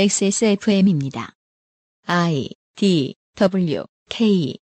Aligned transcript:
XSFM입니다. 0.00 1.34
I 2.06 2.48
D 2.74 3.16
W 3.36 3.84
K 4.08 4.56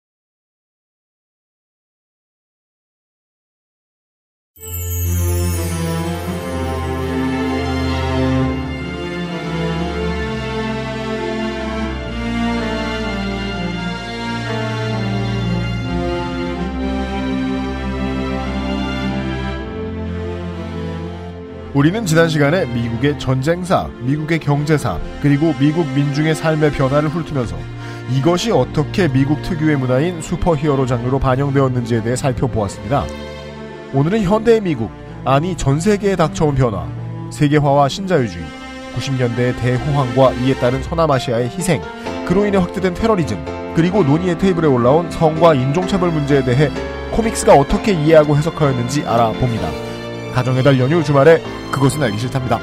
우리는 21.75 22.07
지난 22.07 22.29
시간에 22.29 22.67
미국의 22.67 23.19
전쟁사, 23.19 23.89
미국의 24.03 24.39
경제사, 24.39 24.97
그리고 25.21 25.53
미국 25.59 25.89
민중의 25.93 26.37
삶의 26.37 26.71
변화를 26.71 27.09
훑으면서 27.09 27.57
이것이 28.17 28.53
어떻게 28.53 29.09
미국 29.09 29.43
특유의 29.43 29.79
문화인 29.79 30.23
슈퍼히어로 30.23 30.87
장르로 30.87 31.19
반영되었는지에 31.19 32.05
대해 32.05 32.15
살펴보았습니다. 32.15 33.05
오늘은 33.93 34.23
현대의 34.23 34.61
미국, 34.61 34.89
아니 35.25 35.57
전 35.57 35.81
세계에 35.81 36.15
닥쳐온 36.15 36.55
변화, 36.55 36.87
세계화와 37.31 37.89
신자유주의, 37.89 38.45
90년대의 38.95 39.59
대호황과 39.61 40.33
이에 40.45 40.55
따른 40.55 40.81
서남아시아의 40.81 41.49
희생, 41.49 41.83
그로 42.25 42.47
인해 42.47 42.57
확대된 42.57 42.95
테러리즘, 42.95 43.75
그리고 43.75 44.05
논의의 44.05 44.39
테이블에 44.39 44.69
올라온 44.69 45.11
성과 45.11 45.55
인종차별 45.55 46.13
문제에 46.13 46.45
대해 46.45 46.71
코믹스가 47.11 47.55
어떻게 47.55 47.95
이해하고 47.95 48.37
해석하였는지 48.37 49.03
알아봅니다. 49.09 49.94
가정의 50.35 50.65
달 50.65 50.79
연휴 50.81 51.03
주말에 51.03 51.41
그것은 51.71 52.03
알기 52.03 52.19
싫답니다. 52.19 52.59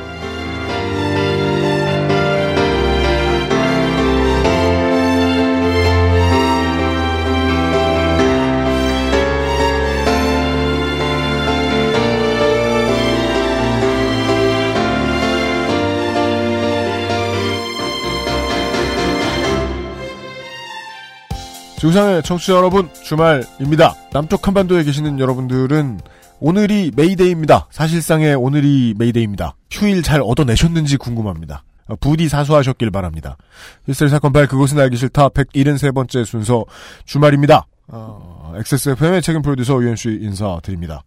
지구상의 21.77 22.21
청취자 22.21 22.53
여러분, 22.53 22.89
주말입니다. 22.93 23.95
남쪽 24.11 24.45
한반도에 24.45 24.83
계시는 24.83 25.19
여러분들은 25.19 25.99
오늘이 26.43 26.91
메이데이입니다. 26.95 27.67
사실상의 27.69 28.33
오늘이 28.33 28.95
메이데이입니다. 28.97 29.53
휴일 29.69 30.01
잘 30.01 30.21
얻어내셨는지 30.21 30.97
궁금합니다. 30.97 31.63
어, 31.85 31.95
부디 31.97 32.27
사수하셨길 32.27 32.89
바랍니다. 32.89 33.37
힐셀 33.85 34.09
사건 34.09 34.33
발 34.33 34.47
그것은 34.47 34.79
알기 34.79 34.97
싫다 34.97 35.29
173번째 35.29 36.25
순서 36.25 36.65
주말입니다. 37.05 37.67
어, 37.89 38.53
XSFM의 38.57 39.21
책임 39.21 39.43
프로듀서 39.43 39.79
유현씨 39.83 40.17
인사드립니다. 40.19 41.03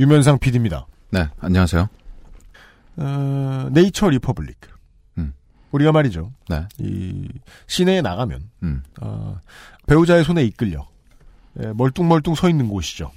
유면상 0.00 0.40
PD입니다. 0.40 0.88
네, 1.10 1.28
안녕하세요. 1.38 1.88
어, 2.96 3.68
네이처 3.70 4.08
리퍼블릭. 4.08 4.58
음. 5.18 5.32
우리가 5.70 5.92
말이죠. 5.92 6.32
네. 6.48 6.66
이 6.80 7.28
시내에 7.68 8.02
나가면 8.02 8.50
음. 8.64 8.82
어, 9.00 9.38
배우자의 9.86 10.24
손에 10.24 10.42
이끌려 10.42 10.88
예, 11.62 11.72
멀뚱멀뚱 11.72 12.34
서 12.34 12.48
있는 12.48 12.68
곳이죠. 12.68 13.12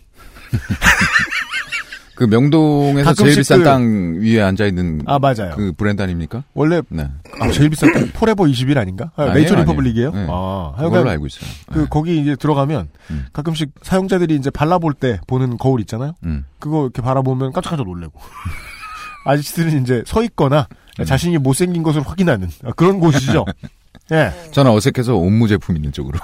그 2.15 2.25
명동에서 2.25 3.13
제일 3.13 3.35
비싼 3.37 3.59
그- 3.59 3.63
땅 3.63 4.15
위에 4.19 4.41
앉아 4.41 4.65
있는 4.65 5.01
아 5.05 5.19
맞아요. 5.19 5.53
그 5.55 5.71
브랜드 5.77 6.01
아닙니까? 6.01 6.43
원래 6.53 6.81
네. 6.89 7.09
아, 7.39 7.49
제일 7.49 7.69
비싼 7.69 7.93
게 7.93 8.11
Forever 8.11 8.43
21 8.43 8.77
아닌가? 8.77 9.11
아, 9.15 9.33
네이처. 9.33 9.55
리퍼블릭이에요? 9.55 10.11
네. 10.11 10.27
아, 10.29 10.73
하여간 10.75 11.07
알고 11.07 11.27
있어요. 11.27 11.49
그 11.71 11.79
네. 11.79 11.85
거기 11.89 12.19
이제 12.19 12.35
들어가면 12.35 12.89
음. 13.11 13.25
가끔씩 13.31 13.71
사용자들이 13.83 14.35
이제 14.35 14.49
발라볼 14.49 14.95
때 14.95 15.21
보는 15.27 15.57
거울 15.57 15.79
있잖아요. 15.79 16.11
음. 16.25 16.43
그거 16.59 16.83
이렇게 16.83 17.01
바라보면 17.01 17.53
깜짝깜짝 17.53 17.87
놀래고. 17.87 18.19
아저씨들은 19.23 19.81
이제 19.83 20.03
서 20.05 20.21
있거나 20.23 20.67
음. 20.99 21.05
자신이 21.05 21.37
못생긴 21.37 21.83
것을 21.83 22.01
확인하는 22.05 22.49
아, 22.65 22.71
그런 22.75 22.99
곳이죠. 22.99 23.45
예. 24.11 24.33
저는 24.51 24.71
어색해서 24.71 25.15
옴무 25.15 25.47
제품 25.47 25.75
있는 25.77 25.93
쪽으로. 25.93 26.19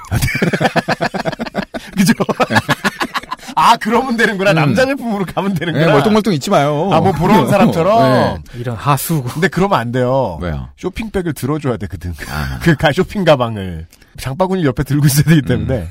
그죠? 1.96 2.14
아, 3.56 3.78
그러면 3.78 4.18
되는구나. 4.18 4.52
음. 4.52 4.56
남자 4.56 4.86
제품으로 4.86 5.26
가면 5.26 5.54
되는구나. 5.54 5.86
네, 5.86 5.92
멀뚱멀뚱 5.92 6.34
있지 6.34 6.50
마요. 6.50 6.90
아, 6.92 7.00
뭐 7.00 7.12
보러 7.14 7.40
온 7.40 7.48
사람처럼. 7.50 8.44
네. 8.44 8.60
이런 8.60 8.76
하수구. 8.76 9.30
근데 9.30 9.48
그러면 9.48 9.80
안 9.80 9.92
돼요. 9.92 10.38
왜요? 10.42 10.70
쇼핑백을 10.78 11.34
들어줘야 11.34 11.78
되거든. 11.78 12.14
아, 12.30 12.60
그가 12.64 12.92
쇼핑 12.92 13.24
가방을 13.24 13.88
장바구니 14.18 14.66
옆에 14.66 14.84
들고 14.84 15.06
있어야 15.08 15.24
되기 15.24 15.42
때문에 15.42 15.88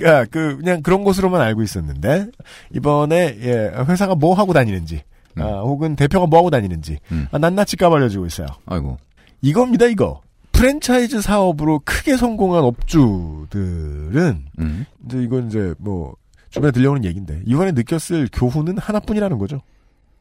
음. 0.00 0.06
야, 0.06 0.24
그 0.26 0.58
그냥 0.58 0.82
그런 0.82 1.04
곳으로만 1.04 1.40
알고 1.40 1.62
있었는데 1.62 2.26
이번에 2.74 3.38
예, 3.40 3.72
회사가 3.88 4.14
뭐 4.14 4.34
하고 4.34 4.52
다니는지 4.52 5.02
음. 5.38 5.42
아, 5.42 5.46
혹은 5.60 5.96
대표가 5.96 6.26
뭐 6.26 6.38
하고 6.38 6.50
다니는지 6.50 6.98
음. 7.12 7.28
아, 7.32 7.38
낱낱이 7.38 7.76
까발려지고 7.76 8.26
있어요. 8.26 8.46
아이고. 8.66 8.98
이겁니다 9.40 9.86
이거. 9.86 10.20
프랜차이즈 10.52 11.20
사업으로 11.20 11.82
크게 11.84 12.16
성공한 12.16 12.64
업주들은 12.64 14.44
음. 14.58 14.86
이제 15.06 15.22
이건 15.22 15.48
이제 15.48 15.74
뭐 15.78 16.14
주변에 16.50 16.72
들려오는 16.72 17.04
얘기인데 17.04 17.42
이번에 17.46 17.72
느꼈을 17.72 18.28
교훈은 18.32 18.78
하나뿐이라는 18.78 19.38
거죠. 19.38 19.60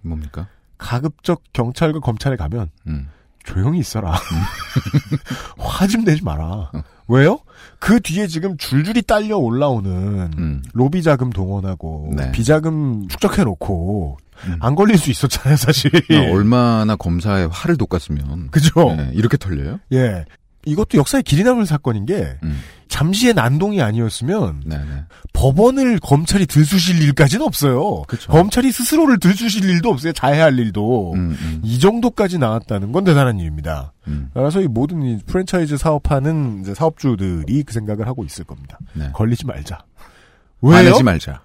뭡니까? 0.02 0.47
가급적 0.78 1.41
경찰과 1.53 2.00
검찰에 2.00 2.36
가면 2.36 2.69
음. 2.88 3.09
조용히 3.44 3.80
있어라. 3.80 4.13
화좀 5.58 6.03
내지 6.03 6.24
마라. 6.24 6.72
왜요? 7.08 7.40
그 7.80 8.00
뒤에 8.02 8.28
지금 8.28 8.58
줄줄이 8.58 9.02
딸려 9.03 9.38
올라오는 9.38 10.31
음. 10.38 10.63
로비 10.74 11.03
자금 11.03 11.30
동원하고 11.30 12.13
네. 12.16 12.31
비자금 12.31 13.07
축적해 13.07 13.44
놓고 13.44 14.18
음. 14.47 14.57
안 14.59 14.75
걸릴 14.75 14.97
수 14.97 15.12
있었잖아요, 15.12 15.56
사실. 15.56 15.92
아, 16.12 16.31
얼마나 16.34 16.96
검사에 16.96 17.46
활을 17.46 17.78
돋갔으면. 17.78 18.50
그죠? 18.50 18.96
네, 18.96 19.12
이렇게 19.13 19.38
털려요? 19.38 19.80
예. 19.94 20.25
이것도 20.66 20.97
역사에 20.97 21.22
길이 21.22 21.44
남을 21.44 21.68
사건인 21.68 22.06
게 22.07 22.38
음. 22.44 22.59
잠시의 22.88 23.34
난동이 23.34 23.81
아니었으면 23.81 24.63
네네. 24.66 25.06
법원을 25.34 26.00
검찰이 26.00 26.46
들쑤실 26.46 27.01
일까지는 27.03 27.46
없어요. 27.46 28.03
그쵸. 28.03 28.31
검찰이 28.31 28.72
스스로를 28.72 29.19
들쑤실 29.19 29.68
일도 29.69 29.90
없어요. 29.90 30.13
자해할 30.13 30.57
일도. 30.59 31.13
음, 31.13 31.38
음, 31.40 31.62
이 31.63 31.79
정도까지 31.79 32.38
나왔다는 32.38 32.91
건 32.91 33.03
대단한 33.03 33.40
일입니다. 33.40 33.91
음. 34.07 34.29
따라서 34.34 34.62
이 34.62 34.68
모든 34.68 35.01
이 35.01 35.19
프랜차이즈 35.25 35.78
사업하는 35.78 36.62
이제 36.62 36.74
사업주들이 36.74 37.63
그 37.63 37.74
생각을 37.74 38.07
하고 38.07 38.24
있을 38.24 38.45
겁니다. 38.45 38.78
네. 38.94 39.09
걸리지 39.13 39.45
말자. 39.45 39.84
왜요? 40.62 40.75
화내지 40.75 41.03
말자. 41.03 41.41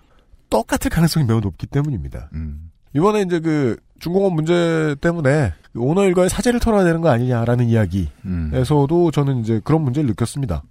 똑같을 0.51 0.91
가능성이 0.91 1.27
매우 1.27 1.41
높기 1.41 1.67
때문입니다. 1.67 2.31
음. 2.35 2.71
이번에 2.95 3.23
이제 3.23 3.41
그 3.41 3.77
중공업 4.01 4.35
문제 4.35 4.97
때문에 5.01 5.53
그 5.73 5.81
오너 5.81 6.05
일가의 6.07 6.29
사재를 6.29 6.59
털어야 6.59 6.85
되는 6.85 7.01
거 7.01 7.09
아니냐라는 7.09 7.69
이야기에서도 7.69 9.07
음. 9.07 9.11
저는 9.13 9.41
이제 9.41 9.61
그런 9.63 9.83
문제를 9.83 10.09
느꼈습니다. 10.09 10.63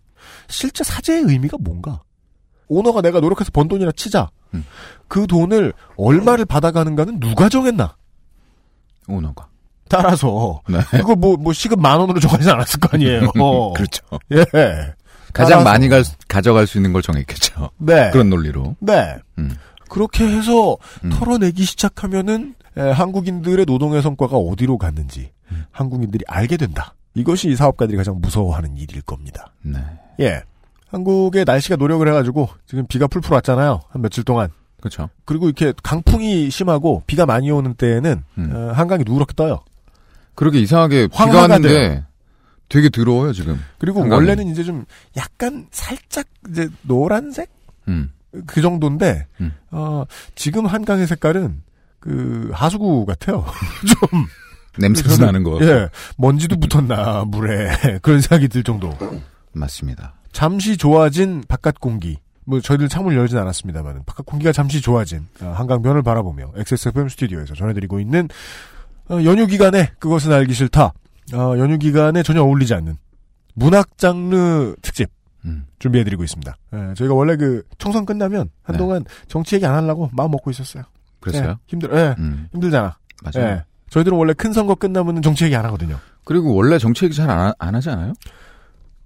실제 0.47 0.83
사재의 0.83 1.23
의미가 1.23 1.57
뭔가? 1.59 2.01
오너가 2.67 3.01
내가 3.01 3.19
노력해서 3.19 3.49
번 3.51 3.67
돈이라 3.67 3.91
치자. 3.93 4.29
음. 4.53 4.63
그 5.07 5.25
돈을 5.27 5.73
얼마를 5.97 6.45
받아가는가는 6.45 7.19
누가 7.19 7.49
정했나? 7.49 7.95
오너가. 9.07 9.47
따라서 9.87 10.61
네. 10.69 10.79
그걸 10.91 11.15
뭐, 11.15 11.35
뭐 11.35 11.51
시급 11.51 11.79
만 11.81 11.99
원으로 11.99 12.19
정하지 12.19 12.49
않았을 12.49 12.79
거 12.79 12.89
아니에요. 12.93 13.31
그렇죠. 13.75 14.03
예. 14.33 14.45
가장 15.33 15.59
따라서- 15.59 15.63
많이 15.63 15.89
갈, 15.89 16.03
가져갈 16.27 16.67
수 16.67 16.77
있는 16.77 16.93
걸 16.93 17.01
정했겠죠. 17.01 17.71
네. 17.77 18.11
그런 18.11 18.29
논리로. 18.29 18.75
네. 18.79 19.15
음. 19.39 19.55
그렇게 19.89 20.25
해서 20.27 20.77
음. 21.03 21.09
털어내기 21.11 21.63
시작하면은 21.65 22.53
에, 22.77 22.81
한국인들의 22.91 23.65
노동의 23.65 24.03
성과가 24.03 24.37
어디로 24.37 24.77
갔는지 24.77 25.31
음. 25.51 25.65
한국인들이 25.71 26.23
알게 26.27 26.57
된다. 26.57 26.93
이것이 27.19 27.49
이 27.49 27.55
사업가들이 27.55 27.97
가장 27.97 28.19
무서워하는 28.21 28.77
일일 28.77 29.01
겁니다. 29.01 29.51
네. 29.61 29.79
예. 30.21 30.41
한국의 30.87 31.43
날씨가 31.45 31.75
노력을 31.75 32.07
해가지고 32.07 32.49
지금 32.65 32.87
비가 32.87 33.07
풀풀 33.07 33.33
왔잖아요. 33.33 33.81
한 33.89 34.01
며칠 34.01 34.23
동안. 34.23 34.49
그렇죠. 34.79 35.09
그리고 35.25 35.47
이렇게 35.47 35.73
강풍이 35.83 36.49
심하고 36.49 37.03
비가 37.05 37.25
많이 37.25 37.51
오는 37.51 37.73
때에는 37.73 38.23
음. 38.37 38.51
어, 38.55 38.71
한강이 38.73 39.03
누렇게 39.05 39.33
떠요. 39.35 39.59
그렇게 40.35 40.59
이상하게 40.61 41.07
비가 41.07 41.41
왔는데 41.41 42.05
되게 42.69 42.89
더러워요, 42.89 43.33
지금. 43.33 43.59
그리고 43.77 44.01
한강이. 44.01 44.15
원래는 44.19 44.47
이제 44.47 44.63
좀 44.63 44.85
약간 45.17 45.67
살짝 45.71 46.25
이제 46.49 46.69
노란색 46.83 47.49
음. 47.89 48.11
그 48.47 48.61
정도인데 48.61 49.27
음. 49.41 49.53
어, 49.71 50.05
지금 50.35 50.65
한강의 50.65 51.07
색깔은 51.07 51.61
그 51.99 52.49
하수구 52.53 53.05
같아요. 53.05 53.45
좀 53.85 54.25
냄새도 54.77 55.23
나는 55.23 55.43
거. 55.43 55.59
예, 55.61 55.89
먼지도 56.17 56.57
붙었나 56.59 57.25
물에 57.25 57.99
그런 58.01 58.21
생각이 58.21 58.47
들 58.47 58.63
정도. 58.63 58.95
맞습니다. 59.53 60.13
잠시 60.31 60.77
좋아진 60.77 61.43
바깥 61.47 61.79
공기. 61.79 62.17
뭐 62.45 62.59
저희들 62.61 62.89
창문 62.89 63.13
열진 63.15 63.37
않았습니다만 63.37 64.03
바깥 64.05 64.25
공기가 64.25 64.51
잠시 64.51 64.81
좋아진 64.81 65.27
어, 65.41 65.53
한강변을 65.55 66.01
바라보며 66.01 66.53
XSFM 66.55 67.07
스튜디오에서 67.09 67.53
전해드리고 67.53 67.99
있는 67.99 68.27
어, 69.09 69.23
연휴 69.23 69.45
기간에 69.45 69.91
그것은 69.99 70.31
알기 70.33 70.53
싫다. 70.53 70.93
어, 71.33 71.53
연휴 71.57 71.77
기간에 71.77 72.23
전혀 72.23 72.41
어울리지 72.41 72.73
않는 72.73 72.97
문학 73.53 73.97
장르 73.97 74.75
특집 74.81 75.09
음. 75.45 75.65
준비해드리고 75.79 76.23
있습니다. 76.23 76.55
예, 76.73 76.93
저희가 76.95 77.13
원래 77.13 77.35
그 77.35 77.63
총선 77.77 78.05
끝나면 78.05 78.49
한동안 78.63 79.05
정치 79.27 79.55
얘기 79.55 79.65
안 79.65 79.75
하려고 79.75 80.09
마음 80.13 80.31
먹고 80.31 80.49
있었어요. 80.51 80.83
그랬어요? 81.19 81.49
예, 81.49 81.55
힘들, 81.67 81.89
예, 81.93 82.15
음. 82.17 82.47
힘들잖아. 82.51 82.97
맞아요. 83.23 83.47
예. 83.49 83.63
저희들은 83.89 84.17
원래 84.17 84.33
큰 84.33 84.53
선거 84.53 84.75
끝나면 84.75 85.21
정치 85.21 85.45
얘기 85.45 85.55
안 85.55 85.65
하거든요. 85.65 85.97
그리고 86.25 86.53
원래 86.53 86.77
정치 86.77 87.05
얘기 87.05 87.15
잘안 87.15 87.53
안 87.57 87.75
하지 87.75 87.89
않아요? 87.89 88.13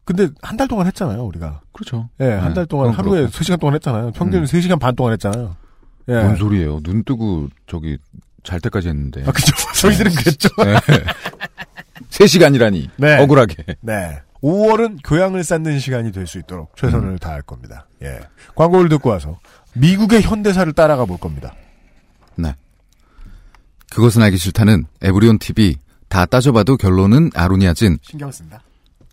근데 0.05 0.27
한 0.41 0.57
달 0.57 0.67
동안 0.67 0.87
했잖아요, 0.87 1.23
우리가. 1.23 1.61
그렇죠. 1.71 2.09
예, 2.19 2.25
한 2.33 2.49
네, 2.49 2.53
달 2.55 2.65
동안 2.65 2.91
그건 2.91 3.05
하루에 3.05 3.19
그렇고. 3.21 3.37
3시간 3.37 3.59
동안 3.59 3.75
했잖아요. 3.75 4.11
평균 4.11 4.41
음. 4.41 4.45
3시간 4.45 4.77
반 4.79 4.93
동안 4.95 5.13
했잖아요. 5.13 5.55
예. 6.09 6.13
뭔 6.21 6.35
소리예요? 6.35 6.81
눈 6.81 7.03
뜨고 7.05 7.47
저기 7.67 7.97
잘 8.43 8.59
때까지 8.59 8.89
했는데. 8.89 9.23
아, 9.25 9.31
그죠. 9.31 9.53
저희들은 9.79 10.11
그랬죠. 10.13 10.49
네. 10.57 10.75
3시간이라니. 12.09 12.89
네. 12.97 13.21
억울하게. 13.21 13.63
네. 13.81 14.21
5월은 14.41 14.97
교양을 15.05 15.41
쌓는 15.45 15.79
시간이 15.79 16.11
될 16.11 16.27
수 16.27 16.37
있도록 16.39 16.75
최선을 16.75 17.07
음. 17.11 17.17
다할 17.17 17.41
겁니다. 17.41 17.87
예. 18.01 18.19
광고를 18.55 18.89
듣고 18.89 19.09
와서 19.11 19.39
미국의 19.73 20.21
현대사를 20.21 20.73
따라가 20.73 21.05
볼 21.05 21.17
겁니다. 21.17 21.53
네. 22.35 22.53
그것은 23.93 24.23
알기 24.23 24.37
싫다는 24.37 24.85
에브리온 25.01 25.37
TV 25.37 25.77
다 26.07 26.25
따져봐도 26.25 26.77
결론은 26.77 27.29
아로니아진 27.35 27.99
신경 28.01 28.31
쓴다. 28.31 28.63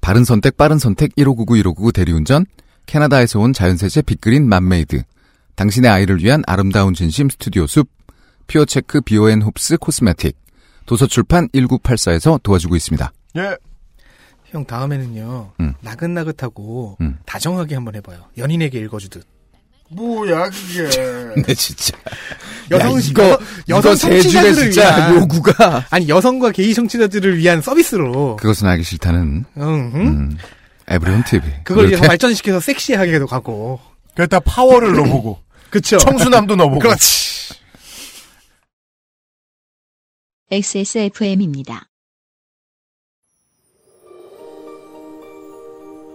바른 0.01 0.25
선택 0.25 0.57
빠른 0.57 0.79
선택 0.79 1.15
1599 1.17 1.57
1599 1.59 1.93
대리운전 1.93 2.47
캐나다에서 2.87 3.41
온 3.41 3.53
자연세제 3.53 4.03
빅그린 4.03 4.49
맘메이드 4.49 5.03
당신의 5.55 5.91
아이를 5.91 6.23
위한 6.23 6.43
아름다운 6.47 6.95
진심 6.95 7.29
스튜디오 7.29 7.67
숲 7.67 7.91
퓨어체크 8.47 9.03
비오앤 9.03 9.43
홉스 9.43 9.77
코스메틱 9.77 10.35
도서출판 10.87 11.49
1984에서 11.51 12.43
도와주고 12.43 12.75
있습니다. 12.75 13.13
예. 13.37 13.57
형 14.47 14.65
다음에는요 14.65 15.53
음. 15.61 15.75
나긋나긋하고 15.83 16.97
음. 17.03 17.19
다정하게 17.27 17.75
한번 17.75 17.97
해봐요. 17.97 18.25
연인에게 18.39 18.81
읽어주듯. 18.81 19.25
뭐야, 19.91 20.49
그게. 20.51 20.89
네 21.47 21.55
진짜. 21.55 21.97
여성 22.71 22.97
야, 22.97 23.01
이거 23.03 23.39
여성 23.69 23.97
줄에 23.97 24.21
청취자들을 24.21 24.71
진짜 24.71 24.97
위한 24.97 25.17
요구가 25.17 25.87
아니 25.91 26.09
여성과 26.09 26.53
게이 26.53 26.73
청취자들을 26.73 27.37
위한 27.39 27.61
서비스로 27.61 28.37
그것은 28.37 28.69
알기 28.69 28.85
싫다는 28.85 29.45
응, 29.57 29.63
응? 29.93 30.01
음, 30.01 30.39
에브리온 30.87 31.25
TV 31.25 31.51
그걸 31.65 31.93
이제 31.93 32.01
발전시켜서 32.07 32.61
섹시하게도 32.61 33.27
가고 33.27 33.81
그랬다 34.15 34.39
파워를 34.41 34.95
넣어보고. 34.95 35.41
그쵸 35.71 35.99
청순함도 35.99 36.57
넣어보고. 36.57 36.81
그렇지 36.81 37.55
XSFM입니다. 40.53 41.90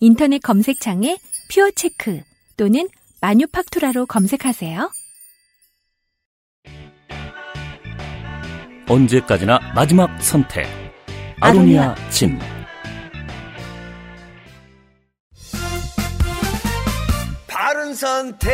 인터넷 0.00 0.38
검색창에 0.38 1.16
퓨어체크 1.50 2.22
또는 2.56 2.88
마뉴팍투라로 3.20 4.06
검색하세요. 4.06 4.90
언제까지나 8.88 9.58
마지막 9.74 10.22
선택. 10.22 10.66
아로니아 11.40 11.94
진. 12.10 12.38
바른 17.46 17.94
선택, 17.94 18.50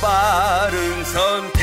바른 0.00 1.04
선택. 1.04 1.58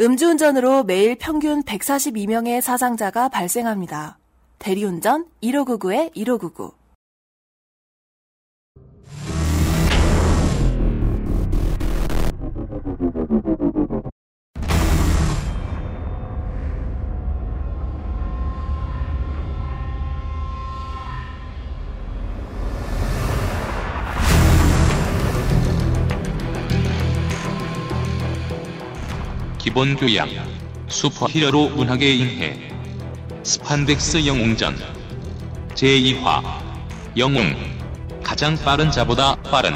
음주운전으로 0.00 0.84
매일 0.84 1.16
평균 1.16 1.64
142명의 1.64 2.60
사상자가 2.60 3.28
발생합니다. 3.28 4.18
대리운전 4.58 5.26
1599에 5.42 6.10
1599. 6.14 6.72
기본 29.58 29.96
교양, 29.96 30.28
슈퍼히어로 30.88 31.68
문학의 31.68 32.18
인해, 32.18 32.77
스판덱스 33.48 34.26
영웅전, 34.26 34.76
제2화, 35.70 36.42
영웅, 37.16 37.54
가장 38.22 38.54
빠른 38.56 38.90
자보다 38.90 39.36
빠른. 39.36 39.72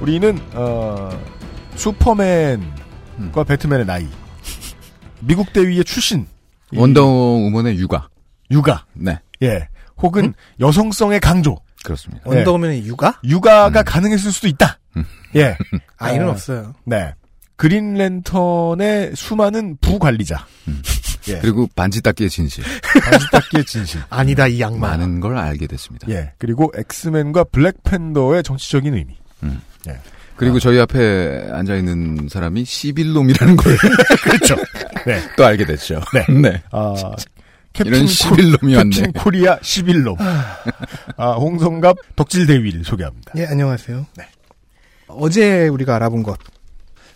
우리는, 0.00 0.36
어, 0.54 1.10
슈퍼맨과 1.76 2.66
음. 3.18 3.44
배트맨의 3.46 3.86
나이. 3.86 4.08
미국 5.20 5.52
대위의 5.52 5.84
출신. 5.84 6.26
이 6.72 6.76
원더우먼의 6.76 7.78
육아. 7.78 8.08
육아. 8.50 8.84
네, 8.94 9.20
예. 9.42 9.68
혹은 9.98 10.34
여성성의 10.60 11.20
강조. 11.20 11.58
그렇습니다. 11.82 12.28
네. 12.28 12.36
원더우맨의 12.36 12.86
육아? 12.86 13.20
육아가 13.24 13.80
음. 13.80 13.84
가능했을 13.84 14.32
수도 14.32 14.48
있다. 14.48 14.78
음. 14.96 15.04
예. 15.36 15.56
아이는 15.98 16.26
어, 16.26 16.30
없어요. 16.30 16.74
네. 16.84 17.14
그린랜턴의 17.56 19.12
수많은 19.14 19.76
부관리자. 19.80 20.46
예. 21.28 21.38
그리고 21.40 21.68
반지 21.76 22.00
닦기의 22.00 22.30
진실. 22.30 22.64
반지 23.10 23.26
닦기의 23.30 23.64
진실. 23.66 24.00
아니다 24.08 24.46
이 24.46 24.60
양마. 24.60 24.88
많은 24.88 25.20
걸 25.20 25.36
알게 25.36 25.66
됐습니다. 25.66 26.08
예. 26.08 26.32
그리고 26.38 26.72
엑스맨과 26.74 27.44
블랙팬더의 27.44 28.42
정치적인 28.42 28.94
의미. 28.94 29.20
그리고 30.40 30.58
저희 30.58 30.80
앞에 30.80 31.50
앉아 31.52 31.74
있는 31.74 32.26
사람이 32.30 32.64
시빌놈이라는 32.64 33.56
걸또 33.56 33.76
그렇죠. 34.24 34.56
네. 35.04 35.20
알게 35.36 35.66
됐죠. 35.66 36.00
네. 36.14 36.24
네. 36.32 36.62
아, 36.72 36.94
캡틴, 37.72 37.92
이런 37.92 38.02
코, 38.06 38.08
시빌놈이 38.08 38.74
왔네. 38.76 38.90
캡틴 38.90 39.12
코리아 39.12 39.58
시빌놈. 39.58 40.16
아, 41.16 41.32
홍성갑 41.34 41.96
덕질대위를 42.16 42.84
소개합니다. 42.84 43.32
예 43.36 43.46
안녕하세요. 43.46 44.06
네. 44.16 44.24
어제 45.08 45.68
우리가 45.68 45.96
알아본 45.96 46.22
것 46.22 46.38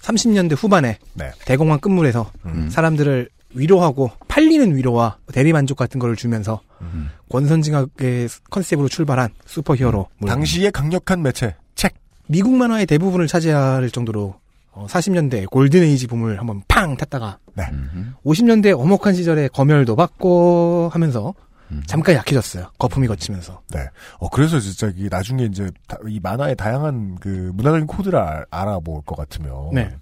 30년대 0.02 0.54
후반에 0.56 0.99
네. 1.14 1.30
대공황 1.44 1.78
끝물에서 1.80 2.30
음. 2.46 2.68
사람들을 2.70 3.28
위로하고 3.54 4.11
팔리는 4.28 4.75
위로와 4.76 5.18
대리 5.32 5.52
만족 5.52 5.76
같은 5.76 6.00
거를 6.00 6.16
주면서 6.16 6.61
음. 6.82 7.11
권선징악의 7.30 8.28
컨셉으로 8.50 8.88
출발한 8.88 9.30
슈퍼히어로 9.46 10.08
물. 10.18 10.28
당시의 10.28 10.73
강력한 10.73 11.23
매체, 11.23 11.54
책. 11.75 11.94
미국 12.26 12.52
만화의 12.52 12.87
대부분을 12.87 13.26
차지할 13.26 13.90
정도로 13.90 14.34
어, 14.74 14.86
40년대 14.86 15.48
Golden 15.50 15.89
Age 15.89 16.08
붐을 16.08 16.38
한번 16.38 16.62
팡 16.68 16.96
탔다가 16.96 17.38
음. 17.58 18.14
50년대 18.24 18.78
엄혹한 18.78 19.14
시절에 19.14 19.48
검열도 19.48 19.94
받고 19.96 20.90
하면서 20.92 21.32
음. 21.70 21.82
잠깐 21.86 22.16
약해졌어요. 22.16 22.70
거품이 22.78 23.06
거치면서. 23.06 23.62
네. 23.70 23.80
어, 24.18 24.28
그래서 24.28 24.60
진짜 24.60 24.92
이게 24.94 25.08
나중에 25.08 25.44
이제 25.44 25.70
다- 25.88 25.96
이 26.06 26.20
만화의 26.20 26.56
다양한 26.56 27.16
그 27.20 27.52
문화적인 27.54 27.86
코드를 27.86 28.18
알, 28.18 28.44
아볼 28.50 29.02
것 29.06 29.16
같으면. 29.16 29.70
네. 29.72 29.94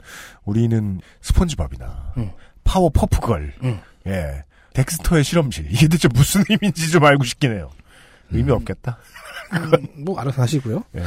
우리는 0.44 1.00
스펀지밥이나 1.20 2.14
음. 2.16 2.30
파워 2.64 2.88
퍼프걸. 2.90 3.54
음. 3.62 3.78
예. 4.06 4.42
덱스터의 4.74 5.22
실험실. 5.22 5.66
이게 5.70 5.86
대체 5.86 6.08
무슨 6.12 6.42
의미인지 6.48 6.90
좀 6.90 7.04
알고 7.04 7.24
싶긴 7.24 7.52
해요. 7.52 7.70
의미 8.30 8.50
음. 8.50 8.56
없겠다. 8.56 8.98
뭐 9.98 10.18
알아서 10.18 10.42
하시고요. 10.42 10.82
예. 10.96 11.02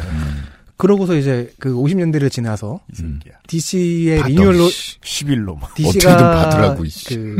그러고서 0.77 1.15
이제 1.15 1.51
그 1.59 1.73
50년대를 1.73 2.29
지나서 2.29 2.81
이 2.91 2.95
새끼야. 2.97 3.33
DC의 3.47 4.17
받아, 4.17 4.27
리뉴얼로 4.27 4.69
씨. 4.69 4.99
11로 4.99 5.57
막. 5.59 5.73
DC가 5.75 6.11
어떻게든 6.11 6.17
받으라고, 6.17 6.83
이씨. 6.85 7.15
그 7.15 7.37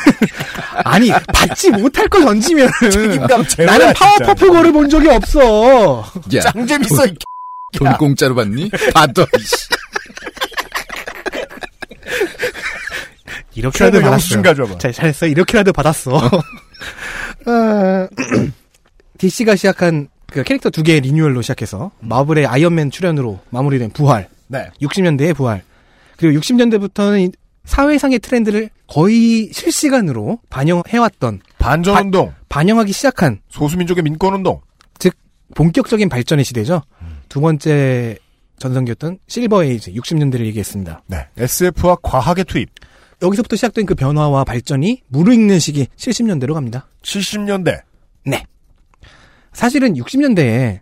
아니 0.84 1.10
받지 1.10 1.70
못할 1.70 2.08
거 2.08 2.20
던지면 2.20 2.70
나는 3.28 3.44
진짜. 3.48 3.92
파워퍼프거를 3.94 4.72
본 4.72 4.88
적이 4.88 5.08
없어. 5.10 6.04
야, 6.34 6.40
짱 6.40 6.66
재밌어. 6.66 7.04
이돈 7.74 7.92
공짜로 7.98 8.34
받니? 8.34 8.70
받아. 8.94 9.26
이씨. 9.38 9.56
이렇게라도 13.56 14.00
받았어. 14.00 14.42
가져와봐. 14.42 14.78
잘 14.78 14.92
잘했어. 14.92 15.26
이렇게라도 15.26 15.72
받았어. 15.72 16.16
어, 16.16 18.08
DC가 19.18 19.54
시작한 19.56 20.08
그 20.26 20.42
캐릭터 20.42 20.70
두 20.70 20.82
개의 20.82 21.00
리뉴얼로 21.00 21.42
시작해서 21.42 21.92
마블의 22.00 22.46
아이언맨 22.46 22.90
출연으로 22.90 23.40
마무리된 23.50 23.90
부활. 23.90 24.28
네. 24.48 24.68
60년대의 24.80 25.34
부활. 25.34 25.62
그리고 26.16 26.38
60년대부터는 26.40 27.32
사회상의 27.64 28.18
트렌드를 28.18 28.70
거의 28.86 29.50
실시간으로 29.52 30.38
반영해왔던 30.50 31.40
반전운동, 31.58 32.34
반영하기 32.48 32.92
시작한 32.92 33.40
소수민족의 33.48 34.02
민권운동. 34.02 34.60
즉 34.98 35.14
본격적인 35.54 36.08
발전의 36.08 36.44
시대죠. 36.44 36.82
두 37.28 37.40
번째 37.40 38.18
전성기였던 38.58 39.18
Silver 39.26 39.64
Age 39.64 39.92
60년대를 39.92 40.44
얘기했습니다. 40.46 41.02
네. 41.06 41.26
SF와 41.36 41.96
과학의 42.02 42.44
투입. 42.44 42.68
여기서부터 43.22 43.56
시작된 43.56 43.86
그 43.86 43.94
변화와 43.94 44.44
발전이 44.44 45.02
무르익는 45.08 45.58
시기 45.58 45.86
70년대로 45.96 46.54
갑니다. 46.54 46.86
70년대. 47.02 47.80
네. 48.26 48.44
사실은 49.54 49.94
60년대에 49.94 50.80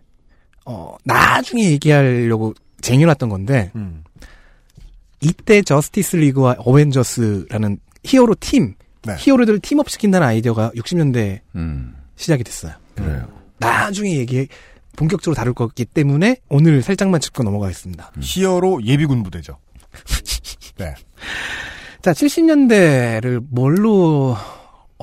어 0.65 0.95
나중에 1.05 1.63
얘기하려고 1.71 2.53
쟁여놨던 2.81 3.29
건데 3.29 3.71
음. 3.75 4.03
이때 5.21 5.61
저스티스 5.61 6.17
리그와 6.17 6.55
어벤져스라는 6.59 7.79
히어로 8.03 8.35
팀 8.39 8.75
네. 9.05 9.15
히어로들을 9.17 9.59
팀업 9.59 9.89
시킨다는 9.89 10.27
아이디어가 10.27 10.71
60년대에 10.75 11.39
음. 11.55 11.95
시작이 12.15 12.43
됐어요. 12.43 12.73
그래요. 12.95 13.27
나중에 13.57 14.15
얘기 14.17 14.47
본격적으로 14.95 15.35
다룰 15.35 15.53
거기 15.53 15.85
때문에 15.85 16.37
오늘 16.49 16.81
살짝만 16.81 17.19
짚고 17.19 17.43
넘어가겠습니다. 17.43 18.11
히어로 18.19 18.83
예비군 18.85 19.23
부대죠. 19.23 19.57
네. 20.77 20.93
자, 22.01 22.11
70년대를 22.11 23.43
뭘로 23.49 24.35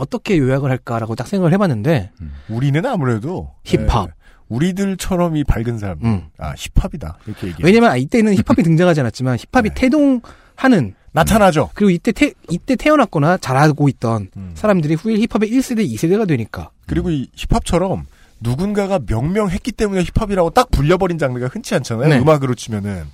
어떻게 0.01 0.39
요약을 0.39 0.71
할까라고 0.71 1.15
딱 1.15 1.29
생각을 1.29 1.53
해봤는데 1.53 2.11
우리는 2.49 2.85
아무래도 2.87 3.51
힙합. 3.65 4.07
네, 4.07 4.13
우리들처럼 4.49 5.37
이 5.37 5.45
밝은 5.45 5.79
사람. 5.79 5.99
음. 6.03 6.23
아 6.39 6.55
힙합이다 6.57 7.19
이렇게 7.27 7.49
얘기해. 7.49 7.65
왜냐면 7.67 7.91
아, 7.91 7.97
이때는 7.97 8.35
힙합이 8.35 8.63
등장하지 8.63 9.01
않았지만 9.01 9.37
힙합이 9.53 9.69
네. 9.69 9.75
태동하는 9.75 10.95
나타나죠. 11.13 11.71
그리고 11.75 11.91
이때 11.91 12.13
태, 12.13 12.33
이때 12.49 12.77
태어났거나 12.77 13.37
자라고 13.39 13.89
있던 13.89 14.29
음. 14.37 14.53
사람들이 14.55 14.95
후일 14.95 15.19
힙합의 15.19 15.51
1세대, 15.51 15.89
2세대가 15.93 16.27
되니까 16.27 16.71
그리고 16.87 17.11
이 17.11 17.29
힙합처럼 17.35 18.07
누군가가 18.41 19.01
명명했기 19.07 19.73
때문에 19.73 20.03
힙합이라고 20.15 20.51
딱 20.51 20.71
불려버린 20.71 21.19
장르가 21.19 21.49
흔치 21.49 21.75
않잖아요. 21.75 22.09
네. 22.09 22.19
음악으로 22.19 22.55
치면은 22.55 23.05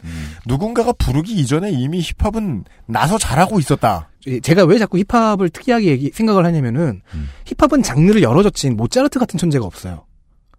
누군가가 0.46 0.92
부르기 0.92 1.34
이전에 1.34 1.70
이미 1.72 2.00
힙합은 2.00 2.64
나서 2.86 3.18
잘하고 3.18 3.58
있었다. 3.58 4.08
제가 4.42 4.64
왜 4.64 4.78
자꾸 4.78 4.98
힙합을 4.98 5.50
특이하게 5.50 5.86
얘기, 5.86 6.10
생각을 6.12 6.44
하냐면은 6.44 7.00
음. 7.14 7.28
힙합은 7.44 7.82
장르를 7.82 8.22
열어젖힌 8.22 8.76
모차르트 8.76 9.18
같은 9.18 9.38
천재가 9.38 9.64
없어요. 9.64 10.04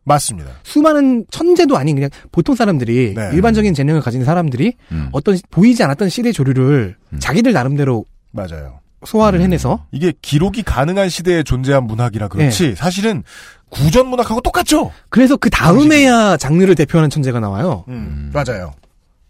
맞습니다. 0.03 0.49
수많은 0.63 1.25
천재도 1.31 1.75
아닌 1.77 1.95
그냥 1.95 2.09
보통 2.31 2.55
사람들이 2.55 3.13
네. 3.13 3.29
일반적인 3.33 3.73
재능을 3.73 3.99
가진 3.99 4.23
사람들이 4.23 4.73
음. 4.93 5.09
어떤 5.11 5.35
시- 5.35 5.43
보이지 5.51 5.83
않았던 5.83 6.07
시대 6.07 6.31
조류를 6.31 6.95
음. 7.11 7.19
자기들 7.19 7.51
나름대로 7.51 8.05
맞아요. 8.31 8.79
소화를 9.05 9.41
해내서 9.41 9.85
이게 9.91 10.13
기록이 10.21 10.63
가능한 10.63 11.09
시대에 11.09 11.43
존재한 11.43 11.83
문학이라 11.85 12.29
그렇지 12.29 12.73
사실은 12.75 13.23
구전 13.69 14.07
문학하고 14.07 14.41
똑같죠. 14.41 14.91
그래서 15.09 15.35
그 15.37 15.49
다음에야 15.49 16.37
장르를 16.37 16.75
대표하는 16.75 17.09
천재가 17.09 17.39
나와요. 17.39 17.83
음, 17.87 18.31
맞아요. 18.33 18.73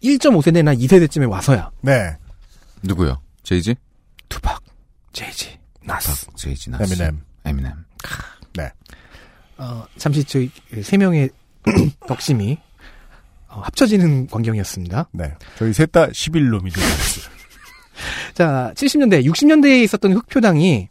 1.5세대나 0.02 0.78
2세대쯤에 0.80 1.28
와서야 1.28 1.70
네. 1.80 2.16
누구요? 2.82 3.20
제이지? 3.42 3.74
투박, 4.28 4.62
제이지, 5.12 5.58
나스. 5.84 6.26
박, 6.26 6.36
제이지, 6.36 6.70
나스. 6.70 6.92
에미넴. 6.94 7.20
에미넴. 7.44 7.88
어, 9.60 9.84
잠시 9.96 10.22
저희 10.22 10.50
세 10.82 10.96
명의 10.96 11.28
덕심이 12.06 12.56
어, 13.48 13.60
합쳐지는 13.64 14.28
광경이었습니다. 14.28 15.08
네. 15.12 15.34
저희 15.56 15.72
셋 15.72 15.90
다 15.90 16.06
11놈이죠. 16.06 16.78
자, 18.34 18.72
70년대, 18.76 19.24
60년대에 19.24 19.82
있었던 19.82 20.12
흑표당이 20.12 20.88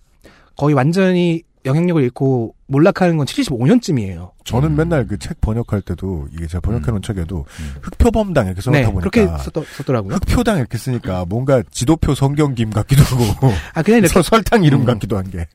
거의 0.57 0.75
완전히 0.75 1.43
영향력을 1.67 2.01
잃고 2.01 2.55
몰락하는 2.67 3.17
건 3.17 3.25
75년쯤이에요. 3.27 4.31
저는 4.43 4.75
맨날 4.75 5.05
그 5.05 5.17
책 5.17 5.39
번역할 5.41 5.81
때도 5.81 6.27
이게 6.33 6.47
제가 6.47 6.61
번역해놓은 6.61 7.01
책에도 7.01 7.45
흑표범당 7.81 8.45
이렇게 8.47 8.61
써놓다 8.61 8.79
네, 8.87 8.91
보니까 8.91 9.09
그렇게 9.09 9.43
썼더, 9.43 9.63
썼더 9.63 9.93
라고요. 9.93 10.15
흑표당 10.15 10.57
이렇게 10.57 10.77
쓰니까 10.77 11.25
뭔가 11.27 11.61
지도표 11.71 12.15
성경김 12.15 12.69
같기도 12.71 13.03
하고 13.03 13.23
아, 13.75 13.81
그냥 13.83 13.99
이렇게 13.99 14.13
서- 14.13 14.21
설탕 14.21 14.63
이름 14.63 14.81
음. 14.81 14.85
같기도 14.85 15.17
한 15.17 15.29
게. 15.29 15.47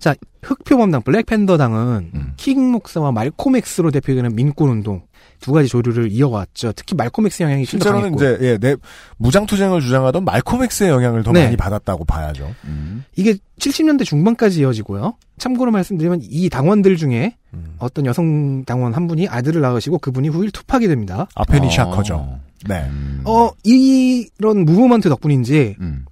자, 0.00 0.14
흑표범당, 0.42 1.02
Black 1.02 1.30
Panther당은 1.30 2.10
음. 2.14 2.32
킹 2.36 2.70
목사와 2.72 3.12
말콤 3.12 3.56
엑스로 3.56 3.90
대표되는 3.90 4.34
민권 4.34 4.68
운동 4.70 5.02
두 5.42 5.52
가지 5.52 5.68
조류를 5.68 6.10
이어왔죠. 6.10 6.72
특히 6.72 6.94
말콤 6.94 7.26
엑스 7.26 7.42
영향이 7.42 7.66
좀더 7.66 7.84
실제로는 7.84 8.16
강했고. 8.16 8.36
이제 8.36 8.46
예, 8.48 8.58
내 8.58 8.76
무장 9.18 9.44
투쟁을 9.44 9.80
주장하던 9.80 10.24
말콤 10.24 10.53
엑스의 10.53 10.88
영향을 10.88 11.22
더 11.22 11.32
네. 11.32 11.44
많이 11.44 11.56
받았다고 11.56 12.04
봐야죠. 12.04 12.54
음. 12.64 13.04
이게 13.16 13.36
70년대 13.58 14.04
중반까지 14.04 14.60
이어지고요. 14.60 15.14
참고로 15.36 15.70
말씀드리면 15.72 16.20
이 16.22 16.48
당원들 16.48 16.96
중에 16.96 17.36
음. 17.52 17.74
어떤 17.78 18.06
여성 18.06 18.64
당원 18.64 18.94
한 18.94 19.06
분이 19.06 19.28
아들을 19.28 19.60
낳으시고 19.60 19.98
그분이 19.98 20.28
후일 20.28 20.52
투팍이 20.52 20.86
됩니다. 20.88 21.26
아페니 21.34 21.66
어. 21.66 21.70
샤커죠. 21.70 22.40
네. 22.68 22.84
음. 22.88 23.22
어, 23.24 23.50
이런 23.64 24.64
movement 24.64 25.08
덕분인지 25.08 25.76
음. 25.80 26.06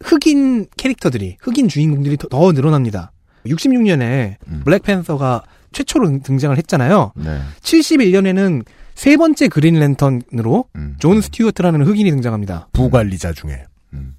흑인 0.00 0.66
캐릭터들이, 0.76 1.36
흑인 1.40 1.68
주인공들이 1.68 2.16
더, 2.16 2.28
더 2.28 2.52
늘어납니다. 2.52 3.12
66년에 3.46 4.36
음. 4.48 4.62
블랙팬서가 4.64 5.42
최초로 5.72 6.20
등장을 6.22 6.56
했잖아요. 6.56 7.12
네. 7.16 7.40
71년에는 7.62 8.64
세 8.94 9.16
번째 9.16 9.48
그린 9.48 9.78
랜턴으로 9.78 10.64
음. 10.76 10.96
존 10.98 11.20
스튜어트라는 11.20 11.82
흑인이 11.86 12.10
등장합니다. 12.10 12.68
부관리자 12.72 13.32
중에. 13.32 13.64
음. 13.94 14.16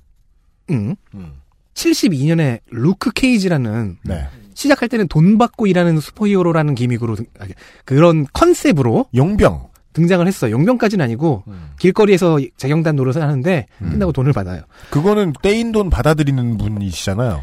음. 0.69 0.95
음. 1.15 1.33
72년에 1.73 2.59
루크 2.71 3.11
케이지라는 3.13 3.97
네. 4.03 4.27
시작할 4.53 4.89
때는 4.89 5.07
돈 5.07 5.37
받고 5.37 5.67
일하는 5.67 5.99
슈퍼히어로라는 5.99 6.75
gimmick으로 6.75 7.15
등- 7.15 7.25
아, 7.39 7.45
그런 7.85 8.25
컨셉으로 8.33 9.05
용병. 9.15 9.68
등장을 9.99 10.25
했어요. 10.25 10.51
용병까지는 10.51 11.03
아니고 11.03 11.43
길거리에서 11.77 12.39
자경단 12.57 12.95
노릇을 12.95 13.21
하는데 13.21 13.65
음. 13.81 13.89
끝나고 13.91 14.11
돈을 14.11 14.33
받아요. 14.33 14.61
그거는 14.89 15.33
떼인 15.41 15.71
돈 15.71 15.89
받아들이는 15.89 16.57
분이시잖아요. 16.57 17.41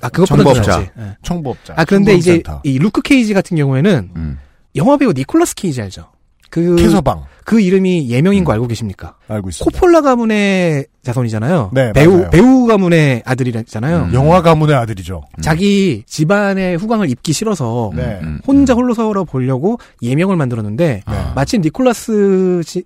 아 0.00 0.08
그것보다 0.08 0.42
정보업자. 0.44 0.76
낫지. 0.78 0.90
예. 0.98 1.16
청부업자. 1.22 1.74
아 1.76 1.84
그런데 1.84 2.14
이제. 2.14 2.42
이 2.62 2.78
루크 2.78 3.02
케이지 3.02 3.34
같은 3.34 3.56
경우에는 3.56 4.10
음. 4.16 4.38
영화 4.76 4.96
배우 4.96 5.12
니콜라스 5.12 5.54
케이지 5.54 5.82
알죠? 5.82 6.10
그, 6.50 6.76
캐서방. 6.76 7.24
그 7.44 7.60
이름이 7.60 8.08
예명인 8.08 8.42
거 8.44 8.52
알고 8.52 8.66
계십니까? 8.68 9.16
알고 9.28 9.50
있습니다. 9.50 9.78
코폴라 9.78 10.00
가문의 10.00 10.86
자손이잖아요. 11.02 11.70
네, 11.74 11.92
배우 11.92 12.16
맞아요. 12.16 12.30
배우 12.30 12.66
가문의 12.66 13.22
아들이잖아요. 13.26 14.04
음. 14.04 14.14
영화 14.14 14.40
가문의 14.42 14.74
아들이죠. 14.76 15.22
자기 15.42 16.02
집안의 16.06 16.76
후광을 16.78 17.10
입기 17.10 17.32
싫어서 17.34 17.90
네. 17.94 18.18
음. 18.22 18.40
혼자 18.46 18.72
홀로 18.74 18.94
서 18.94 19.24
보려고 19.24 19.78
예명을 20.02 20.36
만들었는데 20.36 21.02
아. 21.04 21.32
마침 21.34 21.60
니콜라스 21.60 22.62
지- 22.64 22.84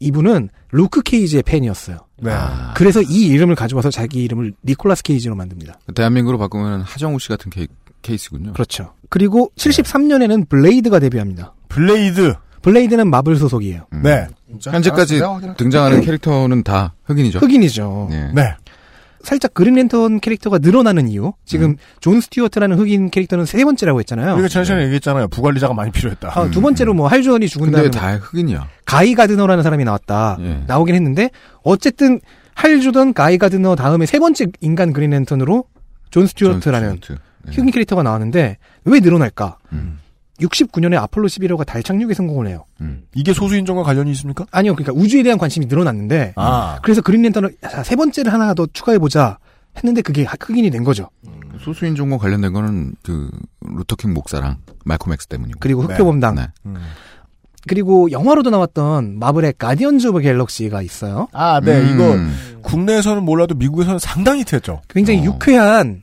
이분은 0.00 0.48
루크 0.70 1.02
케이지의 1.02 1.42
팬이었어요. 1.42 1.98
네. 2.22 2.30
아. 2.32 2.72
그래서 2.76 3.02
이 3.02 3.26
이름을 3.26 3.54
가져와서 3.56 3.90
자기 3.90 4.22
이름을 4.24 4.52
니콜라스 4.64 5.02
케이지로 5.02 5.34
만듭니다. 5.34 5.78
대한민국으로 5.94 6.38
바꾸면 6.38 6.82
하정우 6.82 7.18
씨 7.18 7.28
같은 7.28 7.50
케이, 7.50 7.66
케이스군요. 8.02 8.52
그렇죠. 8.52 8.94
그리고 9.10 9.50
73년에는 9.56 10.48
블레이드가 10.48 10.98
데뷔합니다. 11.00 11.52
블레이드. 11.68 12.34
블레이드는 12.68 13.08
마블 13.08 13.36
소속이에요. 13.36 13.86
음. 13.94 14.02
네. 14.02 14.26
현재까지 14.62 15.20
등장하는 15.56 16.02
캐릭터는 16.02 16.62
다 16.62 16.92
흑인이죠. 17.04 17.38
흑인이죠. 17.38 18.08
네. 18.10 18.30
네. 18.34 18.54
살짝 19.22 19.52
그린랜턴 19.54 20.20
캐릭터가 20.20 20.58
늘어나는 20.58 21.08
이유. 21.08 21.32
지금 21.44 21.76
존 22.00 22.20
스튜어트라는 22.20 22.78
흑인 22.78 23.10
캐릭터는 23.10 23.46
세 23.46 23.64
번째라고 23.64 24.00
했잖아요. 24.00 24.34
우리가 24.34 24.48
지난 24.48 24.64
시간에 24.64 24.84
얘기했잖아요. 24.84 25.28
부관리자가 25.28 25.72
많이 25.74 25.90
필요했다. 25.90 26.30
아, 26.38 26.50
두 26.50 26.60
번째로 26.60 26.92
뭐 26.94 27.08
할 27.08 27.20
조던이 27.20 27.48
죽은 27.48 27.72
근데 27.72 27.90
다음에 27.90 28.18
다 28.18 28.24
흑인이야. 28.24 28.68
가이 28.84 29.14
가드너라는 29.14 29.62
사람이 29.64 29.84
나왔다. 29.84 30.36
예. 30.40 30.62
나오긴 30.66 30.94
했는데 30.94 31.30
어쨌든 31.62 32.20
할 32.54 32.74
조던 32.74 33.14
가이 33.14 33.38
가드너 33.38 33.76
다음에 33.76 34.06
세 34.06 34.18
번째 34.18 34.46
인간 34.60 34.92
그린랜턴으로 34.92 35.64
존 36.10 36.26
스튜어트라는 36.26 36.88
존 36.88 36.96
스튜어트. 36.96 37.22
네. 37.44 37.52
흑인 37.56 37.70
캐릭터가 37.70 38.02
나왔는데 38.02 38.58
왜 38.84 39.00
늘어날까? 39.00 39.56
음. 39.72 39.98
69년에 40.40 40.94
아폴로 40.96 41.28
11호가 41.28 41.66
달 41.66 41.82
착륙에 41.82 42.14
성공을 42.14 42.46
해요. 42.48 42.64
음. 42.80 43.02
이게 43.14 43.32
소수인종과 43.32 43.82
관련이 43.82 44.10
있습니까? 44.12 44.46
아니요, 44.50 44.74
그러니까 44.74 44.92
우주에 45.00 45.22
대한 45.22 45.38
관심이 45.38 45.66
늘어났는데 45.66 46.34
아. 46.36 46.78
그래서 46.82 47.00
그린랜턴을 47.02 47.56
자, 47.62 47.82
세 47.82 47.96
번째를 47.96 48.32
하나 48.32 48.54
더 48.54 48.66
추가해 48.72 48.98
보자 48.98 49.38
했는데 49.76 50.00
그게 50.02 50.24
하- 50.24 50.36
흑인이 50.40 50.70
된 50.70 50.84
거죠. 50.84 51.08
소수인종과 51.64 52.18
관련된 52.18 52.52
거는 52.52 52.94
그 53.02 53.30
루터킹 53.60 54.14
목사랑 54.14 54.58
말콤 54.84 55.12
엑스 55.12 55.26
때문이고. 55.26 55.58
그리고 55.60 55.82
흑표범당. 55.82 56.34
네. 56.36 56.48
음. 56.66 56.76
그리고 57.66 58.10
영화로도 58.10 58.50
나왔던 58.50 59.18
마블의 59.18 59.54
가디언즈 59.58 60.06
오브 60.08 60.20
갤럭시가 60.20 60.80
있어요. 60.82 61.26
아, 61.32 61.60
네. 61.60 61.80
음. 61.80 61.94
이거 62.54 62.60
국내에서는 62.62 63.22
몰라도 63.24 63.54
미국에서는 63.56 63.98
상당히 63.98 64.40
히트했죠. 64.40 64.82
굉장히 64.88 65.20
어. 65.20 65.24
유쾌한 65.24 66.02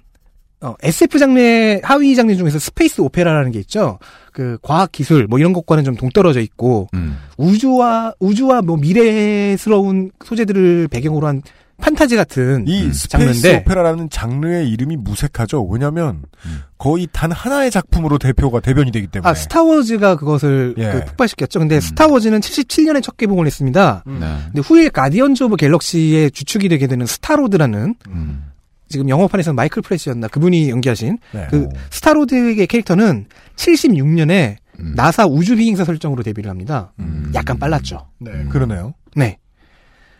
어, 0.62 0.74
SF 0.82 1.20
장르 1.20 1.80
하위 1.84 2.16
장르 2.16 2.36
중에서 2.36 2.60
스페이스 2.60 3.02
오페라라는 3.02 3.52
게 3.52 3.60
있죠. 3.60 4.00
그 4.32 4.58
과학 4.62 4.92
기술 4.92 5.28
뭐 5.28 5.40
이런 5.40 5.54
것과는 5.54 5.84
좀 5.84 5.96
동떨어져 5.96 6.40
있고 6.42 6.88
음. 6.94 7.18
우주와 7.38 8.14
우주와 8.20 8.62
뭐 8.62 8.78
미래스러운 8.78 10.12
소재들을 10.24 10.88
배경으로 10.90 11.28
한 11.28 11.42
판타지 11.78 12.16
같은 12.16 12.66
이 12.68 12.94
스페이스 12.94 13.08
장르인데 13.10 13.58
오페라라는 13.60 14.10
장르의 14.10 14.70
이름이 14.70 14.96
무색하죠. 14.98 15.64
왜냐면 15.70 16.24
음. 16.46 16.62
거의 16.78 17.08
단 17.12 17.32
하나의 17.32 17.70
작품으로 17.70 18.18
대표가 18.18 18.62
대변이 18.62 18.92
되기 18.92 19.08
때문에. 19.08 19.30
아 19.30 19.34
스타워즈가 19.34 20.16
그것을 20.16 20.76
예. 20.78 20.92
그 20.92 21.06
폭발시켰죠. 21.06 21.60
근데 21.60 21.76
음. 21.76 21.82
스타워즈는 21.82 22.40
77년에 22.40 23.04
첫 23.04 23.18
개봉을 23.18 23.46
했습니다. 23.46 24.04
음. 24.08 24.20
네. 24.22 24.38
근데 24.46 24.62
후에 24.62 24.90
가디언즈 24.90 25.44
오브 25.44 25.58
갤럭시의 25.58 26.32
주축이 26.32 26.70
되게 26.70 26.88
되는 26.88 27.06
스타로드라는 27.06 27.96
음. 28.08 28.44
지금 28.88 29.10
영어판에서는 29.10 29.56
마이클 29.56 29.82
프레시였나 29.82 30.27
그분이 30.27 30.70
연기하신 30.70 31.18
네. 31.34 31.48
그 31.50 31.70
스타로드의 31.89 32.68
캐릭터는 32.68 33.25
76년에 33.56 34.58
음. 34.80 34.94
나사 34.96 35.25
우주 35.25 35.56
비행사 35.56 35.84
설정으로 35.84 36.24
데뷔를 36.24 36.50
합니다. 36.50 36.94
음. 37.00 37.32
약간 37.34 37.58
빨랐죠. 37.58 38.08
네, 38.20 38.32
음. 38.32 38.50
그러네요. 38.50 38.94
네. 39.15 39.39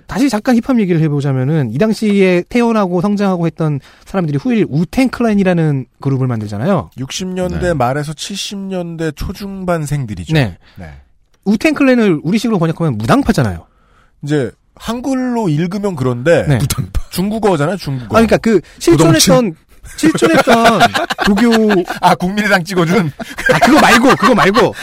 다시 0.08 0.30
잠깐 0.30 0.56
힙합 0.56 0.80
얘기를 0.80 1.02
해보자면은 1.02 1.72
이 1.72 1.78
당시에 1.78 2.44
태어나고 2.48 3.02
성장하고 3.02 3.48
했던 3.48 3.80
사람들이 4.06 4.38
후일 4.38 4.68
우텐 4.70 5.10
클랜이라는 5.10 5.86
그룹을 6.00 6.28
만들잖아요. 6.28 6.92
60년대 6.98 7.60
네. 7.60 7.74
말에서 7.74 8.14
70년대 8.14 9.16
초중반생들이죠. 9.16 10.34
네. 10.34 10.58
네. 10.78 10.90
우텐 11.46 11.74
클랜을 11.74 12.20
우리식으로 12.24 12.60
번역하면 12.60 12.98
무당파잖아요. 12.98 13.66
이제 14.24 14.52
한글로 14.76 15.50
읽으면 15.50 15.96
그런데 15.96 16.46
네. 16.48 16.60
중국어잖아요, 17.12 17.78
중국어. 17.78 18.06
아, 18.18 18.22
그러니까 18.22 18.38
그 18.38 18.60
실존했던 18.80 19.56
실존했던 19.98 20.80
도교 21.26 21.84
아, 22.02 22.16
국민의당 22.16 22.64
찍어준 22.64 23.12
아 23.54 23.60
그거 23.60 23.80
말고 23.80 24.16
그거 24.16 24.36
말고 24.36 24.74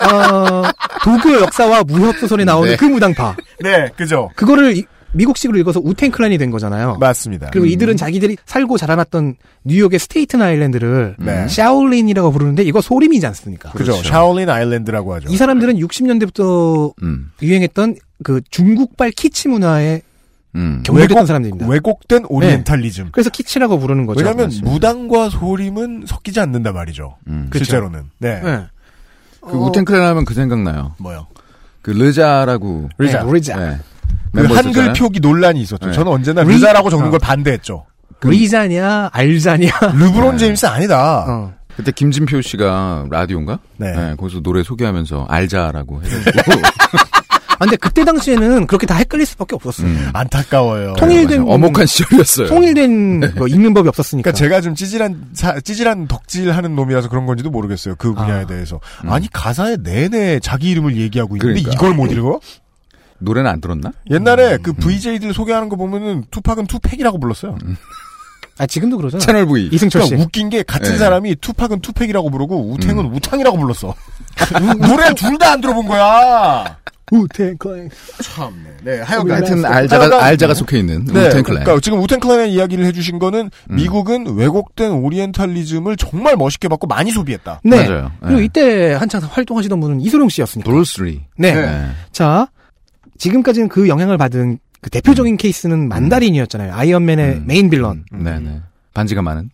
어 0.00 0.62
도교 1.04 1.40
역사와 1.42 1.84
무협 1.84 2.18
소설에 2.18 2.44
나오는 2.44 2.70
네. 2.70 2.76
그 2.76 2.84
무당파 2.84 3.36
네, 3.60 3.88
그죠. 3.96 4.30
그거를 4.34 4.76
이- 4.76 4.84
미국식으로 5.12 5.58
읽어서 5.58 5.80
우탱 5.82 6.10
클랜이 6.10 6.38
된 6.38 6.50
거잖아요. 6.50 6.96
맞습니다. 6.98 7.50
그리고 7.50 7.66
음. 7.66 7.70
이들은 7.70 7.96
자기들이 7.96 8.36
살고 8.46 8.78
자라났던 8.78 9.36
뉴욕의 9.64 9.98
스테이튼 9.98 10.42
아일랜드를 10.42 11.16
네. 11.18 11.48
샤올린이라고 11.48 12.30
부르는데 12.30 12.62
이거 12.62 12.80
소림이지 12.80 13.26
않습니까? 13.26 13.70
그죠. 13.72 13.92
그렇죠. 13.92 14.08
샤올린 14.08 14.48
아일랜드라고 14.48 15.14
하죠. 15.14 15.28
이 15.30 15.36
사람들은 15.36 15.76
60년대부터 15.76 16.92
음. 17.02 17.30
유행했던 17.42 17.96
그 18.24 18.40
중국발 18.50 19.10
키치 19.10 19.48
문화에 19.48 20.02
음. 20.54 20.82
경도됐던 20.84 21.26
사람들입니다. 21.26 21.66
왜곡된 21.66 22.26
오리엔탈리즘. 22.28 23.08
그래서 23.12 23.30
키치라고 23.30 23.78
부르는 23.78 24.06
거죠. 24.06 24.20
왜냐하면 24.20 24.46
맞습니다. 24.46 24.70
무당과 24.70 25.30
소림은 25.30 26.04
섞이지 26.06 26.40
않는단 26.40 26.74
말이죠. 26.74 27.16
음. 27.28 27.50
실제로는. 27.54 28.10
네. 28.18 28.40
네. 28.42 28.66
그 29.40 29.56
우텐클랜 29.56 30.02
하면 30.02 30.24
그 30.24 30.34
생각나요. 30.34 30.94
뭐요? 30.98 31.26
그 31.80 31.90
르자라고. 31.90 32.90
르자. 32.98 33.24
네, 33.24 33.32
르자. 33.32 33.78
네. 34.32 34.42
그 34.42 34.54
한글 34.54 34.70
있었잖아요. 34.70 34.92
표기 34.94 35.20
논란이 35.20 35.60
있었죠. 35.60 35.86
네. 35.86 35.92
저는 35.92 36.10
언제나 36.12 36.42
리- 36.42 36.54
르자라고 36.54 36.90
적는 36.90 37.08
어. 37.08 37.10
걸 37.10 37.20
반대했죠. 37.20 37.84
리자냐 38.24 39.10
알자냐. 39.12 39.70
르브론 39.98 40.32
네. 40.32 40.38
제임스 40.38 40.66
아니다. 40.66 41.24
어. 41.28 41.52
그때 41.76 41.90
김진표 41.90 42.40
씨가 42.42 43.06
라디오인가? 43.10 43.58
네. 43.78 44.14
거기서 44.16 44.40
노래 44.40 44.62
소개하면서 44.62 45.26
알자라고 45.28 46.02
해가지고. 46.04 46.52
아, 47.58 47.64
근데 47.64 47.76
그때 47.76 48.04
당시에는 48.04 48.66
그렇게 48.66 48.86
다 48.86 48.96
헷갈릴 48.96 49.24
수밖에 49.24 49.54
없었어요. 49.54 49.86
음. 49.86 50.10
안타까워요. 50.12 50.94
통일된 50.98 51.44
맞아요. 51.44 51.54
어목한 51.54 51.86
시절이었어요. 51.86 52.48
통일된 52.48 53.34
뭐 53.38 53.46
읽는 53.46 53.72
법이 53.72 53.88
없었으니까. 53.88 54.32
그러니까 54.32 54.38
제가 54.38 54.60
좀 54.60 54.74
찌질한 54.74 55.28
사- 55.32 55.60
찌질한 55.60 56.08
덕질하는 56.08 56.74
놈이라서 56.74 57.08
그런 57.08 57.24
건지도 57.24 57.50
모르겠어요. 57.50 57.94
그 57.98 58.14
분야에 58.14 58.42
아. 58.42 58.46
대해서. 58.46 58.80
음. 59.04 59.10
아니 59.12 59.28
가사에 59.32 59.76
내내 59.82 60.40
자기 60.40 60.70
이름을 60.70 60.96
얘기하고 60.96 61.36
있는데 61.36 61.62
그러니까. 61.62 61.70
이걸 61.72 61.94
못 61.94 62.10
읽어? 62.12 62.40
노래는 63.22 63.50
안 63.50 63.60
들었나? 63.60 63.92
옛날에 64.10 64.58
그 64.62 64.72
VJ들 64.72 65.32
소개하는 65.34 65.68
거 65.68 65.76
보면은 65.76 66.24
투팍은 66.30 66.66
투팩이라고 66.66 67.18
불렀어요. 67.18 67.56
아 68.58 68.66
지금도 68.66 68.98
그러죠. 68.98 69.18
채널 69.18 69.46
V. 69.46 69.68
이승철 69.72 70.02
씨. 70.02 70.08
그러니까 70.10 70.24
웃긴 70.26 70.50
게 70.50 70.62
같은 70.62 70.92
네. 70.92 70.98
사람이 70.98 71.36
투팍은 71.36 71.80
투팩이라고 71.80 72.30
부르고 72.30 72.72
우탱은 72.72 73.06
음. 73.06 73.14
우탕이라고 73.14 73.56
불렀어. 73.58 73.94
노래 74.86 75.12
둘 75.14 75.38
다 75.38 75.52
안 75.52 75.60
들어본 75.60 75.86
거야. 75.86 76.76
우텐클랜. 77.10 77.90
참네. 78.22 78.56
네, 78.84 79.00
하여간 79.02 79.30
하여튼 79.32 79.62
하여간- 79.62 79.70
르자가 79.72 80.24
르자가 80.24 80.54
속해 80.54 80.78
있는 80.78 81.04
네, 81.04 81.26
우탱클랜. 81.28 81.64
그러니까 81.64 81.78
지금 81.80 82.00
우탱클랜의 82.00 82.52
이야기를 82.54 82.86
해주신 82.86 83.18
거는 83.18 83.50
음. 83.70 83.74
미국은 83.74 84.34
왜곡된 84.34 84.92
오리엔탈리즘을 84.92 85.96
정말 85.98 86.36
멋있게 86.36 86.68
받고 86.68 86.86
많이 86.86 87.10
소비했다. 87.10 87.60
네. 87.64 87.86
맞아요. 87.86 88.10
그리고 88.20 88.38
네. 88.38 88.44
이때 88.46 88.92
한창 88.94 89.20
활동하시던 89.30 89.78
분은 89.80 90.00
이소룡 90.00 90.30
씨였으니까. 90.30 90.70
브루스리. 90.70 91.20
네. 91.36 91.54
네. 91.54 91.90
자, 92.12 92.48
지금까지는 93.22 93.68
그 93.68 93.86
영향을 93.88 94.18
받은 94.18 94.58
그 94.80 94.90
대표적인 94.90 95.36
케이스는 95.36 95.88
만다린이었잖아요. 95.88 96.74
아이언맨의 96.74 97.34
음. 97.36 97.44
메인 97.46 97.70
빌런. 97.70 98.04
네네. 98.10 98.60
반지가 98.94 99.22
많은. 99.22 99.48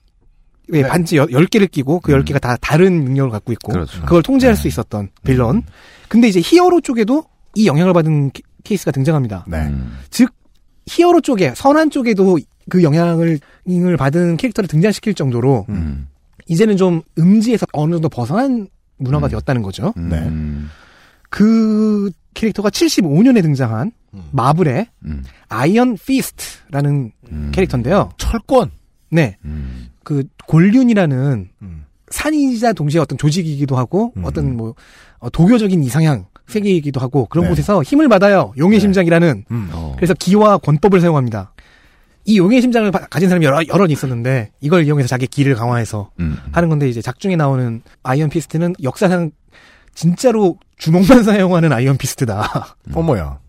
왜 0.69 0.83
네. 0.83 0.89
반지 0.89 1.19
여- 1.19 1.27
10개를 1.27 1.71
끼고 1.71 2.01
그 2.01 2.15
음. 2.15 2.25
10개가 2.25 2.41
다 2.41 2.57
다른 2.63 3.05
능력을 3.05 3.31
갖고 3.31 3.53
있고 3.53 3.73
그렇죠. 3.73 4.01
그걸 4.03 4.23
통제할 4.23 4.55
네. 4.57 4.61
수 4.63 4.69
있었던 4.69 5.11
빌런. 5.23 5.63
근데 6.09 6.29
이제 6.29 6.41
히어로 6.43 6.81
쪽에도 6.81 7.25
이 7.55 7.67
영향을 7.67 7.93
받은 7.93 8.31
케- 8.31 8.41
케이스가 8.65 8.91
등장합니다. 8.91 9.45
네. 9.47 9.59
음. 9.67 9.99
즉 10.09 10.31
히어로 10.87 11.21
쪽에 11.21 11.53
선한 11.55 11.91
쪽에도 11.91 12.39
그 12.71 12.83
영향을 12.83 13.39
을 13.71 13.97
받은 13.99 14.39
캐릭터를 14.39 14.67
등장시킬 14.67 15.13
정도로 15.13 15.67
음. 15.69 16.09
이제는 16.47 16.79
좀 16.79 17.03
음지에서 17.19 17.67
어느 17.73 17.93
정도 17.93 18.09
벗어난 18.09 18.67
문화가 18.97 19.27
음. 19.27 19.31
되었다는 19.31 19.61
거죠. 19.61 19.93
음. 19.99 20.09
네. 20.09 20.71
음. 21.29 21.31
그 21.31 22.11
캐릭터가 22.35 22.71
75년에 22.71 23.43
등장한 23.43 23.93
음. 24.15 24.23
마블의 24.33 24.87
음. 25.05 25.25
아이언 25.49 25.97
피스트라는 25.97 27.13
음. 27.31 27.51
캐릭터인데요. 27.55 28.11
철권. 28.19 28.71
네. 29.11 29.37
음. 29.45 29.89
그 30.05 30.25
곤륜이라는 30.47 31.49
음. 31.63 31.85
산이자 32.11 32.73
동시에 32.73 33.01
어떤 33.01 33.19
조직이기도 33.19 33.77
하고 33.77 34.13
음. 34.17 34.25
어떤 34.25 34.57
뭐 34.57 34.75
어, 35.19 35.29
도교적인 35.31 35.83
이상향 35.83 36.27
세계이기도 36.47 37.01
하고 37.01 37.27
그런 37.27 37.45
네. 37.45 37.51
곳에서 37.51 37.83
힘을 37.83 38.09
받아요. 38.09 38.53
용의 38.57 38.79
네. 38.79 38.81
심장이라는 38.81 39.45
음. 39.51 39.69
어. 39.73 39.93
그래서 39.97 40.15
기와 40.15 40.59
권법을 40.59 41.01
사용합니다. 41.01 41.53
이 42.25 42.39
용의 42.39 42.61
심장을 42.61 42.91
바- 42.91 43.07
가진 43.07 43.29
사람이 43.29 43.45
여러, 43.45 43.61
여러 43.69 43.87
있었는데 43.87 44.53
이걸 44.61 44.85
이용해서 44.85 45.09
자기 45.09 45.27
기를 45.27 45.55
강화해서 45.55 46.11
음. 46.21 46.37
하는 46.53 46.69
건데 46.69 46.89
이제 46.89 47.03
작중에 47.03 47.37
나오는 47.37 47.83
아이언 48.03 48.31
피스트는 48.31 48.75
역사상 48.83 49.31
진짜로 49.99 50.57
주먹만 50.77 51.25
사용하는 51.25 51.73
아이언 51.73 51.97
피스트다. 51.97 52.77
어머야. 52.95 53.41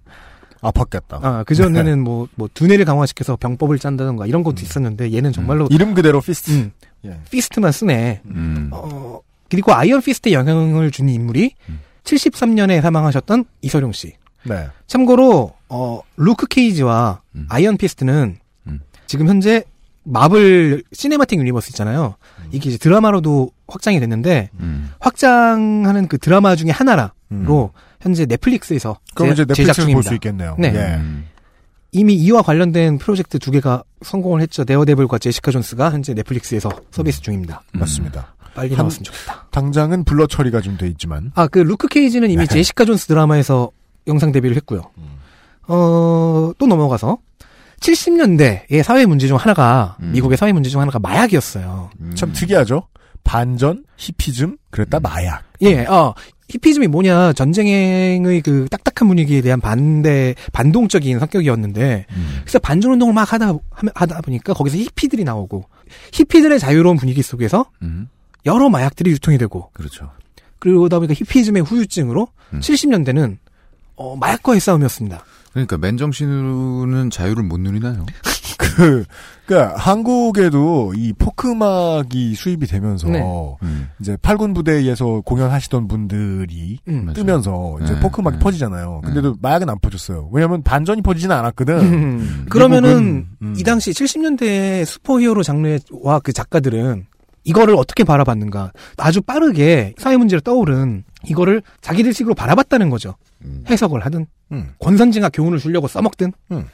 아팠겠다. 0.62 1.24
아, 1.24 1.44
그전에는 1.44 2.02
뭐, 2.02 2.28
뭐, 2.34 2.50
두뇌를 2.52 2.86
강화시켜서 2.86 3.36
병법을 3.36 3.78
짠다던가 3.78 4.26
이런 4.26 4.42
것도 4.44 4.62
있었는데 4.64 5.14
얘는 5.14 5.32
정말로, 5.32 5.68
이름 5.70 5.94
그대로 5.94 6.20
fist. 6.20 6.52
음, 6.52 6.72
예. 7.06 7.20
fist만 7.30 7.72
쓰네. 7.72 8.22
음. 8.26 8.70
어, 8.74 9.20
그리고 9.48 9.74
아이언 9.74 10.02
피스트에 10.02 10.34
영향을 10.34 10.90
준 10.90 11.08
인물이 11.08 11.54
음. 11.70 11.80
73년에 12.04 12.82
사망하셨던 12.82 13.46
이소룡 13.62 13.92
씨. 13.92 14.16
네. 14.44 14.68
참고로, 14.88 15.54
어, 15.70 16.02
루크 16.18 16.48
케이지와 16.48 17.22
음. 17.36 17.46
아이언 17.48 17.78
피스트는 17.78 18.38
음. 18.68 18.80
지금 19.06 19.28
현재 19.28 19.64
마블 20.04 20.84
시네마틱 20.92 21.40
유니버스 21.40 21.70
있잖아요. 21.70 22.16
이게 22.52 22.70
이제 22.70 22.80
드라마로도 22.80 23.52
확장이 23.70 24.00
됐는데, 24.00 24.50
음. 24.60 24.92
확장하는 25.00 26.08
그 26.08 26.18
드라마 26.18 26.56
중에 26.56 26.72
하나로 26.72 27.10
음. 27.32 27.46
현재 28.02 28.26
넷플릭스에서 28.26 28.98
그럼 29.16 29.36
제- 29.36 29.44
이제 29.44 29.54
제작 29.54 29.58
넷플릭스를 29.64 29.86
볼 29.94 30.04
중입니다. 30.04 30.10
수 30.10 30.14
있겠네요. 30.16 30.56
네. 30.60 30.74
예. 30.76 30.96
음. 30.98 31.26
이미 31.92 32.14
이와 32.16 32.42
관련된 32.44 32.98
프로젝트 33.00 33.40
두 33.40 33.50
개가 33.52 33.84
성공을 34.04 34.42
했죠. 34.42 34.64
데어데블과 34.64 35.18
제시카 35.18 35.52
존스가 35.52 35.92
현재 35.92 36.14
넷플릭스에서 36.14 36.70
서비스 36.92 37.22
중입니다. 37.22 37.64
음. 37.76 37.80
맞습니다. 37.80 38.36
빨리 38.54 38.70
한- 38.70 38.78
나왔으면 38.78 39.04
좋겠다. 39.06 39.48
당장은 39.52 40.04
blur 40.04 40.28
처리가 40.28 40.62
좀 40.62 40.78
돼 40.78 40.88
있지만. 40.88 41.32
아, 41.36 41.48
그 41.48 41.60
루크 41.60 41.88
케이지는 41.88 42.30
이미 42.30 42.46
네. 42.46 42.54
제시카 42.54 42.86
존스 42.86 43.08
드라마에서 43.08 43.72
영상 44.08 44.32
데뷔를 44.32 44.56
했고요. 44.58 44.82
음. 44.98 45.04
어, 45.68 46.52
또 46.58 46.68
넘어가서 46.68 47.18
70년대의 47.80 48.84
사회 48.84 49.06
문제 49.06 49.28
중 49.28 49.38
하나가 49.38 49.96
음. 50.02 50.12
미국의 50.12 50.38
사회 50.38 50.52
문제 50.52 50.70
중 50.70 50.82
하나가 50.82 51.00
마약이었어요. 51.00 51.90
음. 52.02 52.12
참 52.16 52.32
특이하죠. 52.34 52.84
반전, 53.30 53.84
히피즘, 53.96 54.58
그랬다 54.72 55.00
마약. 55.00 55.44
예, 55.62 55.86
어, 55.86 56.16
히피즘이 56.50 56.88
뭐냐, 56.88 57.34
전쟁의 57.34 58.42
그 58.42 58.66
딱딱한 58.72 59.08
분위기에 59.08 59.42
대한 59.42 59.62
반대, 59.62 60.34
반동적인 60.52 61.20
성격이었는데, 61.20 62.08
음. 62.10 62.38
그래서 62.42 62.58
반전 62.58 62.94
운동을 62.94 63.14
막 63.14 63.32
하다, 63.32 63.54
하다 63.94 64.22
보니까 64.22 64.56
거기서 64.56 64.78
히피들이 64.78 65.26
나오고, 65.26 65.70
히피들의 66.12 66.58
자유로운 66.58 66.98
분위기 66.98 67.22
속에서 67.22 67.70
음. 67.84 68.10
여러 68.48 68.68
마약들이 68.68 69.12
유통이 69.12 69.38
되고, 69.38 69.70
그렇죠. 69.74 70.10
그러다 70.58 70.98
보니까 70.98 71.14
히피즘의 71.14 71.62
후유증으로 71.62 72.30
음. 72.54 72.60
70년대는, 72.62 73.38
어, 73.96 74.16
마약과의 74.16 74.60
싸움이었습니다. 74.60 75.24
그러니까 75.52 75.78
맨정신으로는 75.78 77.12
자유를 77.12 77.44
못 77.44 77.60
누리나요? 77.60 78.08
그, 78.80 79.04
그니까, 79.46 79.76
한국에도 79.76 80.94
이 80.96 81.12
포크막이 81.14 82.34
수입이 82.36 82.66
되면서, 82.68 83.10
네. 83.10 83.22
음. 83.64 83.90
이제 84.00 84.16
팔군 84.22 84.54
부대에서 84.54 85.22
공연하시던 85.26 85.88
분들이 85.88 86.80
음. 86.88 87.06
맞아요. 87.06 87.14
뜨면서 87.14 87.78
이제 87.84 87.94
네, 87.94 88.00
포크막이 88.00 88.38
네. 88.38 88.44
퍼지잖아요. 88.44 89.02
근데도 89.04 89.36
마약은 89.42 89.70
안 89.70 89.80
퍼졌어요. 89.80 90.30
왜냐면 90.32 90.64
반전이 90.64 91.02
퍼지지는 91.02 91.36
않았거든. 91.36 91.80
음. 91.80 92.46
그러면은 92.50 93.28
음. 93.42 93.56
이 93.58 93.64
당시 93.64 93.92
70년대 93.92 94.86
슈퍼히어로 94.86 95.44
장르와 95.44 96.20
그 96.24 96.32
작가들은 96.32 97.08
이거를 97.44 97.76
어떻게 97.76 98.04
바라봤는가 98.04 98.72
아주 98.98 99.22
빠르게 99.22 99.94
사회 99.98 100.18
문제를 100.18 100.42
떠오른 100.42 101.04
이거를 101.26 101.62
자기들식으로 101.82 102.36
바라봤다는 102.36 102.90
거죠 102.90 103.16
음. 103.44 103.64
해석을 103.68 104.06
하든 104.06 104.28
음. 104.52 104.74
권선징악 104.80 105.32
교훈을 105.34 105.58
주려고 105.58 105.88
써먹든 105.88 106.34
음. 106.52 106.66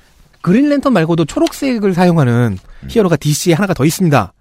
그린랜턴 0.46 0.94
말고도 0.94 1.26
초록색을 1.26 1.96
사용하는 1.96 2.60
히어로가 2.88 3.16
DC에 3.16 3.54
하나가 3.56 3.74
더 3.74 3.84
있습니다 3.84 4.32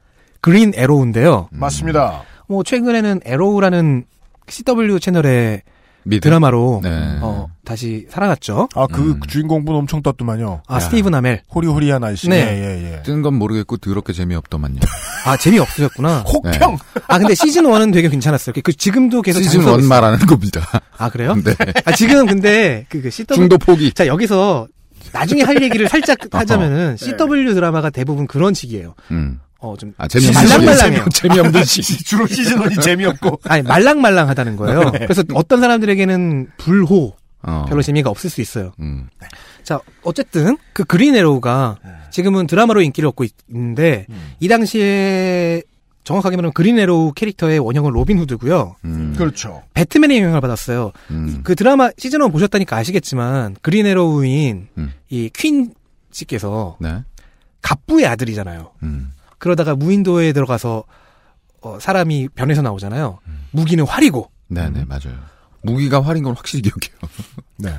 그린 0.43 0.73
에로우인데요 0.77 1.49
음. 1.51 1.59
맞습니다. 1.59 2.25
뭐 2.47 2.63
최근에는 2.63 3.23
에로우라는 3.25 4.05
CW 4.47 5.01
채널의 5.01 5.63
미드. 6.03 6.21
드라마로 6.21 6.81
네. 6.83 6.91
어, 7.23 7.47
다시 7.65 8.07
살아났죠 8.11 8.69
아, 8.75 8.87
그 8.87 9.13
음. 9.13 9.21
주인공분 9.27 9.75
엄청 9.75 10.03
떴더만요. 10.03 10.61
아 10.67 10.79
스티븐 10.79 11.15
아멜 11.15 11.41
호리호리한 11.55 12.05
아저씨. 12.05 12.29
네. 12.29 12.37
예, 12.37 12.83
예, 12.85 12.93
예. 12.99 13.03
뜬건 13.03 13.33
모르겠고 13.33 13.79
더럽게 13.79 14.13
재미없더만요. 14.13 14.81
아 15.25 15.39
재미 15.39 15.59
없으셨구나 15.59 16.19
혹평! 16.29 16.77
아 17.09 17.19
근데 17.19 17.35
시즌 17.35 17.65
1은 17.65 17.95
되게 17.95 18.11
괜찮았어요. 18.11 18.53
그 18.63 18.75
지금도 18.75 19.23
계속 19.23 19.39
시즌 19.39 19.61
장수하고 19.61 19.79
1 19.79 19.85
있어요. 19.87 19.89
말하는 19.89 20.27
겁니다. 20.27 20.61
아 20.99 21.09
그래요? 21.09 21.35
네. 21.43 21.55
아 21.87 21.93
지금 21.93 22.27
근데 22.27 22.85
그, 22.91 23.01
그 23.01 23.09
CW 23.09 23.35
중도 23.35 23.57
포기. 23.57 23.95
자 23.95 24.07
여기서 24.07 24.69
나중에 25.15 25.43
할 25.43 25.63
얘기를 25.63 25.89
살짝. 25.89 26.19
하자면은 26.33 26.97
CW 26.99 27.55
드라마가 27.55 27.89
대부분 27.91 28.27
그런 28.27 28.53
식이에요. 28.55 28.95
음. 29.11 29.41
어 29.59 29.75
좀 29.79 29.95
아, 29.97 30.07
재미없는 30.07 30.43
말랑말랑해요. 30.43 31.05
시- 31.05 31.23
재미없는 31.23 31.65
시. 31.65 31.83
주로 32.05 32.27
시즌1이 32.27 32.83
재미없고. 32.83 33.41
아니 33.49 33.63
말랑말랑하다는 33.63 34.57
거예요. 34.57 34.93
그래서 34.93 35.23
어떤 35.33 35.61
사람들에게는 35.61 36.49
불호 36.59 37.15
어. 37.43 37.65
별로 37.69 37.81
재미가 37.81 38.11
없을 38.11 38.29
수 38.29 38.41
있어요. 38.43 38.73
음. 38.81 39.09
자 39.63 39.81
어쨌든 40.03 40.59
그 40.75 40.85
그린 40.85 41.15
에로우가 41.17 41.79
지금은 42.11 42.47
드라마로 42.47 42.83
인기를 42.83 43.07
얻고 43.09 43.25
있- 43.25 43.33
있는데 43.49 44.07
이 44.41 44.49
당시에 44.49 45.63
정확하게 46.05 46.37
말하면 46.37 46.53
그린 46.53 46.79
에로우 46.79 47.13
캐릭터의 47.15 47.59
원형은 47.59 47.93
로빈 47.93 48.19
후드고요. 48.19 48.77
음. 48.85 49.15
그렇죠. 49.17 49.63
배트맨의 49.73 50.19
영향을 50.19 50.41
받았어요. 50.41 50.93
음. 51.11 51.41
그 51.43 51.55
드라마 51.55 51.91
시즌 51.97 52.23
1 52.23 52.31
보셨다니까 52.31 52.77
아시겠지만 52.77 53.57
그린 53.63 53.87
에로우인 53.87 54.69
음. 54.77 54.93
이퀸 55.09 55.75
씨께서 56.13 56.77
네. 56.81 57.03
갑부의 57.63 58.07
아들이잖아요. 58.07 58.71
음. 58.83 59.11
그러다가 59.39 59.75
무인도에 59.75 60.33
들어가서 60.33 60.85
어, 61.63 61.79
사람이 61.81 62.29
변해서 62.35 62.61
나오잖아요. 62.61 63.19
음. 63.27 63.47
무기는 63.51 63.85
활이고 63.85 64.31
네, 64.49 64.69
네, 64.69 64.85
맞아요. 64.85 65.19
무기가 65.63 66.03
활인 66.03 66.23
건 66.23 66.35
확실히 66.35 66.63
기억해요. 66.63 66.99
네. 67.57 67.75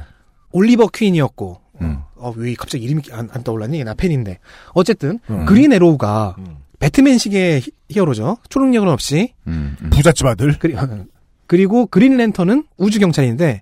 올리버 0.51 0.87
퀸이었고 0.87 1.61
음. 1.81 1.99
어, 2.15 2.33
왜 2.35 2.55
갑자기 2.55 2.85
이름이 2.85 3.03
안, 3.11 3.29
안 3.31 3.43
떠올랐니? 3.43 3.83
나 3.83 3.93
팬인데. 3.93 4.39
어쨌든 4.73 5.19
음. 5.29 5.45
그린 5.45 5.71
에로우가 5.71 6.35
음. 6.39 6.57
배트맨식의 6.79 7.61
히- 7.61 7.71
히어로죠. 7.89 8.37
초능력은 8.49 8.87
없이 8.89 9.33
음. 9.47 9.75
음. 9.81 9.89
부잣집 9.89 10.25
아들. 10.27 10.57
그리, 10.59 10.75
그리고 11.47 11.85
그린 11.87 12.17
랜턴은 12.17 12.65
우주 12.77 12.99
경찰인데 12.99 13.61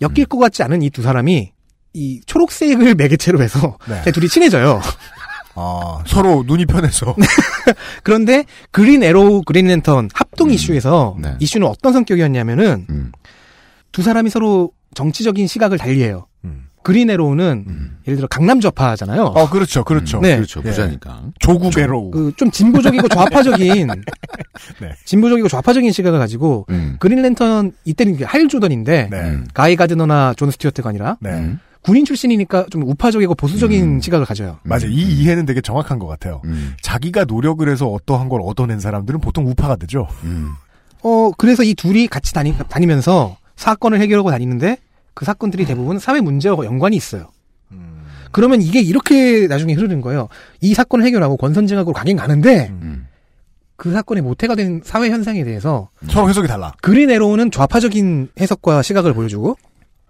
엮일 0.00 0.26
것 0.26 0.38
같지 0.38 0.62
않은 0.62 0.82
이 0.82 0.90
두 0.90 1.02
사람이 1.02 1.52
이 1.94 2.20
초록색을 2.26 2.94
매개체로 2.96 3.42
해서 3.42 3.78
네. 3.88 4.10
둘이 4.12 4.28
친해져요. 4.28 4.80
아, 5.56 6.02
서로 6.06 6.42
눈이 6.46 6.66
편해서. 6.66 7.14
그런데 8.02 8.44
그린 8.72 9.02
에로우 9.04 9.42
그린 9.42 9.66
랜턴 9.68 10.08
합동 10.12 10.50
이슈에서 10.50 11.16
네. 11.20 11.36
이슈는 11.38 11.66
어떤 11.66 11.92
성격이었냐면은 11.92 12.86
음. 12.90 13.12
두 13.92 14.02
사람이 14.02 14.30
서로 14.30 14.72
정치적인 14.94 15.46
시각을 15.46 15.78
달리해요. 15.78 16.26
음. 16.84 16.86
그린 16.86 17.08
에로우는 17.10 17.64
음. 17.66 17.96
예를 18.06 18.16
들어 18.16 18.28
강남 18.28 18.60
좌파잖아요. 18.60 19.22
어, 19.22 19.48
그렇죠, 19.48 19.82
그렇죠. 19.84 20.20
네. 20.20 20.36
그렇죠. 20.36 20.60
예. 20.60 20.68
부자니까. 20.70 21.22
조국 21.38 21.76
에로우. 21.78 22.10
그 22.10 22.32
좀 22.36 22.50
진보적이고 22.50 23.08
좌파적인 23.08 23.86
네. 24.80 24.92
진보적이고 25.04 25.48
좌파적인 25.48 25.90
시각을 25.92 26.18
가지고 26.18 26.66
음. 26.70 26.96
그린 26.98 27.22
랜턴 27.22 27.72
이때는 27.84 28.22
하일 28.24 28.48
조던인데 28.48 29.08
네. 29.10 29.16
음. 29.20 29.46
가이 29.54 29.76
가드너나 29.76 30.34
존 30.36 30.50
스튜어트가 30.50 30.90
아니라 30.90 31.16
네. 31.20 31.30
음. 31.30 31.58
군인 31.82 32.04
출신이니까 32.04 32.66
좀 32.70 32.82
우파적이고 32.82 33.34
보수적인 33.34 33.82
음. 33.96 34.00
시각을 34.00 34.26
가져요. 34.26 34.58
맞아요. 34.62 34.86
이 34.88 35.02
이해는 35.20 35.46
되게 35.46 35.60
정확한 35.60 35.98
것 35.98 36.06
같아요. 36.06 36.40
음. 36.44 36.74
자기가 36.82 37.24
노력을 37.24 37.66
해서 37.68 37.86
어떠한 37.88 38.28
걸 38.28 38.40
얻어낸 38.42 38.80
사람들은 38.80 39.20
보통 39.20 39.46
우파가 39.46 39.76
되죠. 39.76 40.08
음. 40.24 40.50
어 41.02 41.30
그래서 41.36 41.62
이 41.62 41.74
둘이 41.74 42.06
같이 42.08 42.32
다니, 42.32 42.54
다니면서 42.68 43.36
사건을 43.56 44.00
해결하고 44.00 44.30
다니는데 44.30 44.78
그 45.14 45.24
사건들이 45.24 45.64
대부분 45.64 45.98
사회 45.98 46.20
문제와 46.20 46.64
연관이 46.64 46.96
있어요. 46.96 47.30
그러면 48.34 48.60
이게 48.60 48.80
이렇게 48.80 49.46
나중에 49.46 49.74
흐르는 49.74 50.00
거예요. 50.00 50.28
이 50.60 50.74
사건을 50.74 51.06
해결하고 51.06 51.36
권선징악으로 51.36 51.94
가긴 51.94 52.16
가는데 52.16 52.68
음. 52.82 53.06
그 53.76 53.92
사건의 53.92 54.24
모태가 54.24 54.56
된 54.56 54.80
사회 54.84 55.08
현상에 55.10 55.44
대해서 55.44 55.88
서로 56.08 56.28
해석이 56.28 56.48
달라. 56.48 56.72
그린 56.82 57.10
에로우는 57.10 57.52
좌파적인 57.52 58.30
해석과 58.40 58.82
시각을 58.82 59.14
보여주고 59.14 59.56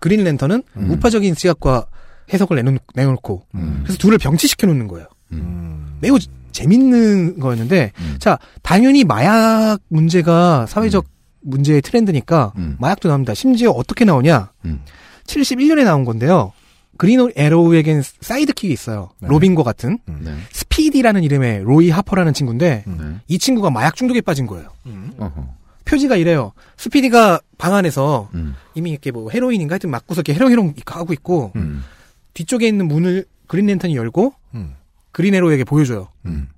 그린 0.00 0.24
랜턴은 0.24 0.62
음. 0.76 0.90
우파적인 0.90 1.34
시각과 1.34 1.84
해석을 2.32 2.56
내놓, 2.56 2.80
내놓고 2.94 3.42
음. 3.56 3.80
그래서 3.82 3.98
둘을 3.98 4.16
병치시켜 4.16 4.66
놓는 4.68 4.88
거예요. 4.88 5.06
음. 5.32 5.98
매우 6.00 6.18
재밌는 6.52 7.38
거였는데 7.40 7.92
음. 7.98 8.16
자 8.18 8.38
당연히 8.62 9.04
마약 9.04 9.78
문제가 9.88 10.64
사회적 10.66 11.04
문제의 11.44 11.82
트렌드니까 11.82 12.52
음. 12.56 12.76
마약도 12.80 13.08
나옵니다. 13.08 13.34
심지어 13.34 13.70
어떻게 13.70 14.04
나오냐? 14.04 14.50
음. 14.64 14.80
71년에 15.26 15.84
나온 15.84 16.04
건데요. 16.04 16.52
그린 16.96 17.28
에로우에겐 17.34 18.02
sidekick이 18.20 18.72
있어요. 18.72 19.10
네. 19.20 19.28
로빈과 19.28 19.62
같은 19.62 19.98
네. 20.06 20.34
스피디라는 20.52 21.24
이름의 21.24 21.62
로이 21.64 21.90
하퍼라는 21.90 22.32
친구인데 22.32 22.84
네. 22.86 23.16
이 23.26 23.38
친구가 23.38 23.70
마약 23.70 23.96
중독에 23.96 24.20
빠진 24.20 24.46
거예요. 24.46 24.68
어허. 25.18 25.48
표지가 25.84 26.16
이래요. 26.16 26.52
스피디가 26.76 27.40
방 27.58 27.74
안에서 27.74 28.30
음. 28.34 28.54
이미 28.74 28.90
이렇게 28.90 29.10
뭐 29.10 29.30
헤로인인가 29.30 29.74
하여튼 29.74 29.90
맞고서 29.90 30.20
이렇게 30.20 30.34
헤롱헤롱 30.34 30.74
하고 30.86 31.12
있고 31.12 31.52
음. 31.56 31.82
뒤쪽에 32.32 32.66
있는 32.66 32.86
문을 32.88 33.26
그린 33.46 33.66
랜턴이 33.66 33.94
열고 33.96 34.32
음. 34.54 34.74
그린 35.12 35.34
에로에게 35.34 35.64
보여줘요. 35.64 36.08
음. 36.26 36.48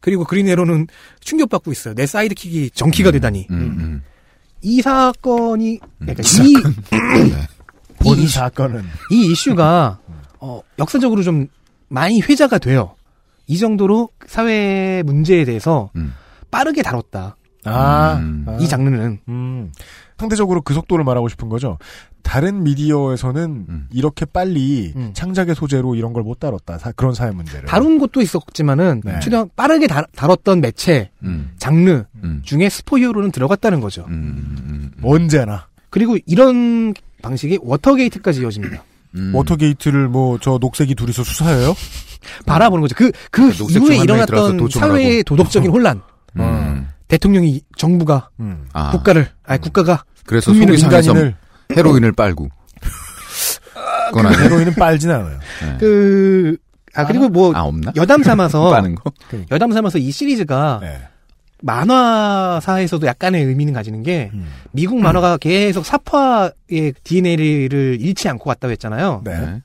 그리고 0.00 0.24
그린 0.24 0.48
에로는 0.48 0.88
충격받고 1.20 1.72
있어요. 1.72 1.94
내 1.94 2.06
사이드킥이 2.06 2.70
정키가 2.70 3.10
되다니. 3.10 3.46
음. 4.64 4.68
음. 4.68 4.70
이 4.70 4.82
사건이 4.82 5.80
그러니까 5.98 6.22
이 6.42 6.50
이, 6.50 7.30
네. 7.30 7.46
본 7.98 8.18
이, 8.18 8.26
사건은 8.26 8.84
이 9.10 9.30
이슈가 9.32 9.98
어, 10.40 10.60
역사적으로 10.78 11.22
좀 11.22 11.48
많이 11.88 12.20
회자가 12.20 12.58
돼요. 12.58 12.94
이 13.46 13.58
정도로 13.58 14.08
사회 14.26 15.02
문제에 15.04 15.44
대해서 15.44 15.90
음. 15.96 16.14
빠르게 16.50 16.82
다뤘다. 16.82 17.36
아, 17.64 18.14
음. 18.14 18.44
아. 18.48 18.56
이 18.60 18.68
장르는 18.68 19.20
음. 19.28 19.72
상대적으로 20.18 20.60
그 20.62 20.74
속도를 20.74 21.04
말하고 21.04 21.28
싶은 21.28 21.48
거죠. 21.48 21.78
다른 22.22 22.62
미디어에서는 22.62 23.66
음. 23.68 23.86
이렇게 23.92 24.24
빨리 24.24 24.92
음. 24.96 25.10
창작의 25.12 25.54
소재로 25.54 25.94
이런 25.94 26.12
걸 26.12 26.22
못 26.22 26.38
다뤘다. 26.40 26.78
사- 26.78 26.92
그런 26.92 27.12
사회 27.14 27.30
문제를. 27.32 27.66
다룬 27.68 27.98
곳도 27.98 28.22
있었지만은 28.22 29.02
네. 29.04 29.20
최대한 29.20 29.50
빠르게 29.56 29.86
다, 29.86 30.04
다뤘던 30.16 30.60
매체 30.62 31.10
음. 31.22 31.50
장르 31.58 32.04
음. 32.22 32.40
중에 32.44 32.68
슈퍼히어로는 32.68 33.30
들어갔다는 33.30 33.80
거죠. 33.80 34.06
음. 34.08 34.12
음. 34.68 34.90
언제나 35.02 35.66
그리고 35.90 36.16
이런 36.26 36.94
방식이 37.22 37.58
워터게이트까지 37.62 38.40
이어집니다. 38.40 38.82
음. 39.16 39.34
워터게이트를 39.34 40.08
뭐 40.08 40.38
저 40.40 40.58
녹색이 40.60 40.94
둘이서 40.94 41.22
수사해요? 41.24 41.74
바라보는 42.46 42.80
거죠. 42.82 42.94
그, 42.96 43.12
그 43.30 43.50
이후에 43.70 43.98
일어났던 43.98 44.68
사회의 44.70 45.22
도덕적인 45.24 45.70
혼란. 45.70 46.00
음. 46.38 46.88
대통령이, 47.14 47.60
정부가, 47.76 48.30
음. 48.40 48.66
아. 48.72 48.90
국가를, 48.90 49.28
아니, 49.44 49.60
국가가, 49.60 50.04
그래서 50.26 50.50
국민을, 50.50 50.78
인간인을 50.78 51.36
헤로인을 51.76 52.12
빨고. 52.12 52.48
그건 54.08 54.26
아니에요. 54.26 54.44
헤로인은 54.44 54.74
빨진 54.74 55.10
않아요. 55.10 55.38
네. 55.62 55.76
그, 55.78 56.56
아, 56.94 57.06
그리고 57.06 57.28
뭐, 57.28 57.54
아 57.54 57.62
없나? 57.62 57.92
여담 57.94 58.22
삼아서, 58.22 58.70
거? 58.96 59.12
여담 59.50 59.72
삼아서 59.72 59.98
이 59.98 60.10
시리즈가 60.10 60.80
네. 60.82 61.02
만화사에서도 61.62 63.06
약간의 63.06 63.44
의미는 63.44 63.72
가지는 63.72 64.02
게 64.02 64.30
음. 64.34 64.48
미국 64.72 65.00
만화가 65.00 65.38
계속 65.38 65.86
사파의 65.86 66.94
DNA를 67.04 67.98
잃지 68.00 68.28
않고 68.28 68.44
갔다고 68.44 68.72
했잖아요. 68.72 69.22
네. 69.24 69.62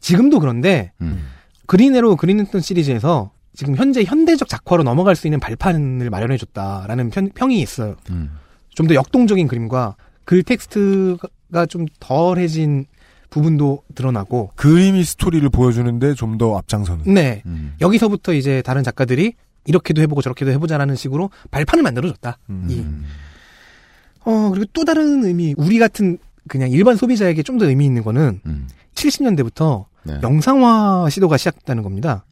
지금도 0.00 0.40
그런데 0.40 0.92
음. 1.00 1.28
그린에로 1.66 2.16
그린턴 2.16 2.60
시리즈에서 2.60 3.30
지금 3.56 3.74
현재 3.74 4.04
현대적 4.04 4.48
작화로 4.48 4.82
넘어갈 4.84 5.16
수 5.16 5.26
있는 5.26 5.40
발판을 5.40 6.10
마련해줬다라는 6.10 7.10
편- 7.10 7.30
평이 7.34 7.60
있어요. 7.60 7.96
음. 8.10 8.30
좀더 8.70 8.94
역동적인 8.94 9.48
그림과 9.48 9.96
글 10.24 10.42
텍스트가 10.42 11.66
좀 11.68 11.86
덜해진 11.98 12.84
부분도 13.30 13.82
드러나고 13.94 14.50
그림이 14.56 15.02
스토리를 15.04 15.48
보여주는데 15.48 16.14
좀 16.14 16.36
더 16.38 16.56
앞장서는. 16.58 17.12
네 17.14 17.42
음. 17.46 17.74
여기서부터 17.80 18.34
이제 18.34 18.62
다른 18.62 18.82
작가들이 18.84 19.32
이렇게도 19.64 20.00
해보고 20.02 20.20
저렇게도 20.22 20.50
해보자라는 20.52 20.94
식으로 20.94 21.30
발판을 21.50 21.82
만들어줬다. 21.82 22.38
음. 22.50 22.66
이. 22.68 22.84
어 24.24 24.50
그리고 24.50 24.66
또 24.72 24.84
다른 24.84 25.24
의미 25.24 25.54
우리 25.56 25.78
같은 25.78 26.18
그냥 26.48 26.70
일반 26.70 26.96
소비자에게 26.96 27.42
좀 27.42 27.58
더 27.58 27.66
의미 27.66 27.86
있는 27.86 28.02
거는 28.04 28.40
음. 28.46 28.68
70년대부터 28.94 29.86
네. 30.04 30.18
영상화 30.22 31.08
시도가 31.10 31.36
시작됐다는 31.36 31.82
겁니다. 31.82 32.24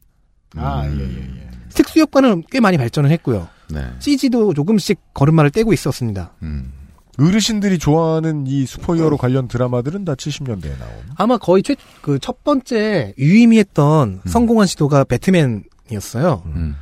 아, 0.57 0.83
예, 0.85 0.89
음. 0.89 1.35
예, 1.37 1.41
예. 1.41 1.49
특수 1.73 1.99
효과는 1.99 2.43
꽤 2.51 2.59
많이 2.59 2.77
발전을 2.77 3.09
했고요. 3.11 3.47
네. 3.69 3.83
CG도 3.99 4.53
조금씩 4.53 4.99
걸음마를 5.13 5.51
떼고 5.51 5.73
있었습니다. 5.73 6.33
음. 6.43 6.71
어르신들이 7.17 7.79
좋아하는 7.79 8.45
이 8.45 8.65
슈퍼히어로 8.65 9.17
관련 9.17 9.47
드라마들은 9.47 10.03
다 10.05 10.15
70년대에 10.15 10.77
나온. 10.77 10.91
아마 11.15 11.37
거의 11.37 11.63
최, 11.63 11.75
그 12.01 12.19
첫 12.19 12.43
번째 12.43 13.13
유의미했던 13.17 14.21
성공한 14.25 14.67
시도가 14.67 15.05
배트맨이었어요. 15.05 16.43
음. 16.47 16.75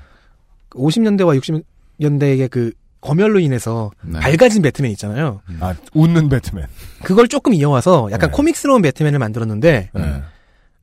50년대와 0.72 1.40
60년대의 2.00 2.50
그 2.50 2.72
검열로 3.02 3.40
인해서 3.40 3.92
네. 4.02 4.20
밝아진 4.20 4.62
배트맨 4.62 4.90
있잖아요. 4.92 5.42
아, 5.60 5.76
웃는 5.94 6.30
배트맨. 6.30 6.66
그걸 7.04 7.28
조금 7.28 7.54
이어와서 7.54 8.10
약간 8.12 8.32
네. 8.32 8.36
코믹스러운 8.36 8.82
배트맨을 8.82 9.20
만들었는데 9.20 9.90
네. 9.94 10.22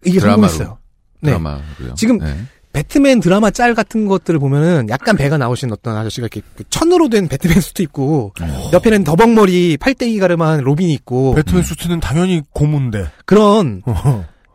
이게 0.04 0.20
드라마로. 0.20 0.46
성공했어요. 0.48 0.78
네. 1.22 1.30
드라마로요. 1.30 1.94
지금 1.96 2.18
네. 2.18 2.36
배트맨 2.72 3.20
드라마 3.20 3.50
짤 3.50 3.74
같은 3.74 4.06
것들을 4.06 4.38
보면은 4.38 4.88
약간 4.90 5.16
배가 5.16 5.38
나오신 5.38 5.72
어떤 5.72 5.96
아저씨가 5.96 6.26
이렇게 6.26 6.40
그 6.56 6.64
천으로 6.70 7.08
된 7.08 7.26
배트맨 7.26 7.60
수트 7.60 7.82
입고 7.82 8.32
옆에는 8.72 9.04
더벅머리 9.04 9.76
팔대이 9.76 10.18
가르마 10.18 10.48
한 10.48 10.60
로빈이 10.60 10.92
있고 10.94 11.34
배트맨 11.34 11.62
수트는 11.62 12.00
당연히 12.00 12.42
고무인데. 12.52 13.08
그런 13.24 13.82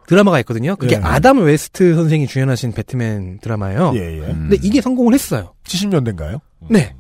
드라마가 0.08 0.40
있거든요. 0.40 0.76
그게 0.76 0.96
예. 0.96 1.00
아담 1.04 1.44
웨스트 1.44 1.96
선생이 1.96 2.28
주연하신 2.28 2.72
배트맨 2.74 3.40
드라마예요. 3.42 3.94
예, 3.96 4.00
예. 4.00 4.22
음. 4.28 4.48
근데 4.50 4.58
이게 4.62 4.80
성공을 4.82 5.14
했어요. 5.14 5.54
70년대인가요? 5.66 6.40
네. 6.70 6.94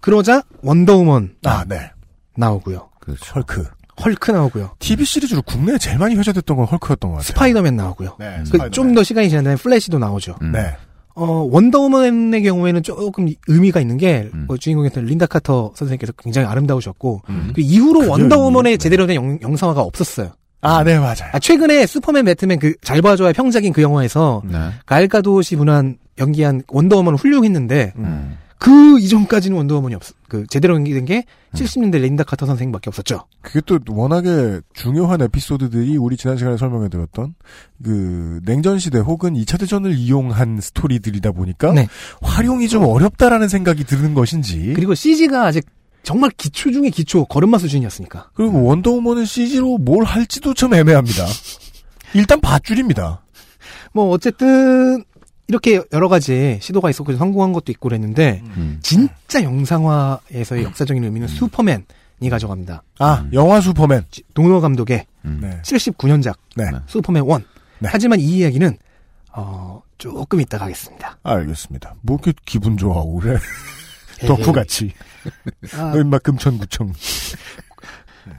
그러자 0.00 0.42
원더우먼 0.62 1.36
아, 1.44 1.64
네. 1.66 1.90
나오고요. 2.36 2.90
그렇죠. 3.00 3.34
헐크. 3.34 3.66
헐크 4.04 4.30
나오고요. 4.30 4.70
TV 4.78 5.04
시리즈로 5.04 5.42
국내에 5.42 5.78
제일 5.78 5.98
많이 5.98 6.14
회자됐던 6.14 6.56
건 6.56 6.66
헐크였던 6.66 7.10
것 7.10 7.16
같아요. 7.18 7.26
스파이더맨 7.26 7.76
나오고요. 7.76 8.16
네, 8.18 8.42
그 8.50 8.70
좀더 8.70 9.02
시간이 9.02 9.28
지난 9.28 9.44
다음에 9.44 9.56
플래시도 9.56 9.98
나오죠. 9.98 10.36
음. 10.42 10.52
네. 10.52 10.76
어, 11.14 11.48
원더우먼의 11.50 12.44
경우에는 12.44 12.82
조금 12.84 13.28
의미가 13.48 13.80
있는 13.80 13.96
게, 13.96 14.30
음. 14.32 14.44
뭐 14.46 14.56
주인공이었던 14.56 15.04
린다 15.04 15.26
카터 15.26 15.72
선생님께서 15.74 16.12
굉장히 16.12 16.46
아름다우셨고, 16.46 17.22
음. 17.28 17.50
그 17.56 17.60
이후로 17.60 18.08
원더우먼의. 18.08 18.78
제대로 18.78 19.04
된 19.06 19.16
영, 19.16 19.38
영상화가 19.42 19.80
없었어요. 19.80 20.30
아, 20.60 20.84
네, 20.84 20.96
맞아요. 20.98 21.30
아, 21.32 21.40
최근에 21.40 21.86
슈퍼맨 21.86 22.24
배트맨 22.24 22.60
그, 22.60 22.74
잘 22.82 23.02
봐줘야 23.02 23.32
평작인 23.32 23.72
그 23.72 23.82
영화에서, 23.82 24.42
네. 24.44 24.58
갈 24.86 25.09
가돗이 25.09 25.56
분한 25.56 25.96
연기한 26.18 26.62
원더우먼은 26.68 27.18
훌륭했는데, 27.18 27.94
음. 27.96 28.38
그 28.58 28.98
이전까지는 28.98 29.56
원더우먼이 29.56 29.94
없, 29.94 30.02
그, 30.28 30.46
제대로 30.48 30.74
연기된 30.74 31.04
게 31.04 31.24
70년대 31.54 32.00
린다 32.00 32.24
카터 32.24 32.44
선생님밖에 32.46 32.90
없었죠. 32.90 33.24
그게 33.40 33.60
또 33.64 33.78
워낙에 33.88 34.60
중요한 34.74 35.22
에피소드들이 35.22 35.96
우리 35.96 36.16
지난 36.16 36.36
시간에 36.36 36.56
설명해 36.56 36.88
드렸던 36.88 37.34
그 37.82 38.40
냉전 38.44 38.78
시대 38.78 38.98
혹은 38.98 39.34
2차 39.34 39.60
대전을 39.60 39.96
이용한 39.96 40.60
스토리들이다 40.60 41.32
보니까 41.32 41.72
네. 41.72 41.88
활용이 42.20 42.68
좀 42.68 42.84
어렵다라는 42.84 43.48
생각이 43.48 43.84
드는 43.84 44.14
것인지 44.14 44.72
그리고 44.74 44.94
CG가 44.94 45.46
아직 45.46 45.64
정말 46.02 46.30
기초 46.36 46.72
중에 46.72 46.90
기초, 46.90 47.24
걸음마 47.26 47.58
수준이었으니까. 47.58 48.30
그리고 48.34 48.62
원더우먼은 48.64 49.26
CG로 49.26 49.78
뭘 49.78 50.04
할지도 50.04 50.54
좀 50.54 50.72
애매합니다. 50.72 51.26
일단 52.14 52.40
밧줄입니다. 52.40 53.22
뭐, 53.92 54.08
어쨌든, 54.10 55.04
이렇게 55.48 55.80
여러 55.92 56.08
가지 56.08 56.58
시도가 56.60 56.90
있었고 56.90 57.16
성공한 57.16 57.52
것도 57.52 57.72
있고 57.72 57.88
그랬는데, 57.88 58.42
음. 58.44 58.78
진짜 58.82 59.42
영상화에서의 59.42 60.64
역사적인 60.64 61.02
의미는 61.02 61.26
슈퍼맨이 61.28 62.28
가져갑니다. 62.30 62.82
아, 62.98 63.26
영화 63.32 63.60
슈퍼맨. 63.60 64.04
도너 64.34 64.60
감독의 64.60 65.06
음. 65.24 65.38
네. 65.42 65.60
79년작 65.62 66.34
네. 66.56 66.64
슈퍼맨 66.86 67.24
1. 67.24 67.30
네. 67.80 67.88
하지만 67.90 68.20
이 68.20 68.24
이야기는 68.38 68.76
어, 69.32 69.82
조금 69.98 70.40
이따 70.40 70.58
가겠습니다. 70.58 71.18
알겠습니다. 71.22 71.94
뭐 72.02 72.18
이렇게 72.22 72.38
기분 72.44 72.76
좋아하고 72.76 73.16
그래. 73.20 73.38
덕후 74.26 74.52
같이. 74.52 74.92
아, 75.76 75.92
얼마 75.96 76.18
금천구청. 76.18 76.92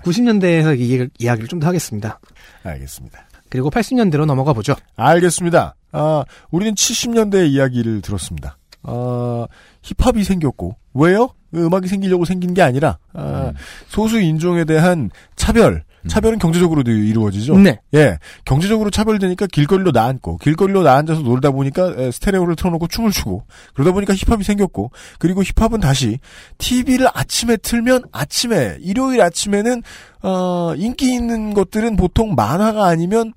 90년대에서 0.03 0.77
이 0.79 1.07
이야기를 1.17 1.47
좀 1.47 1.59
더 1.59 1.67
하겠습니다. 1.67 2.19
알겠습니다. 2.63 3.25
그리고 3.49 3.69
80년대로 3.69 4.25
넘어가 4.25 4.53
보죠. 4.53 4.75
알겠습니다. 4.95 5.75
아, 5.91 6.23
우리는 6.51 6.73
70년대 6.73 7.49
이야기를 7.49 8.01
들었습니다. 8.01 8.57
아, 8.83 9.47
힙합이 9.81 10.23
생겼고, 10.23 10.77
왜요? 10.93 11.29
음악이 11.53 11.87
생기려고 11.87 12.25
생긴 12.25 12.53
게 12.53 12.61
아니라, 12.61 12.99
아, 13.13 13.51
소수 13.87 14.19
인종에 14.19 14.65
대한 14.65 15.09
차별, 15.35 15.83
차별은 16.07 16.39
경제적으로도 16.39 16.91
이루어지죠. 16.91 17.57
네. 17.57 17.79
예, 17.93 18.17
경제적으로 18.45 18.89
차별되니까 18.89 19.47
길거리로 19.47 19.91
나앉고, 19.91 20.37
길거리로 20.37 20.83
나앉아서 20.83 21.21
놀다 21.21 21.51
보니까 21.51 21.93
에, 21.97 22.11
스테레오를 22.11 22.55
틀어놓고 22.55 22.87
춤을 22.87 23.11
추고, 23.11 23.43
그러다 23.73 23.91
보니까 23.91 24.13
힙합이 24.13 24.43
생겼고, 24.43 24.91
그리고 25.17 25.43
힙합은 25.43 25.79
다시 25.79 26.19
TV를 26.57 27.07
아침에 27.13 27.57
틀면 27.57 28.03
아침에, 28.11 28.77
일요일 28.81 29.21
아침에는 29.21 29.83
어, 30.21 30.73
인기 30.75 31.13
있는 31.13 31.53
것들은 31.53 31.95
보통 31.95 32.35
만화가 32.35 32.85
아니면 32.85 33.33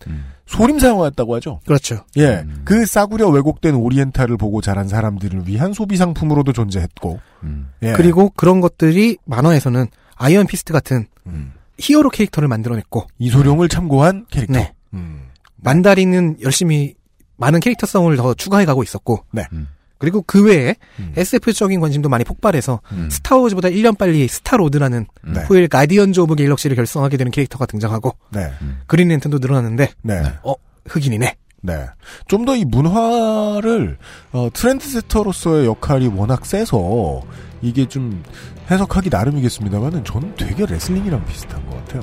소림사 0.46 0.88
영화였다고 0.88 1.37
하죠. 1.37 1.61
그렇죠. 1.64 2.05
예, 2.18 2.44
그 2.64 2.85
싸구려 2.85 3.29
왜곡된 3.29 3.75
오리엔탈을 3.75 4.37
보고 4.37 4.61
자란 4.61 4.88
사람들을 4.88 5.46
위한 5.46 5.72
소비 5.72 5.96
상품으로도 5.96 6.53
존재했고, 6.53 7.20
음. 7.44 7.68
예. 7.83 7.92
그리고 7.92 8.31
그런 8.31 8.61
것들이 8.61 9.16
만화에서는 9.25 9.87
아이언 10.16 10.46
피스트 10.46 10.72
같은 10.72 11.07
음, 11.27 11.53
히어로 11.78 12.11
캐릭터를 12.11 12.48
만들어냈고, 12.48 13.06
이소룡을 13.18 13.68
참고한 13.68 14.26
캐릭터. 14.30 14.54
네. 14.54 14.72
음, 14.94 15.28
만다린은 15.56 16.38
열심히 16.42 16.94
많은 17.37 17.61
캐릭터성을 17.61 18.14
더 18.16 18.35
추가해가고 18.35 18.82
있었고, 18.82 19.24
네. 19.32 19.46
음. 19.52 19.68
그리고 19.98 20.22
그 20.26 20.44
외에 20.44 20.74
음. 20.98 21.12
SF적인 21.16 21.78
관심도 21.78 22.08
많이 22.08 22.24
폭발해서 22.24 22.80
음. 22.90 23.08
스타워즈보다 23.08 23.68
1년 23.68 23.96
빨리 23.96 24.26
스타로드라는 24.26 25.06
음. 25.24 25.32
네. 25.32 25.44
후일 25.44 25.68
가디언즈 25.68 26.18
오브 26.18 26.35
갤럭시를 26.35 26.74
결성하게 26.74 27.16
되는 27.16 27.30
캐릭터가 27.30 27.66
등장하고 27.66 28.16
네, 28.30 28.50
그린 28.88 29.08
랜턴도 29.08 29.38
늘어났는데 29.38 29.90
네. 30.02 30.22
어 30.42 30.54
흑인이네. 30.88 31.37
네. 31.64 31.87
좀 32.26 32.44
더 32.44 32.56
이 32.56 32.64
문화를, 32.64 33.96
어, 34.32 34.48
trend 34.52 34.88
setter로서의 34.88 35.66
역할이 35.66 36.08
워낙 36.08 36.44
세서, 36.46 37.22
이게 37.62 37.87
좀 37.88 38.22
해석하기 38.70 39.09
나름이겠습니다만은, 39.11 40.05
저는 40.05 40.35
되게 40.37 40.66
레슬링이랑 40.66 41.25
비슷한 41.27 41.64
것 41.66 41.77
같아요. 41.77 42.03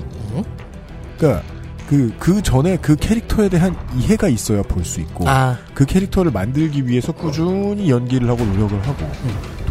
그니까, 1.17 1.41
그, 1.89 2.13
그 2.19 2.41
전에 2.41 2.77
그 2.77 2.95
캐릭터에 2.95 3.49
대한 3.49 3.75
이해가 3.97 4.27
있어야 4.29 4.61
볼 4.63 4.83
수 4.85 5.01
있고, 5.01 5.27
아 5.27 5.57
그 5.73 5.85
캐릭터를 5.85 6.31
만들기 6.31 6.87
위해서 6.87 7.11
꾸준히 7.11 7.89
연기를 7.89 8.29
하고 8.29 8.43
노력을 8.45 8.79
하고, 8.87 9.11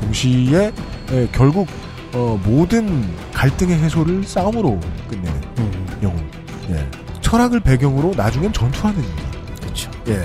동시에, 0.00 0.72
에, 1.10 1.28
결국, 1.32 1.66
어, 2.14 2.40
모든 2.44 3.04
갈등의 3.32 3.78
해소를 3.78 4.24
싸움으로 4.24 4.80
끝내는 5.08 5.32
음, 5.58 5.86
영웅. 6.02 6.30
예. 6.70 6.86
철학을 7.20 7.60
배경으로 7.60 8.14
나중엔 8.16 8.52
전투하는 8.54 9.02
그렇죠. 9.60 9.90
예. 10.08 10.22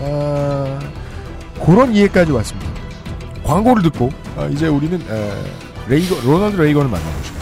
아, 0.00 0.78
그런 1.64 1.94
이해까지 1.94 2.32
왔습니다. 2.32 2.70
광고를 3.46 3.82
듣고 3.84 4.10
아, 4.36 4.46
이제 4.46 4.66
우리는 4.66 5.00
에, 5.00 5.44
레이거 5.88 6.20
로널드 6.24 6.60
레이건을 6.60 6.90
만나보죠. 6.90 7.34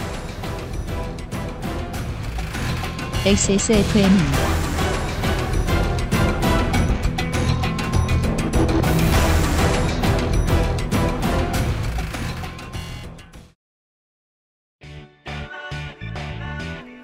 XSFM입니다. 3.24 4.44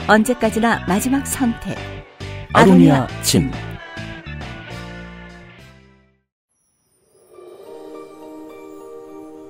언제까지나 0.06 0.84
마지막 0.86 1.26
선택. 1.26 1.78
아로니아 2.52 3.06
침. 3.22 3.50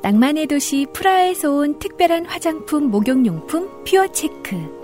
낭만의 0.03 0.47
도시 0.47 0.87
프라하에서 0.95 1.51
온 1.53 1.79
특별한 1.79 2.25
화장품 2.25 2.91
목욕용품 2.91 3.85
퓨어체크. 3.85 4.81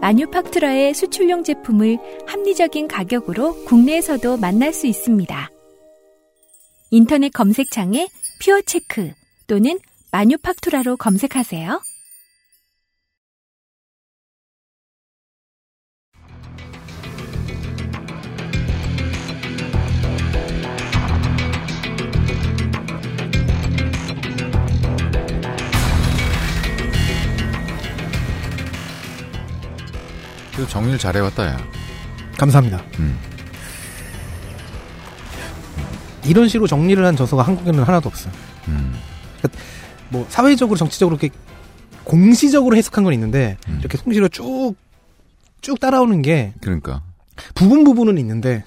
마뉴팍투라의 0.00 0.92
수출용 0.92 1.44
제품을 1.44 1.98
합리적인 2.26 2.88
가격으로 2.88 3.64
국내에서도 3.64 4.36
만날 4.38 4.72
수 4.72 4.86
있습니다. 4.86 5.50
인터넷 6.90 7.30
검색창에 7.30 8.08
퓨어체크 8.42 9.12
또는 9.46 9.78
마뉴팍투라로 10.10 10.96
검색하세요. 10.96 11.80
그래도 30.56 30.70
정리를 30.70 30.98
잘해왔다, 30.98 31.46
야. 31.46 31.58
감사합니다. 32.38 32.82
음. 32.98 33.18
이런 36.24 36.48
식으로 36.48 36.66
정리를 36.66 37.04
한 37.04 37.14
저서가 37.14 37.42
한국에는 37.42 37.82
하나도 37.82 38.08
없어요. 38.08 38.32
음. 38.68 38.94
그러니까 39.38 39.62
뭐 40.08 40.26
사회적으로 40.30 40.78
정치적으로 40.78 41.18
이렇게 41.20 41.36
공시적으로 42.04 42.74
해석한 42.74 43.04
건 43.04 43.12
있는데 43.12 43.58
음. 43.68 43.78
이렇게 43.80 43.98
통시로 43.98 44.28
쭉쭉 44.28 45.78
따라오는 45.78 46.22
게 46.22 46.54
그러니까. 46.62 47.02
부분 47.54 47.84
부분은 47.84 48.16
있는데 48.18 48.64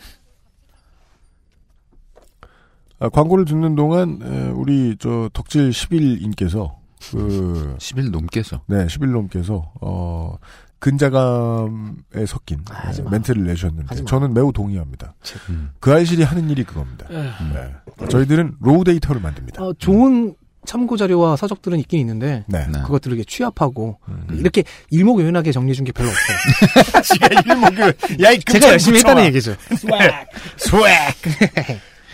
아, 2.99 3.10
광고를 3.10 3.45
듣는 3.45 3.75
동안 3.75 4.19
에, 4.21 4.49
우리 4.52 4.95
저 4.99 5.30
덕질 5.34 5.71
10일인께서 5.71 6.75
그 7.12 7.75
10일 7.80 8.12
넘게서. 8.12 8.62
네, 8.67 8.86
10일 8.86 9.12
넘께서 9.12 9.71
어 9.82 10.38
근자감에 10.79 12.25
섞인 12.27 12.59
아, 12.71 12.91
마. 13.03 13.09
멘트를 13.11 13.43
내주셨는데 13.45 13.95
마. 13.95 14.05
저는 14.05 14.33
매우 14.33 14.51
동의합니다. 14.51 15.13
음. 15.49 15.71
그 15.79 15.91
알실이 15.93 16.23
하는 16.23 16.49
일이 16.49 16.63
그겁니다. 16.63 17.05
네. 17.09 17.73
저희들은 18.09 18.55
raw 18.62 18.83
data를 18.83 19.21
만듭니다. 19.21 19.61
어, 19.63 19.73
좋은 19.77 20.35
참고 20.65 20.97
자료와 20.97 21.35
서적들은 21.37 21.79
있긴 21.79 21.99
있는데 22.01 22.43
네. 22.47 22.65
네. 22.67 22.81
그것들을 22.81 23.15
이렇게 23.17 23.25
취합하고 23.29 23.97
음. 24.09 24.27
이렇게 24.31 24.63
일목요연하게 24.91 25.51
정리해 25.51 25.73
준 25.73 25.85
게 25.85 25.91
별로 25.91 26.09
없어요. 26.09 27.01
지가 27.03 27.27
일목을 27.45 27.93
야, 28.23 28.31
이 28.31 28.39
제가 28.39 28.69
열심히 28.69 28.97
했다는 28.99 29.25
얘기죠. 29.25 29.55
swag. 30.57 30.81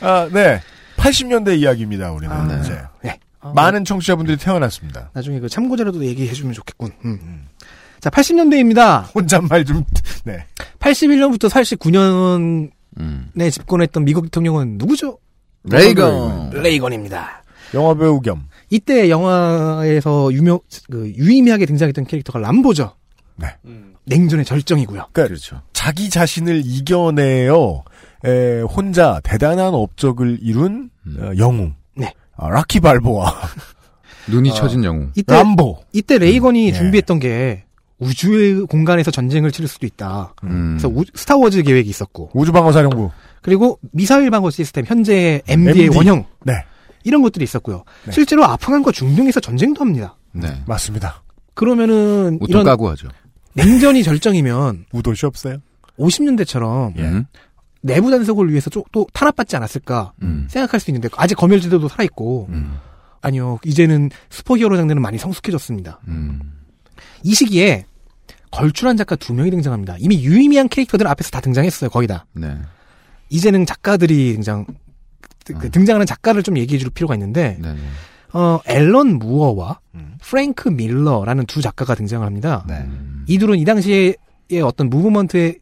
아, 0.02 0.30
네. 0.32 0.62
80년대 0.98 1.58
이야기입니다, 1.60 2.12
우리는. 2.12 2.34
아, 2.34 2.60
이제. 2.60 2.80
네. 3.04 3.20
어, 3.42 3.52
많은 3.54 3.84
청취자분들이 3.86 4.38
태어났습니다. 4.38 5.10
나중에 5.14 5.40
그 5.40 5.50
참고 5.50 5.76
자료도 5.76 6.04
얘기해 6.06 6.32
주면 6.34 6.54
좋겠군. 6.54 6.92
음. 7.04 7.48
자, 8.06 8.12
80년대입니다. 8.12 9.16
혼잣말 9.16 9.66
좀, 9.66 9.84
네. 10.26 10.46
81년부터 10.78 11.50
89년에 11.50 12.70
음. 13.00 13.32
집권했던 13.36 14.06
미국 14.06 14.26
대통령은 14.26 14.78
누구죠? 14.78 15.18
레이건. 15.64 16.52
레이건입니다. 16.52 17.44
영화 17.74 17.96
배우 17.96 18.22
겸. 18.22 18.48
이때 18.70 19.10
영화에서 19.10 20.32
유명 20.34 20.60
그 20.92 21.12
유의미하게 21.16 21.66
등장했던 21.66 22.06
캐릭터가 22.06 22.38
람보죠. 22.38 22.96
네. 23.38 23.48
냉전의 24.04 24.46
절정이고요. 24.46 25.08
그러니까 25.12 25.28
그렇죠. 25.28 25.64
자기 25.74 26.12
자신을 26.12 26.62
이겨내어 26.64 27.84
에, 28.24 28.62
혼자 28.62 29.20
대단한 29.24 29.74
업적을 29.74 30.38
이룬 30.44 30.92
음. 31.08 31.18
어, 31.20 31.32
영웅. 31.40 31.74
네. 31.96 32.14
아, 32.38 32.50
라키 32.50 32.82
발보아. 32.82 33.34
눈이 34.30 34.52
어. 34.52 34.54
처진 34.54 34.84
영웅. 34.84 35.12
이때 35.16 35.34
람보. 35.34 35.80
이때 35.92 36.20
레이건이 36.20 36.68
예. 36.68 36.74
준비했던 36.74 37.18
게 37.18 37.65
우주의 38.00 38.60
공간에서 38.68 39.10
전쟁을 39.12 39.52
치를 39.52 39.68
수도 39.68 39.86
있다. 39.86 40.34
음. 40.44 40.78
그래서 40.78 40.88
우- 40.90 41.06
스타워즈 41.14 41.64
계획이 41.64 41.90
있었고 41.90 42.32
우주방어사령부. 42.34 43.12
그리고 43.42 43.80
미사일 43.92 44.30
방어 44.32 44.50
시스템 44.50 44.86
현재 44.86 45.42
MD의 45.48 45.86
MD. 45.86 45.98
원형 45.98 46.26
네. 46.44 46.54
이런 47.04 47.22
것들이 47.22 47.44
있었고요. 47.44 47.84
네. 48.06 48.12
실제로 48.12 48.44
아프간과 48.44 48.92
중동에서 48.92 49.40
전쟁도 49.40 49.82
합니다. 49.82 50.18
네. 50.34 50.62
맞습니다. 50.66 51.24
그러면은 51.54 52.40
이런 52.48 52.66
까고 52.66 52.90
하죠. 52.90 53.08
냉전이 53.54 54.04
절정이면 54.04 54.86
우도시 54.92 55.26
없어요? 55.26 55.58
50년대처럼 55.98 56.98
예. 56.98 57.02
음. 57.04 57.26
내부 57.82 58.10
단속을 58.12 58.50
위해서 58.50 58.70
또, 58.70 58.84
또 58.92 59.08
탄압받지 59.14 59.56
않았을까 59.56 60.12
음. 60.24 60.48
생각할 60.50 60.80
수 60.80 60.90
있는데 60.90 61.08
아직 61.16 61.36
검열제도도 61.36 61.88
살아 61.88 62.04
있고 62.04 62.48
음. 62.50 62.78
아니요 63.22 63.60
이제는 63.64 64.10
슈퍼히어로 64.30 64.76
장르는 64.76 65.02
많이 65.02 65.18
성숙해졌습니다. 65.18 66.02
음. 66.08 66.42
이 67.26 67.34
시기에 67.34 67.86
걸출한 68.52 68.96
작가 68.98 69.16
두 69.16 69.34
명이 69.34 69.50
등장합니다. 69.50 69.96
이미 70.00 70.24
유의미한 70.24 70.70
캐릭터들 70.70 71.08
앞에서 71.08 71.32
다 71.32 71.42
등장했어요 71.42 71.90
거의 71.90 72.08
다. 72.08 72.28
네. 72.34 72.56
이제는 73.30 73.66
작가들이 73.66 74.34
등장 74.34 74.66
그 75.46 75.54
음. 75.54 75.72
등장하는 75.72 76.06
작가를 76.06 76.44
좀 76.44 76.58
얘기해 76.58 76.78
줄 76.78 76.92
필요가 76.92 77.16
있는데 77.16 77.58
네. 77.60 77.74
네. 77.74 77.80
어 78.32 78.60
앨런 78.68 79.18
무어와 79.18 79.80
음. 79.96 80.18
프랭크 80.22 80.70
밀러라는 80.70 81.48
두 81.48 81.62
작가가 81.62 81.96
등장을 81.96 82.26
합니다. 82.26 82.64
네. 82.68 82.78
음. 82.82 83.26
이 83.28 83.40
둘은 83.40 83.58
이 83.58 83.66
당시에 83.66 84.14
어떤 84.64 84.90
무브먼트의 84.92 85.58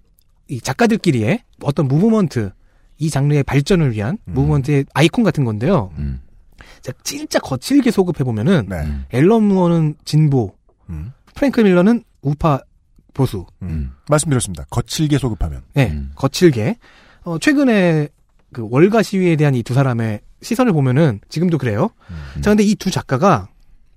이 0.50 0.60
작가들끼리의 0.60 1.44
어떤 1.62 1.88
무브먼트 1.88 2.52
이 2.98 3.10
장르의 3.10 3.44
발전을 3.44 3.94
위한 3.94 4.18
음. 4.28 4.34
무브먼트의 4.34 4.86
아이콘 4.94 5.24
같은 5.24 5.46
건데요. 5.46 5.92
음. 5.98 6.20
자, 6.82 6.92
진짜 7.04 7.40
거칠게 7.40 7.90
소급해 7.92 8.26
보면은 8.26 8.66
네. 8.68 8.82
음. 8.82 9.06
앨런 9.12 9.44
무어는 9.44 9.96
진보, 10.04 10.54
음. 10.90 11.14
프랭크 11.36 11.62
밀러는 11.62 12.04
우파 12.22 12.60
보수. 13.14 13.46
음. 13.62 13.92
말씀드렸습니다. 14.10 14.66
거칠게 14.70 15.18
소급하면. 15.18 15.62
네, 15.74 15.92
음. 15.92 16.12
거칠게. 16.16 16.78
어, 17.24 17.38
최근에 17.40 18.08
그 18.52 18.68
월가 18.70 19.02
시위에 19.04 19.36
대한 19.36 19.56
이 19.56 19.64
두 19.64 19.74
사람의 19.74 20.22
시선을 20.42 20.74
보면은 20.74 21.20
지금도 21.30 21.58
그래요. 21.58 21.90
음. 22.36 22.42
자, 22.42 22.52
근데 22.52 22.64
이 22.64 22.76
두 22.76 22.92
작가가 22.92 23.48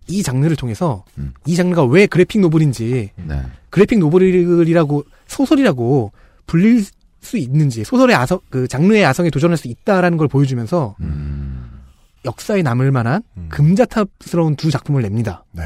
이 0.09 0.23
장르를 0.23 0.55
통해서 0.57 1.05
음. 1.19 1.33
이 1.47 1.57
장르가 1.57 1.85
왜 1.85 2.07
graphic 2.07 2.41
novel인지 2.41 3.11
네. 3.17 3.43
graphic 3.71 3.99
novel이라고 3.99 5.05
소설이라고 5.27 6.13
불릴 6.47 6.85
수 7.21 7.37
있는지 7.37 7.83
소설의 7.83 8.15
아성 8.15 8.39
그 8.49 8.69
장르의 8.69 9.05
아성에 9.05 9.31
도전할 9.31 9.57
수 9.57 9.67
있다라는 9.67 10.17
걸 10.17 10.29
보여주면서 10.29 10.95
음. 11.01 11.81
역사에 12.25 12.63
남을 12.63 12.93
만한 12.93 13.23
음. 13.37 13.49
금자탑스러운 13.51 14.55
두 14.55 14.71
작품을 14.71 15.03
냅니다. 15.03 15.45
네. 15.51 15.65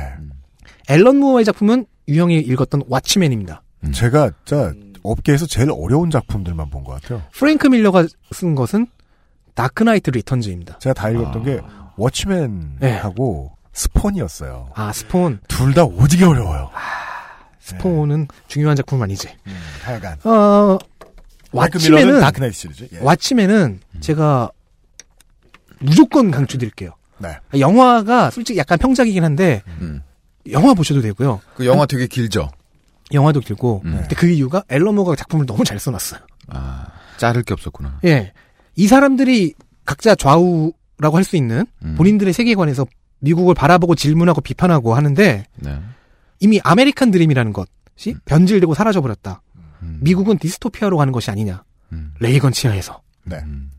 앨런 0.90 1.16
무어의 1.16 1.44
작품은 1.44 1.86
유형이 2.08 2.38
읽었던 2.40 2.82
왓치맨입니다. 2.84 3.60
음. 3.84 3.92
제가, 3.92 4.30
자, 4.44 4.72
업계에서 5.02 5.46
제일 5.46 5.70
어려운 5.70 6.10
작품들만 6.10 6.68
본 6.70 6.84
것 6.84 7.00
같아요. 7.00 7.22
프랭크 7.32 7.68
밀러가 7.68 8.06
쓴 8.32 8.54
것은 8.54 8.86
다크나이트 9.54 10.10
리턴즈입니다. 10.10 10.78
제가 10.78 10.92
다 10.94 11.08
읽었던 11.10 11.44
게, 11.44 11.60
워치맨하고 11.96 13.52
스폰이었어요. 13.72 14.70
아 14.74 14.92
스폰 14.92 15.40
둘 15.48 15.72
다 15.74 15.84
오지게 15.84 16.24
어려워요. 16.24 16.70
스폰은 17.60 18.26
중요한 18.48 18.76
작품 18.76 19.00
아니지. 19.02 19.28
음, 19.46 19.56
하여간. 19.84 20.18
어 20.24 20.78
왓치맨은 21.52 22.20
다크나이트 22.20 22.56
시리즈. 22.56 22.88
예. 22.92 22.98
왓치맨은 22.98 23.78
제가 24.00 24.50
무조건 25.78 26.30
강추드릴게요. 26.30 26.90
네. 27.18 27.36
영화가 27.58 28.30
솔직히 28.30 28.58
약간 28.58 28.78
평작이긴 28.78 29.22
한데 29.24 29.62
음. 29.80 30.02
영화 30.50 30.74
보셔도 30.74 31.00
되고요. 31.02 31.40
그 31.56 31.66
영화 31.66 31.86
되게 31.86 32.06
길죠. 32.06 32.50
영화도 33.12 33.40
길고. 33.40 33.82
음. 33.84 33.96
근데 34.00 34.14
그 34.14 34.28
이유가 34.28 34.62
앨런 34.68 34.94
무어가 34.94 35.16
작품을 35.16 35.46
너무 35.46 35.64
잘 35.64 35.78
써놨어요. 35.78 36.20
아, 36.48 36.86
자를 37.16 37.42
게 37.42 37.52
없었구나. 37.54 37.98
예. 38.04 38.32
이 38.76 38.86
사람들이 38.86 39.54
각자 39.84 40.14
좌우라고 40.14 41.16
할 41.16 41.24
수 41.24 41.36
있는 41.36 41.66
음. 41.84 41.94
본인들의 41.96 42.32
세계관에서 42.32 42.86
미국을 43.18 43.54
바라보고 43.54 43.94
질문하고 43.96 44.40
비판하고 44.40 44.94
하는데 44.94 45.44
네. 45.56 45.80
이미 46.38 46.60
아메리칸 46.62 47.10
드림이라는 47.10 47.52
것이 47.52 48.14
변질되고 48.24 48.74
사라져버렸다. 48.74 49.42
음. 49.82 49.98
미국은 50.00 50.38
디스토피아로 50.38 50.96
가는 50.96 51.12
것이 51.12 51.30
아니냐. 51.30 51.64
음. 51.92 52.14
레이건 52.20 52.52
치하에서. 52.52 53.02
네. 53.24 53.36
음. 53.44 53.70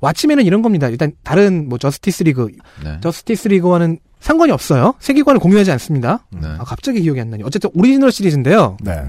왓치맨은 0.00 0.46
이런 0.46 0.62
겁니다. 0.62 0.88
일단 0.88 1.12
다른 1.22 1.68
뭐 1.68 1.76
저스티스 1.76 2.22
리그, 2.22 2.48
네. 2.82 2.98
저스티스 3.02 3.48
리그와는 3.48 3.98
상관이 4.20 4.52
없어요. 4.52 4.94
세계관을 5.00 5.40
공유하지 5.40 5.70
않습니다. 5.72 6.26
네. 6.30 6.46
아, 6.46 6.64
갑자기 6.64 7.00
기억이 7.00 7.20
안 7.20 7.30
나니. 7.30 7.42
어쨌든 7.42 7.70
오리지널 7.74 8.12
시리즈인데요. 8.12 8.76
네. 8.82 9.04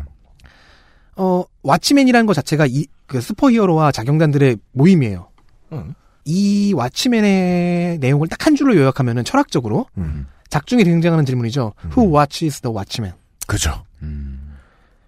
어, 1.18 1.44
왓치맨이라는 1.64 2.26
것 2.26 2.34
자체가 2.34 2.66
이, 2.68 2.86
그 3.06 3.20
슈퍼히어로와 3.22 3.92
자경단들의 3.92 4.58
모임이에요. 4.72 5.28
음. 5.74 5.94
이 6.26 6.74
왓치맨의 6.76 8.00
내용을 8.00 8.28
딱 8.28 8.46
한 8.48 8.56
줄로 8.56 8.76
요약하면은 8.76 9.24
철학적으로 9.24 9.86
음. 9.98 10.28
작중에 10.50 10.84
등장하는 10.84 11.26
질문이죠. 11.26 11.74
Who 11.96 12.16
watches 12.18 12.62
the 12.62 12.76
Watchman? 12.76 13.16
그죠. 13.48 13.84
음. 14.02 14.58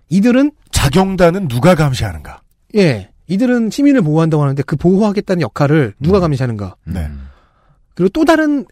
이들은 0.10 0.52
자경단은 0.72 1.48
누가 1.48 1.74
감시하는가? 1.76 2.42
예, 2.76 3.10
이들은 3.28 3.70
시민을 3.72 4.02
보호한다고 4.04 4.44
하는데 4.44 4.62
그 4.64 4.76
보호하겠다는 4.76 5.42
역할을 5.42 5.96
누가 6.00 6.20
감시하는가? 6.20 6.76
네. 6.86 7.06
음. 7.08 7.28
그리고 7.96 8.10
또 8.10 8.24
다른 8.26 8.66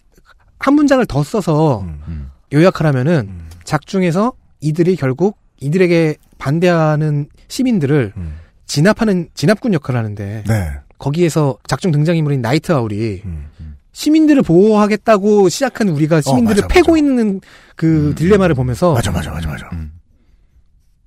한 0.61 0.75
문장을 0.75 1.03
더 1.07 1.23
써서 1.23 1.81
음. 2.07 2.29
요약하라면은 2.53 3.27
음. 3.29 3.49
작중에서 3.63 4.33
이들이 4.59 4.95
결국 4.95 5.37
이들에게 5.59 6.15
반대하는 6.37 7.27
시민들을 7.47 8.13
음. 8.15 8.35
진압하는 8.67 9.29
진압군 9.33 9.73
역할을 9.73 9.97
하는데 9.97 10.43
네. 10.47 10.71
거기에서 10.99 11.57
작중 11.67 11.91
등장인물인 11.91 12.41
나이트 12.41 12.71
아울이 12.71 13.23
음. 13.25 13.47
시민들을 13.91 14.43
보호하겠다고 14.43 15.49
시작한 15.49 15.89
우리가 15.89 16.21
시민들을 16.21 16.61
맞아, 16.61 16.67
패고 16.67 16.91
맞아. 16.91 16.99
있는 16.99 17.41
그 17.75 18.13
딜레마를 18.15 18.53
보면서 18.55 18.93
맞아, 18.93 19.11
맞아, 19.11 19.31
맞아, 19.31 19.49
맞아. 19.49 19.67
음. 19.73 19.91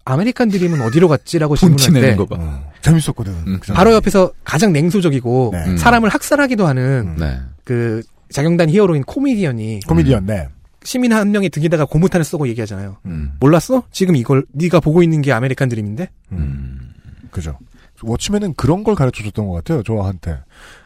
아메리칸 0.04 0.48
드림은 0.50 0.82
어디로 0.82 1.08
갔지라고 1.08 1.56
질문할 1.56 2.16
때 2.16 2.36
봐. 2.36 2.42
어, 2.42 2.72
재밌었거든. 2.82 3.32
음. 3.46 3.60
바로 3.72 3.94
옆에서 3.94 4.32
가장 4.42 4.72
냉소적이고 4.72 5.50
네. 5.52 5.64
음. 5.64 5.76
사람을 5.78 6.08
학살하기도 6.10 6.66
하는 6.66 7.16
네. 7.18 7.40
그 7.62 8.02
자경단 8.30 8.70
히어로인 8.70 9.02
코미디언이 9.04 9.80
코미디언, 9.86 10.26
네. 10.26 10.48
시민 10.82 11.12
한 11.12 11.30
명의 11.30 11.48
등에다가 11.48 11.84
고무탄을 11.86 12.24
쏘고 12.24 12.46
얘기하잖아요. 12.48 12.98
음. 13.06 13.32
몰랐어? 13.40 13.84
지금 13.90 14.16
이걸 14.16 14.44
네가 14.52 14.80
보고 14.80 15.02
있는 15.02 15.22
게 15.22 15.32
아메리칸 15.32 15.68
드림인데? 15.68 16.10
음. 16.32 16.92
그죠. 17.30 17.58
워치맨은 18.02 18.54
그런 18.54 18.82
걸 18.82 18.94
가르쳐 18.94 19.22
줬던 19.22 19.46
것 19.46 19.54
같아요, 19.54 19.82
저한테. 19.82 20.40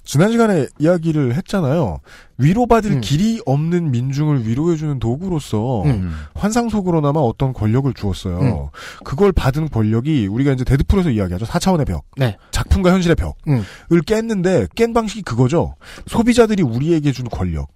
지난 0.04 0.30
시간에 0.30 0.66
이야기를 0.78 1.34
했잖아요. 1.34 2.00
위로받을 2.36 2.92
음. 2.92 3.00
길이 3.00 3.40
없는 3.46 3.90
민중을 3.90 4.46
위로해주는 4.46 4.98
도구로서 4.98 5.82
음. 5.84 6.12
환상 6.34 6.68
속으로나마 6.68 7.20
어떤 7.20 7.52
권력을 7.52 7.92
주었어요. 7.94 8.38
음. 8.40 9.04
그걸 9.04 9.32
받은 9.32 9.70
권력이 9.70 10.26
우리가 10.26 10.52
이제 10.52 10.64
데드풀에서 10.64 11.11
이야기하죠. 11.11 11.46
4차원의 11.46 11.86
벽. 11.86 12.04
네. 12.16 12.36
작품과 12.50 12.92
현실의 12.92 13.16
벽을 13.16 13.32
음. 13.48 13.64
깼는데 14.06 14.68
깬 14.74 14.92
방식이 14.92 15.22
그거죠. 15.22 15.74
소비자들이 16.06 16.62
우리에게 16.62 17.12
준 17.12 17.28
권력. 17.28 17.68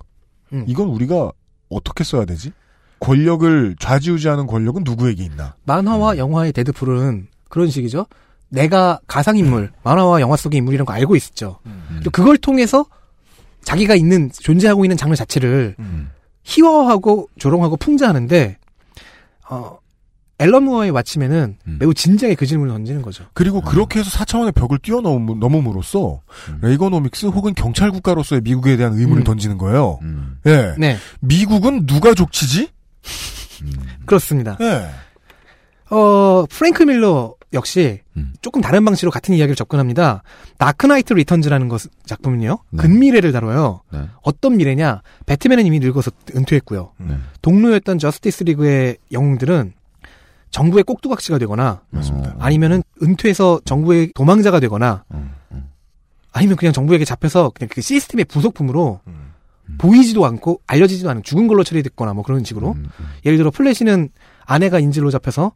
음. 0.52 0.64
이건 0.68 0.88
우리가 0.88 1.32
어떻게 1.68 2.04
써야 2.04 2.24
되지? 2.24 2.52
권력을 3.00 3.76
좌지우지하는 3.80 4.46
권력은 4.46 4.84
누구에게 4.84 5.24
있나? 5.24 5.56
만화와 5.64 6.18
영화의 6.18 6.52
데드풀은 6.52 7.26
그런 7.48 7.68
식이죠. 7.68 8.06
내가 8.52 9.00
가상인물, 9.06 9.72
만화와 9.82 10.20
영화 10.20 10.36
속의 10.36 10.58
인물이라는 10.58 10.84
거 10.84 10.92
알고 10.92 11.16
있었죠. 11.16 11.58
또 12.04 12.10
그걸 12.10 12.36
통해서 12.36 12.84
자기가 13.62 13.94
있는, 13.94 14.30
존재하고 14.30 14.84
있는 14.84 14.96
장르 14.98 15.16
자체를 15.16 15.74
음. 15.78 16.10
희화화하고 16.44 17.30
조롱하고 17.38 17.78
풍자하는데, 17.78 18.58
어, 19.48 19.78
앨런 20.38 20.64
무어의 20.64 20.92
왓치맨은 20.92 21.54
음. 21.66 21.76
매우 21.80 21.94
진지하게 21.94 22.34
그 22.34 22.44
질문을 22.44 22.74
던지는 22.74 23.00
거죠. 23.00 23.24
그리고 23.32 23.62
그렇게 23.62 24.00
해서 24.00 24.10
4차원의 24.10 24.54
벽을 24.54 24.78
뛰어넘음으로써 24.78 26.20
음. 26.50 26.58
레이거노믹스 26.60 27.26
혹은 27.26 27.54
경찰 27.54 27.90
국가로서의 27.90 28.42
미국에 28.42 28.76
대한 28.76 28.94
의문을 28.94 29.22
음. 29.22 29.24
던지는 29.24 29.56
거예요. 29.56 29.98
음. 30.02 30.38
예. 30.46 30.74
네, 30.76 30.98
미국은 31.20 31.86
누가 31.86 32.12
족치지? 32.12 32.68
음. 33.62 33.72
그렇습니다. 34.04 34.58
예. 34.60 34.88
어, 35.94 36.44
프랭크 36.50 36.82
밀러 36.82 37.34
역시 37.52 38.00
음. 38.16 38.32
조금 38.40 38.60
다른 38.60 38.84
방식으로 38.84 39.10
같은 39.10 39.34
이야기를 39.34 39.56
접근합니다. 39.56 40.22
다크나이트 40.58 41.12
리턴즈라는 41.12 41.68
것 41.68 41.82
작품은요. 42.06 42.58
네. 42.70 42.82
근미래를 42.82 43.32
다뤄요. 43.32 43.82
네. 43.92 44.08
어떤 44.22 44.56
미래냐? 44.56 45.02
배트맨은 45.26 45.66
이미 45.66 45.78
늙어서 45.78 46.10
은퇴했고요. 46.34 46.92
네. 46.98 47.16
동료였던 47.42 47.98
저스티스 47.98 48.44
리그의 48.44 48.96
영웅들은 49.12 49.74
정부의 50.50 50.84
꼭두각시가 50.84 51.38
되거나 51.38 51.82
맞습니다. 51.90 52.36
아니면은 52.38 52.82
은퇴해서 53.02 53.60
정부의 53.64 54.12
도망자가 54.14 54.60
되거나 54.60 55.04
음. 55.12 55.32
음. 55.52 55.68
아니면 56.32 56.56
그냥 56.56 56.72
정부에게 56.72 57.04
잡혀서 57.04 57.50
그냥 57.54 57.68
그 57.72 57.80
시스템의 57.80 58.26
부속품으로 58.26 59.00
음. 59.06 59.32
보이지도 59.78 60.24
않고 60.26 60.60
알려지지도 60.66 61.08
않은 61.10 61.22
죽은 61.22 61.46
걸로 61.46 61.64
처리됐거나 61.64 62.12
뭐 62.14 62.22
그런 62.22 62.44
식으로 62.44 62.72
음. 62.72 62.88
음. 63.00 63.06
예를 63.24 63.38
들어 63.38 63.50
플래시는 63.50 64.10
아내가 64.44 64.78
인질로 64.78 65.10
잡혀서 65.10 65.52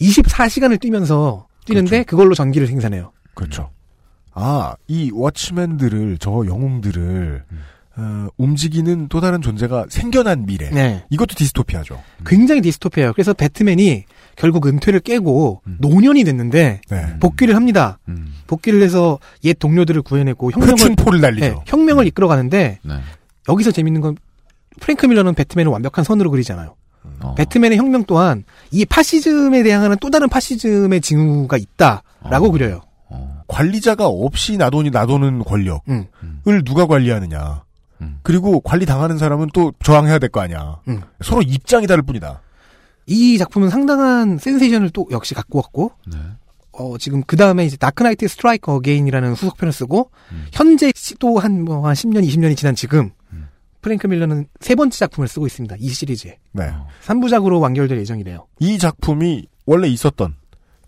24시간을 0.00 0.80
뛰면서 0.80 1.46
뛰는데 1.64 2.04
그걸로 2.04 2.34
전기를 2.34 2.66
생산해요. 2.66 3.12
그렇죠. 3.34 3.70
아, 4.32 4.76
이 4.86 5.10
워치맨들을, 5.12 6.18
저 6.18 6.44
영웅들을, 6.46 7.44
어, 7.96 8.28
움직이는 8.36 9.08
또 9.08 9.20
다른 9.20 9.42
존재가 9.42 9.86
생겨난 9.88 10.46
미래. 10.46 10.70
네. 10.70 11.04
이것도 11.10 11.34
디스토피아죠. 11.34 12.00
굉장히 12.24 12.60
디스토피아예요. 12.60 13.12
그래서 13.12 13.34
배트맨이 13.34 14.04
결국 14.36 14.68
은퇴를 14.68 15.00
깨고 15.00 15.62
음. 15.66 15.78
노년이 15.80 16.22
됐는데 16.22 16.80
네. 16.88 17.18
복귀를 17.18 17.56
합니다. 17.56 17.98
음. 18.06 18.32
복귀를 18.46 18.82
해서 18.82 19.18
옛 19.42 19.58
동료들을 19.58 20.02
구해내고 20.02 20.52
혁명을 20.52 20.74
표충포를 20.74 21.20
날리죠. 21.20 21.46
네, 21.46 21.54
혁명을 21.66 22.06
이끌어가는데 22.06 22.78
네. 22.80 22.94
여기서 23.48 23.72
재밌는 23.72 24.00
건 24.00 24.16
프랭크 24.78 25.06
밀러는 25.06 25.34
배트맨을 25.34 25.72
완벽한 25.72 26.04
선으로 26.04 26.30
그리잖아요. 26.30 26.76
어. 27.20 27.34
배트맨의 27.34 27.78
혁명 27.78 28.04
또한 28.04 28.44
이 28.70 28.84
파시즘에 28.84 29.62
대항하는 29.62 29.96
또 30.00 30.10
다른 30.10 30.28
파시즘의 30.28 31.00
징후가 31.00 31.56
있다라고 31.56 32.46
어. 32.46 32.50
그려요. 32.50 32.80
어. 33.08 33.42
관리자가 33.48 34.06
없이 34.06 34.56
나돈이 34.56 34.90
나도는 34.90 35.44
권력을 35.44 35.82
음. 35.88 36.64
누가 36.64 36.86
관리하느냐. 36.86 37.62
음. 38.00 38.18
그리고 38.22 38.60
관리 38.60 38.86
당하는 38.86 39.18
사람은 39.18 39.48
또 39.52 39.72
저항해야 39.82 40.18
될 40.18 40.28
거 40.30 40.40
아니야. 40.40 40.78
음. 40.88 41.00
서로 41.20 41.42
입장이 41.42 41.86
다를 41.86 42.02
뿐이다. 42.02 42.40
이 43.06 43.38
작품은 43.38 43.70
상당한 43.70 44.38
센세이션을 44.38 44.90
또 44.90 45.06
역시 45.10 45.34
갖고 45.34 45.58
왔고 45.58 45.92
네. 46.06 46.18
어, 46.72 46.96
지금 46.98 47.22
그 47.26 47.36
다음에 47.36 47.64
이제 47.64 47.76
다크나이트 47.76 48.28
스트라이크 48.28 48.70
어게인이라는 48.70 49.32
후속편을 49.32 49.72
쓰고 49.72 50.10
음. 50.30 50.46
현재 50.52 50.92
또 51.18 51.38
한 51.40 51.62
뭐 51.64 51.86
한 51.86 51.94
10년 51.94 52.22
20년이 52.24 52.56
지난 52.56 52.74
지금 52.74 52.98
음. 53.00 53.10
프랭크 53.80 54.06
밀러는 54.06 54.46
세 54.60 54.74
번째 54.74 54.98
작품을 54.98 55.28
쓰고 55.28 55.46
있습니다. 55.46 55.76
이 55.78 55.88
시리즈에 55.88 56.38
네. 56.52 56.72
3부작으로 57.04 57.60
완결될 57.60 57.98
예정이래요. 57.98 58.46
이 58.60 58.78
작품이 58.78 59.46
원래 59.66 59.88
있었던 59.88 60.34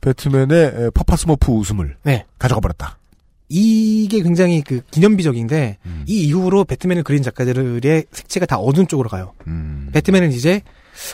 배트맨의 0.01 0.65
에, 0.67 0.91
파파스머프 0.95 1.53
웃음을 1.53 1.97
네. 2.03 2.25
가져가 2.39 2.61
버렸다. 2.61 2.99
이게 3.49 4.23
굉장히 4.23 4.63
그 4.63 4.81
기념비적인데 4.91 5.79
음. 5.85 6.05
이 6.07 6.27
이후로 6.27 6.65
배트맨을 6.65 7.03
그린 7.03 7.23
작가들의 7.23 8.05
색채가 8.13 8.47
다 8.47 8.57
어두운 8.59 8.87
쪽으로 8.87 9.09
가요. 9.09 9.35
음. 9.49 9.91
배트맨은 9.93 10.31
이제 10.33 10.63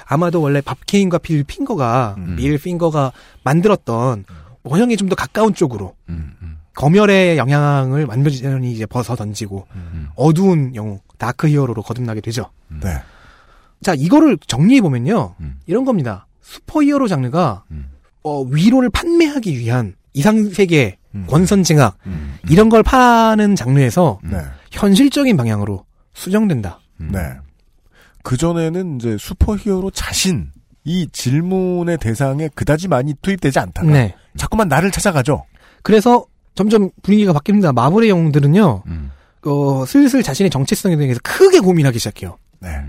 아마도 0.06 0.42
원래 0.42 0.60
밥 0.60 0.78
케인과 0.86 1.18
빌 1.18 1.44
핑거가 1.44 2.16
음. 2.18 2.36
빌 2.36 2.58
핑거가 2.58 3.12
만들었던 3.42 4.24
원형에 4.64 4.96
좀 4.96 5.08
더 5.08 5.14
가까운 5.14 5.54
쪽으로 5.54 5.94
음. 6.08 6.34
음. 6.42 6.58
검열의 6.74 7.38
영향을 7.38 8.04
완전히 8.04 8.72
이제 8.72 8.84
벗어 8.84 9.16
던지고 9.16 9.66
음. 9.74 10.08
어두운 10.14 10.74
영웅 10.74 11.00
dark 11.18 11.48
hero로 11.48 11.82
거듭나게 11.82 12.20
되죠. 12.20 12.50
네. 12.68 13.00
자 13.82 13.94
이거를 13.94 14.38
정리해 14.46 14.80
보면요 14.80 15.34
음. 15.40 15.58
이런 15.66 15.84
겁니다. 15.84 16.26
슈퍼 16.40 16.82
히어로 16.82 17.08
장르가 17.08 17.64
음. 17.70 17.90
어, 18.22 18.42
위로를 18.42 18.90
판매하기 18.90 19.58
위한 19.58 19.94
이상 20.12 20.50
세계 20.50 20.98
음. 21.14 21.26
권선징악 21.28 21.98
음. 22.06 22.38
이런 22.48 22.68
걸 22.68 22.82
파는 22.82 23.54
장르에서 23.54 24.18
네. 24.22 24.38
현실적인 24.70 25.36
방향으로 25.36 25.84
수정된다. 26.14 26.80
음. 27.00 27.10
네. 27.12 27.20
그전에는 28.22 28.96
이제 28.96 29.16
슈퍼 29.18 29.56
히어로 29.56 29.92
자신, 29.92 30.50
이 30.84 31.06
질문의 31.12 31.98
대상에 31.98 32.48
그다지 32.54 32.88
많이 32.88 33.14
투입되지 33.22 33.58
않다가 33.58 33.88
네. 33.88 34.16
자꾸만 34.36 34.68
나를 34.68 34.90
찾아가죠. 34.90 35.44
그래서 35.82 36.24
점점 36.54 36.90
분위기가 37.02 37.32
바뀝니다. 37.32 37.72
마블의 37.72 38.08
영웅들은요, 38.08 38.82
음. 38.86 39.10
어, 39.45 39.84
슬슬 39.87 40.22
자신의 40.22 40.51
정체성에 40.51 40.97
대해서 40.97 41.20
크게 41.22 41.61
고민하기 41.61 41.99
시작해요. 41.99 42.39
네. 42.61 42.82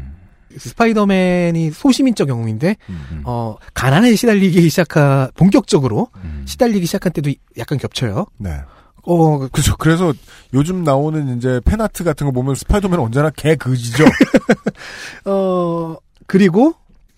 스파이더맨이 0.57 1.71
소시민적 1.71 2.29
영웅인데, 2.29 2.77
음. 2.89 3.21
어, 3.25 3.57
가난에 3.73 4.15
시달리기 4.15 4.69
시작한, 4.69 5.29
본격적으로 5.35 6.07
음. 6.23 6.43
시달리기 6.47 6.85
시작한 6.85 7.11
때도 7.11 7.31
약간 7.57 7.77
겹쳐요. 7.77 8.25
네. 8.37 8.59
어, 9.03 9.47
그죠. 9.47 9.75
그래서 9.77 10.13
요즘 10.53 10.83
나오는 10.83 11.37
이제 11.37 11.61
팬아트 11.63 12.03
같은 12.03 12.25
거 12.25 12.31
보면 12.31 12.55
스파이더맨은 12.55 13.03
언제나 13.03 13.29
개 13.29 13.55
그지죠. 13.55 14.03
어, 15.25 15.95
그리고 16.25 16.73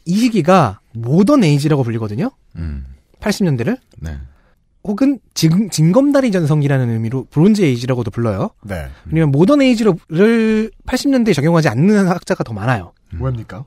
이 0.05 0.17
시기가 0.17 0.79
Modern 0.93 1.43
Age라고 1.43 1.83
불리거든요. 1.83 2.29
음. 2.57 2.85
80년대를. 3.21 3.77
네. 3.97 4.17
혹은 4.89 5.19
징, 5.35 5.69
징검다리 5.69 6.31
전성기라는 6.31 6.89
의미로 6.89 7.25
Bronze 7.29 7.61
Age라고도 7.61 8.09
불러요. 8.09 8.49
네. 8.63 8.87
왜냐면 9.05 9.31
Modern 9.31 9.61
Age를 9.61 9.93
80년대에 10.87 11.35
적용하지 11.35 11.69
않는 11.69 12.07
학자가 12.07 12.43
더 12.43 12.53
많아요. 12.53 12.93
왜입니까? 13.19 13.65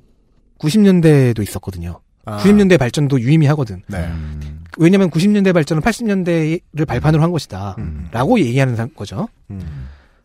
90년대에도 0.58 1.40
있었거든요. 1.42 2.00
아. 2.24 2.38
90년대 2.38 2.76
발전도 2.76 3.20
유의미하거든. 3.20 3.82
네. 3.86 3.98
음. 3.98 4.64
왜냐면 4.78 5.10
90년대 5.10 5.52
발전은 5.52 5.80
80년대를 5.80 6.86
발판으로 6.88 7.22
한 7.22 7.30
것이다. 7.30 7.76
음. 7.78 8.08
라고 8.10 8.40
얘기하는 8.40 8.74
사- 8.74 8.86
거죠. 8.86 9.28
음. 9.50 9.60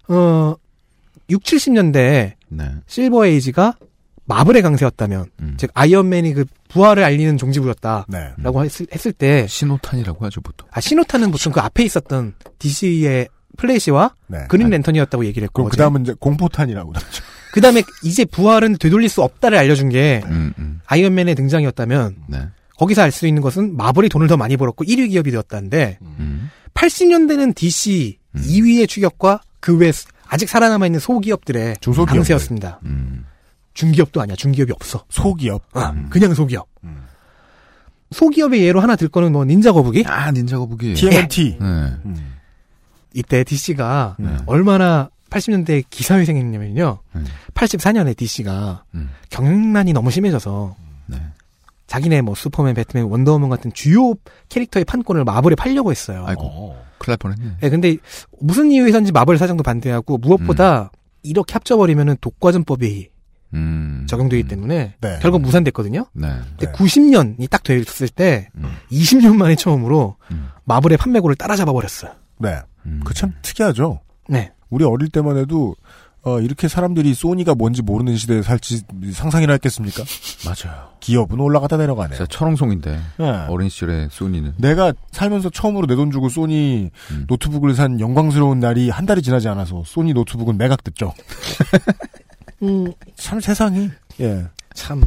어, 0.08 0.56
6, 1.30 1.44
70년대에 1.44 2.32
네. 2.50 2.72
실버 2.88 3.28
에이지가 3.28 3.76
마블의 4.28 4.62
강세였다면, 4.62 5.26
음. 5.42 5.54
즉, 5.58 5.72
아이언맨이 5.74 6.34
그 6.34 6.46
부활을 6.70 7.04
알리는 7.04 7.38
종지부였다. 7.38 8.06
네. 8.10 8.32
라고 8.38 8.64
했을, 8.64 8.86
했을 8.94 9.12
때, 9.14 9.48
신호탄이라고 9.48 10.24
하죠 10.26 10.42
보통. 10.42 10.68
아, 10.72 10.80
신호탄은 10.82 11.32
보통 11.32 11.52
그 11.54 11.60
앞에 11.62 11.84
있었던 11.84 12.34
DC의 12.60 13.30
플래시와 13.58 14.14
네. 14.28 14.40
그린 14.50 14.66
아니, 14.68 14.74
랜턴이었다고 14.74 15.26
얘기를 15.26 15.46
했고. 15.48 15.66
그 15.66 15.78
다음은 15.78 16.02
이제 16.04 16.14
공포탄이라고 16.20 16.92
그러죠. 16.92 17.08
그 17.54 17.62
다음에 17.62 17.82
이제 18.04 18.24
부활은 18.26 18.78
되돌릴 18.78 19.10
수 19.10 19.24
없다를 19.24 19.58
알려준 19.58 19.90
게 19.90 20.22
음, 20.26 20.54
음. 20.60 20.80
아이언맨의 20.86 21.34
등장이었다면 21.36 22.16
네. 22.28 22.42
거기서 22.78 23.02
알 23.02 23.12
수 23.12 23.26
있는 23.26 23.42
것은 23.42 23.76
마블이 23.76 24.10
돈을 24.10 24.28
더 24.28 24.38
많이 24.38 24.58
벌었고 24.58 24.84
1위 24.86 25.10
기업이 25.10 25.32
되었다는데 25.32 25.98
음. 26.04 26.52
80년대는 26.76 27.56
DC 27.56 28.20
2위의 28.36 28.88
추격과 28.88 29.42
그 29.60 29.78
외 29.78 29.92
아직 30.28 30.50
살아남아 30.50 30.86
있는 30.86 31.00
소기업들의 31.00 31.78
중소기업들. 31.82 32.16
강세였습니다. 32.18 32.80
음. 32.86 33.26
중기업도 33.78 34.20
아니야. 34.20 34.36
중기업이 34.36 34.74
없어. 34.74 35.06
소기업. 35.10 35.62
아, 35.74 35.94
그냥 36.10 36.34
소기업. 36.34 36.68
소기업의 38.12 38.64
예로 38.64 38.80
하나 38.82 38.96
들 38.96 39.08
거는 39.08 39.32
뭐 39.32 39.46
닌자 39.46 39.72
거북이? 39.72 40.04
아, 40.08 40.32
닌자 40.32 40.58
거북이. 40.58 40.96
TMNT. 40.96 41.58
네. 41.60 41.66
음. 41.66 42.34
이때 43.14 43.44
DC가 43.44 44.16
네. 44.18 44.38
얼마나 44.48 45.10
80년대 45.30 45.84
기사회생했냐면요. 45.90 47.00
음. 47.16 47.26
84년에 47.54 48.18
DC가 48.18 48.84
음. 48.96 49.12
경영난이 49.30 49.94
너무 49.94 50.10
심해져서 50.10 50.76
네. 51.06 51.22
자기네 51.86 52.22
뭐 52.22 52.34
슈퍼맨, 52.34 52.74
배트맨, 52.74 53.06
원더우먼 53.06 53.50
같은 53.50 53.72
주요 53.74 54.16
캐릭터의 54.50 54.86
판권을 54.86 55.24
마블에 55.24 55.56
팔려고 55.56 55.92
했어요. 55.92 56.24
아이고. 56.26 56.42
어. 56.46 56.86
큰일 56.98 57.12
날 57.12 57.18
뻔했네. 57.18 57.58
네, 57.62 57.70
근데 57.70 57.98
무슨 58.40 58.72
이유에서인지 58.72 59.12
마블 59.12 59.38
사장도 59.38 59.62
반대하고 59.62 60.18
무엇보다 60.18 60.82
음. 60.82 60.98
이렇게 61.22 61.54
합쳐버리면은 61.54 62.18
독과점법이 62.22 63.10
음. 63.54 64.06
적용되기 64.10 64.44
때문에 64.48 64.96
네. 65.00 65.20
결국 65.22 65.42
무산됐거든요. 65.42 66.06
네. 66.14 66.28
근데 66.58 66.66
네. 66.68 66.72
90년이 66.72 67.50
딱 67.50 67.64
됐을 67.64 68.10
때 68.10 68.50
음. 68.56 68.72
20년 68.92 69.36
만에 69.36 69.56
처음으로 69.56 70.16
음. 70.32 70.50
마블의 70.66 70.98
판매고를 70.98 71.36
따라잡아 71.36 71.72
버렸어요. 71.72 72.12
네. 72.40 72.60
음. 72.86 73.02
그참 73.06 73.34
특이하죠. 73.42 74.02
네. 74.28 74.52
우리 74.70 74.84
어릴 74.84 75.10
때만 75.10 75.38
해도 75.38 75.76
어, 76.24 76.42
이렇게 76.42 76.68
사람들이 76.68 77.14
소니가 77.14 77.56
뭔지 77.56 77.82
모르는 77.82 78.18
시대에 78.18 78.42
살지 78.42 78.82
상상이나 79.14 79.54
했겠습니까? 79.54 80.04
맞아요. 80.44 80.90
기업은 81.00 81.40
올라갔다 81.40 81.78
내려가네요. 81.78 82.18
진짜 82.18 82.26
철옹송인데 82.30 83.00
네. 83.18 83.30
어린 83.48 83.70
시절에 83.70 84.10
소니는 84.12 84.56
내가 84.58 84.92
살면서 85.12 85.52
처음으로 85.52 85.88
내 85.88 85.96
돈 85.96 86.12
주고 86.12 86.28
소니 86.28 86.90
음. 87.12 87.26
노트북을 87.30 87.76
산 87.76 88.02
영광스러운 88.02 88.60
날이 88.60 88.90
한 88.90 89.06
달이 89.06 89.22
지나지 89.22 89.48
않아서 89.48 89.84
소니 89.86 90.12
노트북은 90.14 90.58
매각됐죠. 90.58 91.14
음, 92.64 92.92
참 93.16 93.40
세상이 93.40 93.90
예 94.22 94.46
참. 94.74 95.02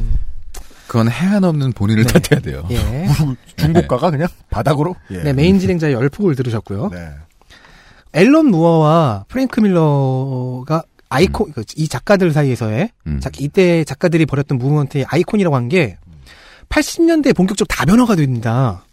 그건 0.87 1.09
혜안 1.09 1.43
없는 1.45 1.71
본인을 1.71 2.03
네. 2.05 2.19
탓해야 2.19 2.41
돼요. 2.41 2.67
예. 2.69 3.07
중고가가 3.55 4.11
그냥 4.11 4.27
바닥으로 4.49 4.95
예. 5.11 5.23
네, 5.23 5.31
메인 5.33 5.57
진행자의 5.59 5.93
열폭을 5.93 6.35
들으셨고요. 6.35 6.89
네. 6.89 7.09
앨런 8.13 8.47
무어와 8.47 9.23
프랭크 9.29 9.61
밀러가 9.61 10.83
아이콘, 11.07 11.51
그이 11.53 11.87
작가들 11.87 12.31
사이에서의, 12.33 12.89
음. 13.07 13.19
자, 13.21 13.29
이때 13.39 13.83
작가들이 13.85 14.25
벌였던 14.25 14.57
movement의 14.57 15.05
아이콘이라고 15.07 15.55
한 15.55 15.67
게, 15.69 15.97
80년대에 16.69 17.35
본격적으로 17.35 17.67
다변화가 17.73 18.15
됩니다. 18.15 18.83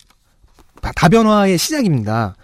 다- 0.83 0.91
다변화의 0.95 1.59
시작입니다. 1.59 2.35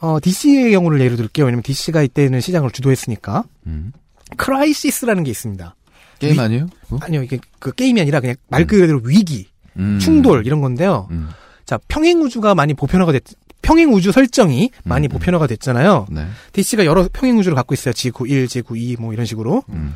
어, 0.00 0.18
DC의 0.20 0.72
경우를 0.72 1.00
예로 1.00 1.14
들게요. 1.16 1.46
왜냐면 1.46 1.62
DC가 1.62 2.02
이때는 2.02 2.40
시장을 2.40 2.70
주도했으니까. 2.72 3.44
음. 3.66 3.92
crisis라는 4.36 5.24
게 5.24 5.30
있습니다. 5.30 5.74
게임 6.18 6.34
위- 6.34 6.40
아니에요? 6.40 6.66
그거? 6.84 6.98
아니요, 7.02 7.22
이게 7.22 7.38
그 7.58 7.72
게임이 7.72 8.00
아니라 8.00 8.20
그냥 8.20 8.36
말 8.48 8.66
그대로 8.66 9.00
위기, 9.04 9.48
음. 9.76 9.98
충돌, 10.00 10.46
이런 10.46 10.60
건데요. 10.60 11.08
음. 11.10 11.28
자, 11.64 11.78
평행 11.88 12.20
우주가 12.22 12.54
많이 12.54 12.74
보편화가 12.74 13.12
됐, 13.12 13.22
평행 13.62 13.92
우주 13.92 14.12
설정이 14.12 14.70
많이 14.84 15.06
음, 15.06 15.08
음. 15.08 15.12
보편화가 15.12 15.46
됐잖아요. 15.46 16.06
네. 16.10 16.26
DC가 16.52 16.84
여러 16.84 17.08
평행 17.12 17.38
우주를 17.38 17.54
갖고 17.54 17.74
있어요. 17.74 17.92
지구 17.94 18.26
1, 18.26 18.48
지구 18.48 18.76
2, 18.76 18.96
뭐 18.98 19.12
이런 19.12 19.24
식으로. 19.26 19.62
음. 19.70 19.94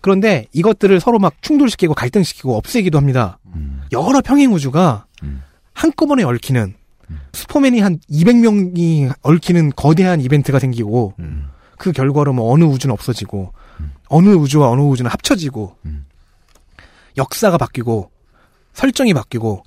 그런데 0.00 0.46
이것들을 0.52 0.98
서로 1.00 1.18
막 1.18 1.34
충돌시키고 1.42 1.94
갈등시키고 1.94 2.56
없애기도 2.56 2.98
합니다. 2.98 3.38
음. 3.54 3.82
여러 3.92 4.20
평행 4.20 4.52
우주가 4.52 5.06
음. 5.22 5.42
한꺼번에 5.74 6.22
얽히는 6.24 6.74
슈퍼맨이 7.34 7.80
한 7.80 7.98
200명이 8.10 9.12
얽히는 9.22 9.72
거대한 9.76 10.20
이벤트가 10.20 10.58
생기고 10.58 11.14
음. 11.18 11.48
그 11.78 11.92
결과로 11.92 12.32
뭐 12.32 12.52
어느 12.52 12.64
우주는 12.64 12.92
없어지고 12.92 13.52
어느 14.12 14.28
우주와 14.28 14.68
어느 14.70 14.82
우주는 14.82 15.10
합쳐지고 15.10 15.76
음. 15.86 16.04
역사가 17.16 17.56
바뀌고 17.56 18.10
설정이 18.74 19.14
바뀌고 19.14 19.64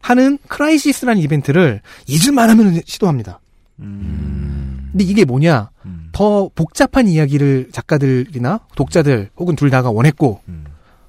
하는 0.00 0.38
crisis라는 0.48 1.22
이벤트를 1.22 1.80
잊을만 2.06 2.50
하면 2.50 2.80
시도합니다. 2.84 3.40
음. 3.78 4.88
근데 4.90 5.04
이게 5.04 5.24
뭐냐? 5.24 5.70
음. 5.84 6.08
더 6.12 6.48
복잡한 6.54 7.06
이야기를 7.06 7.68
작가들이나 7.72 8.60
독자들 8.74 9.30
혹은 9.36 9.54
둘 9.54 9.70
다가 9.70 9.90
원했고 9.90 10.40
음. 10.48 10.64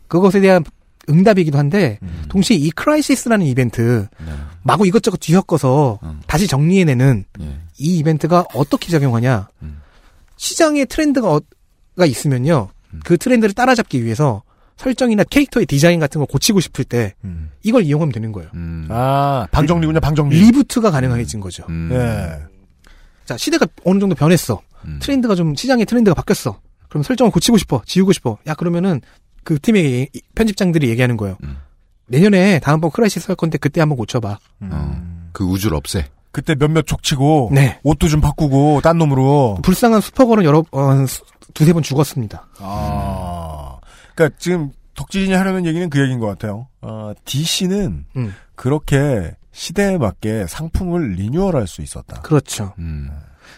그것에 0.08 0.40
대한 0.40 0.64
응답이기도 1.10 1.58
한데 1.58 1.98
음. 2.04 2.26
동시에 2.30 2.58
이 2.58 2.70
crisis라는 2.72 3.46
이벤트 3.46 4.08
네. 4.20 4.32
마구 4.64 4.86
이것저것 4.86 5.18
뒤섞어서 5.18 6.00
음. 6.04 6.22
다시 6.28 6.48
정리해내는 6.48 7.26
예. 7.42 7.60
이 7.80 7.98
이벤트가 8.00 8.46
어떻게 8.54 8.92
작용하냐 8.92 9.48
음. 9.62 9.82
시장의 10.36 10.86
트렌드가 10.88 11.34
어- 11.36 11.42
가 11.98 12.06
있으면요 12.06 12.70
음. 12.94 13.00
그 13.04 13.18
트렌드를 13.18 13.54
따라잡기 13.54 14.04
위해서 14.04 14.44
설정이나 14.78 15.24
캐릭터의 15.24 15.66
디자인 15.66 16.00
같은 16.00 16.20
걸 16.20 16.28
고치고 16.28 16.60
싶을 16.60 16.86
때 16.86 17.16
음. 17.26 17.50
이걸 17.64 17.84
이용하면 17.84 18.12
되는 18.14 18.32
거예요 18.32 18.50
음. 18.54 18.88
아 18.90 19.48
방정리군요 19.52 20.00
방정리. 20.00 20.40
reboot가 20.40 20.92
가능해진 20.92 21.40
거죠 21.40 21.66
음. 21.70 21.90
예. 21.92 22.44
자 23.26 23.36
시대가 23.36 23.68
어느 23.84 24.00
정도 24.00 24.16
변했어 24.16 24.62
음. 24.86 25.00
트렌드가 25.02 25.36
좀 25.36 25.56
시장의 25.56 25.86
트렌드가 25.86 26.14
바뀌었어. 26.16 26.60
그럼 26.90 27.04
설정을 27.04 27.32
고치고 27.32 27.58
싶어, 27.58 27.82
지우고 27.86 28.14
싶어. 28.14 28.38
야 28.48 28.54
그러면은 28.54 29.02
그 29.44 29.60
팀의 29.60 30.10
편집장들이 30.36 30.90
얘기하는 30.90 31.18
거예요. 31.18 31.38
음. 31.44 31.58
내년에 32.08 32.60
다음번 32.60 32.92
crisis 32.92 33.28
할 33.28 33.36
건데 33.36 33.58
그때 33.58 33.82
한번 33.82 33.98
고쳐봐. 33.98 34.40
음. 34.64 35.30
그 35.34 35.44
우주를 35.44 35.76
없애. 35.76 36.08
그때 36.32 36.56
몇몇 36.56 36.86
족치고 36.86 37.52
네. 37.54 37.80
옷도 37.84 38.08
좀 38.08 38.22
바꾸고 38.22 38.82
딴 38.82 38.98
놈으로. 38.98 39.60
불쌍한 39.64 40.02
슈퍼걸은 40.02 40.44
여러 40.44 40.64
어, 40.72 41.06
두세 41.54 41.74
번 41.74 41.84
죽었습니다. 41.84 42.48
아. 42.60 43.78
그러니까 44.14 44.38
지금 44.40 44.72
덕진이 44.96 45.32
하려는 45.34 45.66
얘기는 45.66 45.90
그 45.90 46.00
얘기인 46.02 46.20
것 46.20 46.28
같아요. 46.28 46.68
어, 46.82 47.14
DC는 47.26 48.06
음. 48.16 48.36
그렇게 48.56 49.36
시대에 49.52 49.98
맞게 49.98 50.46
상품을 50.48 51.14
renewal할 51.14 51.68
수 51.68 51.82
있었다. 51.82 52.22
그렇죠. 52.22 52.74
음. 52.78 53.10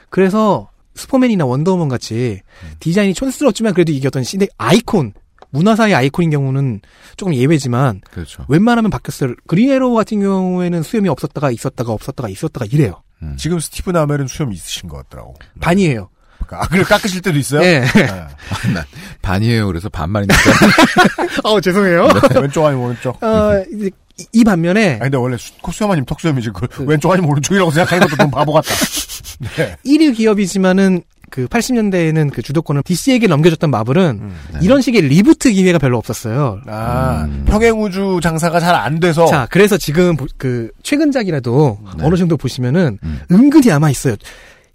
그래서 0.10 0.70
슈퍼맨이나 0.96 1.46
원더우먼 1.46 1.88
같이 1.88 2.42
디자인이 2.80 3.14
촌스럽지만 3.14 3.74
그래도 3.74 3.92
이게 3.92 4.08
어떤 4.08 4.24
시대 4.24 4.48
아이콘 4.58 5.14
문화사의 5.52 5.94
아이콘인 5.96 6.30
경우는 6.30 6.82
조금 7.18 7.34
예외지만 7.34 8.02
그렇죠. 8.12 8.46
웬만하면 8.48 8.92
바뀌었어요. 8.92 9.34
그린 9.48 9.73
애로우 9.73 9.94
같은 9.94 10.20
경우에는 10.22 10.84
수염이 10.84 11.10
없었다가 11.10 11.52
있었다가 11.52 11.92
없었다가 11.92 12.30
있었다가 12.30 12.66
이래요. 12.72 13.02
음. 13.22 13.36
지금 13.38 13.60
스티븐 13.60 13.92
아멜은 13.92 14.28
수염 14.28 14.54
있으신 14.54 14.88
것 14.90 14.98
같더라고. 14.98 15.36
반이에요. 15.60 16.10
아, 16.52 16.68
그래 16.68 16.84
깎으실 16.84 17.22
때도 17.22 17.38
있어요? 17.38 17.60
네. 17.62 17.82
네. 18.74 18.82
반이에요. 19.22 19.68
그래서 19.68 19.90
반말이니까. 19.90 20.36
어 21.44 21.60
죄송해요. 21.62 22.08
왼쪽 22.42 22.66
아니면 22.66 22.86
오른쪽. 22.86 23.22
어, 23.24 23.64
이제 23.74 23.92
이, 24.18 24.26
이 24.34 24.44
반면에 24.44 24.92
아니 24.94 25.00
근데 25.00 25.18
원래 25.18 25.38
수- 25.38 25.54
코수염 25.62 25.92
아니면 25.92 26.06
턱수염이지. 26.06 26.50
그 26.52 26.84
왼쪽 26.86 27.12
아니면 27.12 27.30
오른쪽이라고 27.30 27.72
생각하는 27.72 28.08
것도 28.08 28.16
너무 28.18 28.32
바보 28.32 28.54
같다. 28.54 28.70
네. 29.58 29.76
1위 29.86 30.16
기업이지만은 30.16 31.04
그 31.30 31.48
80년대에는 31.48 32.32
그 32.34 32.42
주도권을 32.42 32.84
DC에게 32.84 33.28
넘겨줬던 33.28 33.70
마블은 33.72 34.20
음. 34.22 34.36
네. 34.54 34.60
이런 34.62 34.82
식의 34.82 35.02
reboot 35.04 35.52
기회가 35.52 35.78
별로 35.80 35.98
없었어요. 35.98 36.62
아, 36.68 37.26
음. 37.28 37.46
평행우주 37.48 38.20
장사가 38.22 38.60
잘 38.60 38.76
안 38.76 39.00
돼서. 39.00 39.26
자, 39.26 39.48
그래서 39.52 39.78
지금 39.78 40.16
보- 40.16 40.28
그 40.38 40.72
최근작이라도 40.84 41.80
네. 41.98 42.04
어느 42.06 42.16
정도 42.16 42.38
보시면은 42.38 42.98
음. 43.04 43.20
은근히 43.32 43.68
남아 43.68 43.90
있어요. 43.90 44.16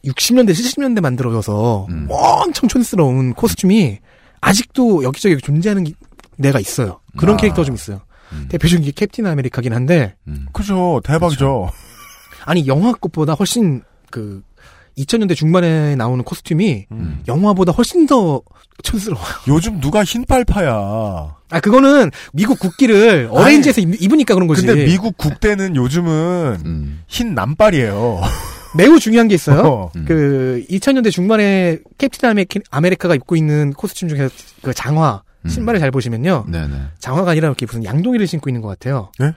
60년대, 0.05 0.51
70년대 0.51 1.01
만들어져서 1.01 1.87
음. 1.89 2.07
엄청 2.11 2.69
촌스러운 2.69 3.33
costume이 3.35 3.99
아직도 4.41 5.03
여기저기 5.05 5.39
존재하는 5.39 5.85
기- 5.85 5.95
데가 6.41 6.61
있어요. 6.61 7.01
그런 7.17 7.35
아. 7.35 7.37
캐릭터가 7.39 7.65
좀 7.65 7.75
있어요. 7.75 8.01
음. 8.33 8.47
대표적인 8.51 8.85
게 8.85 8.91
캡틴 8.91 9.27
아메리카긴 9.27 9.73
한데 9.73 10.15
음. 10.29 10.47
그죠. 10.53 11.01
대박이죠. 11.05 11.71
아니 12.45 12.67
영화 12.67 12.93
것보다 12.93 13.33
훨씬 13.35 13.83
그 14.11 14.43
2000년대 14.99 15.35
중반에 15.37 15.97
나오는 15.97 16.23
코스튬이 16.25 16.87
음. 16.93 17.23
영화보다 17.27 17.73
훨씬 17.73 18.07
더 18.07 18.41
촌스러워요. 18.83 19.27
요즘 19.49 19.81
누가 19.81 20.05
흰빨파야. 20.05 20.73
아 21.51 21.61
그거는 21.61 22.11
미국 22.33 22.59
국기를 22.59 23.29
어레인지에서 23.31 23.81
입- 23.81 24.03
입으니까 24.03 24.35
그런 24.35 24.47
거지. 24.49 24.67
근데 24.67 24.85
미국 24.87 25.17
국대는 25.17 25.77
요즘은 25.77 26.63
음. 26.65 27.03
흰 27.09 27.35
남빨이에요. 27.35 28.21
매우 28.77 28.99
중요한 28.99 29.29
게 29.29 29.35
있어요. 29.37 29.61
어. 29.61 29.93
음. 29.97 30.05
그 30.07 30.65
2000년대 30.69 31.11
중반에 31.13 31.79
캡틴 31.99 32.29
아메, 32.29 32.45
아메리카가 32.71 33.15
입고 33.15 33.37
있는 33.37 33.73
코스튬 33.73 34.09
중에서 34.09 34.35
그 34.63 34.75
장화 34.75 35.23
음. 35.45 35.49
신발을 35.49 35.79
잘 35.79 35.91
보시면요. 35.93 36.47
네네. 36.49 36.75
장화가 36.99 37.33
아니라 37.33 37.49
이렇게 37.49 37.67
무슨 37.67 37.85
양동이를 37.85 38.27
신고 38.27 38.51
있는 38.51 38.63
것 38.63 38.69
같아요. 38.69 39.13
네? 39.19 39.33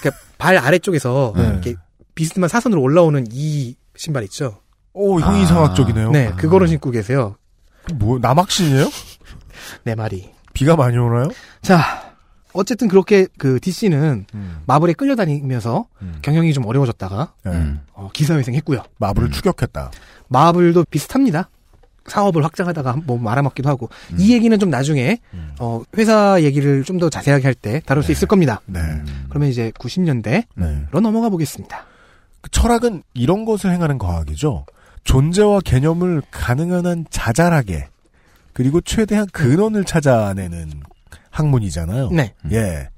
그러니까 0.00 0.22
발 0.38 0.56
아래쪽에서 0.56 1.34
네. 1.36 1.42
이렇게 1.48 1.74
비스듬한 2.14 2.48
사선으로 2.48 2.80
올라오는 2.80 3.26
이 3.30 3.74
신발 3.96 4.22
있죠. 4.24 4.60
오, 5.00 5.20
형이 5.20 5.38
아. 5.38 5.42
이상학적이네요. 5.42 6.10
네, 6.10 6.32
그거를 6.36 6.66
신고 6.66 6.90
계세요. 6.90 7.36
뭐, 7.94 8.18
남학신이에요? 8.18 8.90
내 9.84 9.94
말이. 9.94 10.28
비가 10.52 10.74
많이 10.74 10.96
오나요? 10.98 11.28
자, 11.62 12.14
어쨌든 12.52 12.88
그렇게 12.88 13.28
그 13.38 13.60
DC는 13.60 14.26
음. 14.34 14.58
마블에 14.66 14.92
끌려다니면서 14.94 15.86
경영이 16.22 16.52
좀 16.52 16.66
어려워졌다가 16.66 17.32
네. 17.44 17.74
어, 17.92 18.10
기사회생했고요. 18.12 18.82
마블을 18.98 19.30
추격했다. 19.30 19.92
마블도 20.28 20.84
비슷합니다. 20.90 21.48
사업을 22.06 22.42
확장하다가 22.42 22.96
뭐 23.04 23.18
말아먹기도 23.18 23.68
하고 23.68 23.90
이 24.16 24.32
얘기는 24.32 24.58
좀 24.58 24.70
나중에 24.70 25.18
어, 25.60 25.82
회사 25.96 26.40
얘기를 26.42 26.82
좀 26.82 26.98
더 26.98 27.08
자세하게 27.10 27.44
할 27.44 27.54
때 27.54 27.80
다룰 27.86 28.02
수 28.02 28.10
있을 28.10 28.26
겁니다. 28.26 28.60
네. 28.66 28.80
그러면 29.28 29.50
이제 29.50 29.70
90년대로 29.78 30.44
네. 30.56 30.86
넘어가 30.90 31.28
보겠습니다. 31.28 31.84
그 32.40 32.50
철학은 32.50 33.02
이런 33.14 33.44
것을 33.44 33.70
행하는 33.72 33.98
과학이죠. 33.98 34.64
존재와 35.08 35.60
개념을 35.60 36.20
가능한 36.30 36.84
한 36.84 37.06
자잘하게 37.08 37.88
그리고 38.52 38.82
최대한 38.82 39.26
근원을 39.32 39.84
찾아내는 39.84 40.82
학문이잖아요. 41.30 42.10
네. 42.10 42.34
예. 42.52 42.90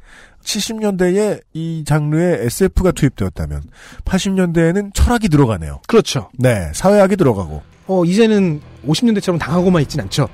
70년대에 0.43 1.41
이 1.53 1.85
장르에 1.87 2.47
SF가 2.47 2.91
투입되었다면 2.91 3.63
80년대에는 4.05 4.93
철학이 4.93 5.29
들어가네요. 5.29 5.83
그렇죠. 5.87 6.31
네, 6.37 6.73
사회학이 6.75 7.15
들어가고. 7.15 7.63
어, 7.87 8.05
이제는 8.05 8.61
50년대처럼 8.89 9.39
당하고만 9.39 9.83
있진 9.83 10.01
않죠. 10.01 10.29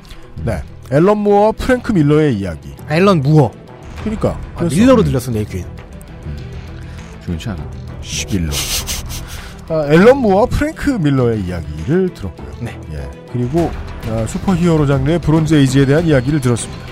네. 0.47 0.63
앨런 0.91 1.19
무어와 1.19 1.53
프랭크 1.53 1.93
밀러의 1.93 2.39
이야기. 2.39 2.75
앨런 2.89 3.21
무어. 3.21 3.51
그러니까 4.01 4.41
아, 4.55 4.65
밀러로 4.65 5.05
들렸어, 5.05 5.31
내 5.31 5.45
귀엔. 5.45 5.67
좋지 7.27 7.51
않아. 7.51 7.71
시길로. 8.01 8.51
아, 9.69 9.85
앨런 9.89 10.19
무어와 10.19 10.47
프랭크 10.47 10.91
밀러의 10.91 11.41
이야기를 11.43 12.15
들었고요. 12.15 12.49
네. 12.61 12.79
예. 12.93 13.09
그리고 13.33 13.71
아, 14.09 14.25
슈퍼히어로 14.27 14.87
장르의 14.87 15.19
Bronze 15.19 15.55
Age에 15.55 15.87
대한 15.87 16.07
이야기를 16.07 16.41
들었습니다. 16.41 16.87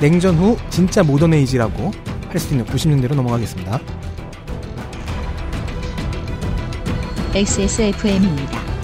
냉전 0.00 0.36
후 0.36 0.56
진짜 0.68 1.02
Modern 1.02 1.32
Age라고 1.34 1.92
할 2.28 2.38
수 2.38 2.52
있는 2.52 2.66
90년대로 2.66 3.14
넘어가겠습니다. 3.14 3.80
XSFM입니다. 7.34 8.75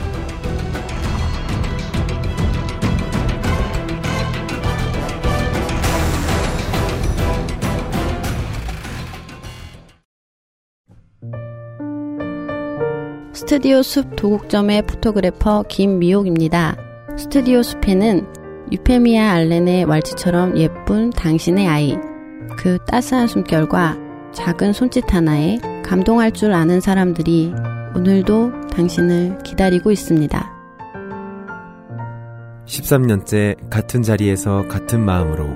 스튜디오 13.43 13.83
숲 13.83 14.15
도곡점의 14.15 14.83
포토그래퍼 14.83 15.65
김미옥입니다. 15.69 16.77
스튜디오 17.19 17.61
숲에는 17.65 18.25
유페미아 18.71 19.33
알렌의 19.33 19.85
왈츠처럼 19.85 20.57
예쁜 20.59 21.11
당신의 21.11 21.67
아이, 21.67 21.97
그 22.57 22.79
따스한 22.87 23.27
숨결과 23.27 23.99
작은 24.33 24.73
손짓 24.73 25.13
하나에 25.13 25.59
감동할 25.85 26.31
줄 26.31 26.53
아는 26.53 26.81
사람들이 26.81 27.53
오늘도 27.97 28.69
당신을 28.71 29.39
기다리고 29.43 29.91
있습니다. 29.91 30.53
13년째 32.65 33.57
같은 33.69 34.03
자리에서 34.03 34.69
같은 34.69 35.05
마음으로 35.05 35.49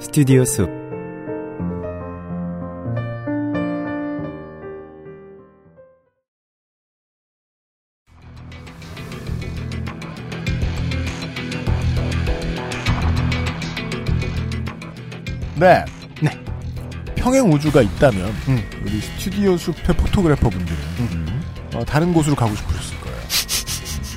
스튜디오 0.00 0.44
숲 0.44 0.81
네. 15.62 15.84
네. 16.20 16.30
평행 17.14 17.48
우주가 17.52 17.82
있다면 17.82 18.34
음. 18.48 18.62
우리 18.84 19.00
스튜디오 19.00 19.56
숲의 19.56 19.96
포토그래퍼 19.96 20.50
분들은 20.50 20.78
어, 21.76 21.84
다른 21.84 22.12
곳으로 22.12 22.34
가고 22.34 22.52
싶으셨을 22.56 22.98
거예요. 23.00 23.16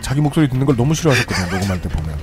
자기 0.01 0.21
목소리 0.21 0.49
듣는 0.49 0.65
걸 0.65 0.75
너무 0.75 0.95
싫어하셨거든요. 0.95 1.51
녹음할 1.51 1.81
때 1.81 1.89
보면. 1.89 2.17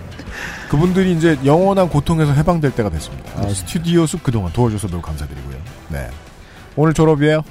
그분들이 0.69 1.13
이제 1.13 1.39
영원한 1.45 1.89
고통에서 1.89 2.33
해방될 2.33 2.75
때가 2.75 2.91
됐습니다. 2.91 3.31
아, 3.37 3.49
스튜디오 3.49 4.07
숲 4.07 4.25
그동안 4.25 4.53
도와줘서 4.53 4.89
매우 4.89 5.01
감사드리고요. 5.01 5.57
네. 5.91 6.09
오늘 6.75 6.93
졸업이에요? 6.93 7.43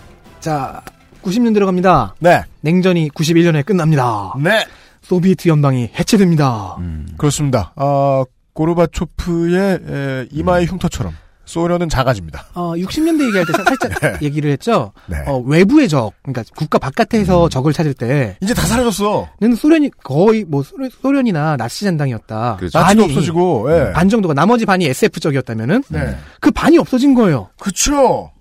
자, 0.41 0.82
90년대로 1.24 1.65
갑니다. 1.65 2.15
네. 2.19 2.43
냉전이 2.61 3.11
91년에 3.11 3.65
끝납니다. 3.65 4.34
네. 4.43 4.65
소비에트 5.03 5.47
연방이 5.47 5.89
해체됩니다. 5.97 6.78
그렇습니다. 7.17 7.72
아, 7.78 8.26
고르바초프의 8.53 9.80
에, 9.88 10.28
이마의 10.32 10.65
흉터처럼 10.65 11.13
소련은 11.52 11.89
작아집니다. 11.89 12.45
어, 12.54 12.74
60년대 12.76 13.26
얘기할 13.28 13.45
때 13.45 13.54
살짝 13.54 14.22
얘기를 14.24 14.49
했죠. 14.52 14.93
네. 15.08 15.18
어, 15.28 15.38
외부의 15.39 15.89
적, 15.89 16.14
그러니까 16.24 16.43
국가 16.56 16.80
바깥에서 16.80 17.49
적을 17.49 17.74
찾을 17.74 17.93
때. 17.93 18.38
이제 18.41 18.54
다 18.54 18.62
사라졌어. 18.66 19.28
는 19.41 19.56
소련이 19.56 19.91
거의 20.04 20.45
뭐 20.45 20.64
소련, 20.64 21.28
이나 21.28 21.58
나치 21.58 21.84
잔당이었다. 21.86 22.56
그렇죠. 22.58 22.80
나치도 22.80 23.04
없어지고, 23.04 23.68
예. 23.72 23.91
반 23.91 24.10
정도가 24.10 24.34
나머지 24.34 24.66
반이 24.66 24.86
SF 24.86 25.20
적이었다면은 25.20 25.84
네. 25.89 26.18
그 26.39 26.52
반이 26.52 26.78
없어진 26.78 27.14
거예요. 27.14 27.49
그쵸. 27.60 28.32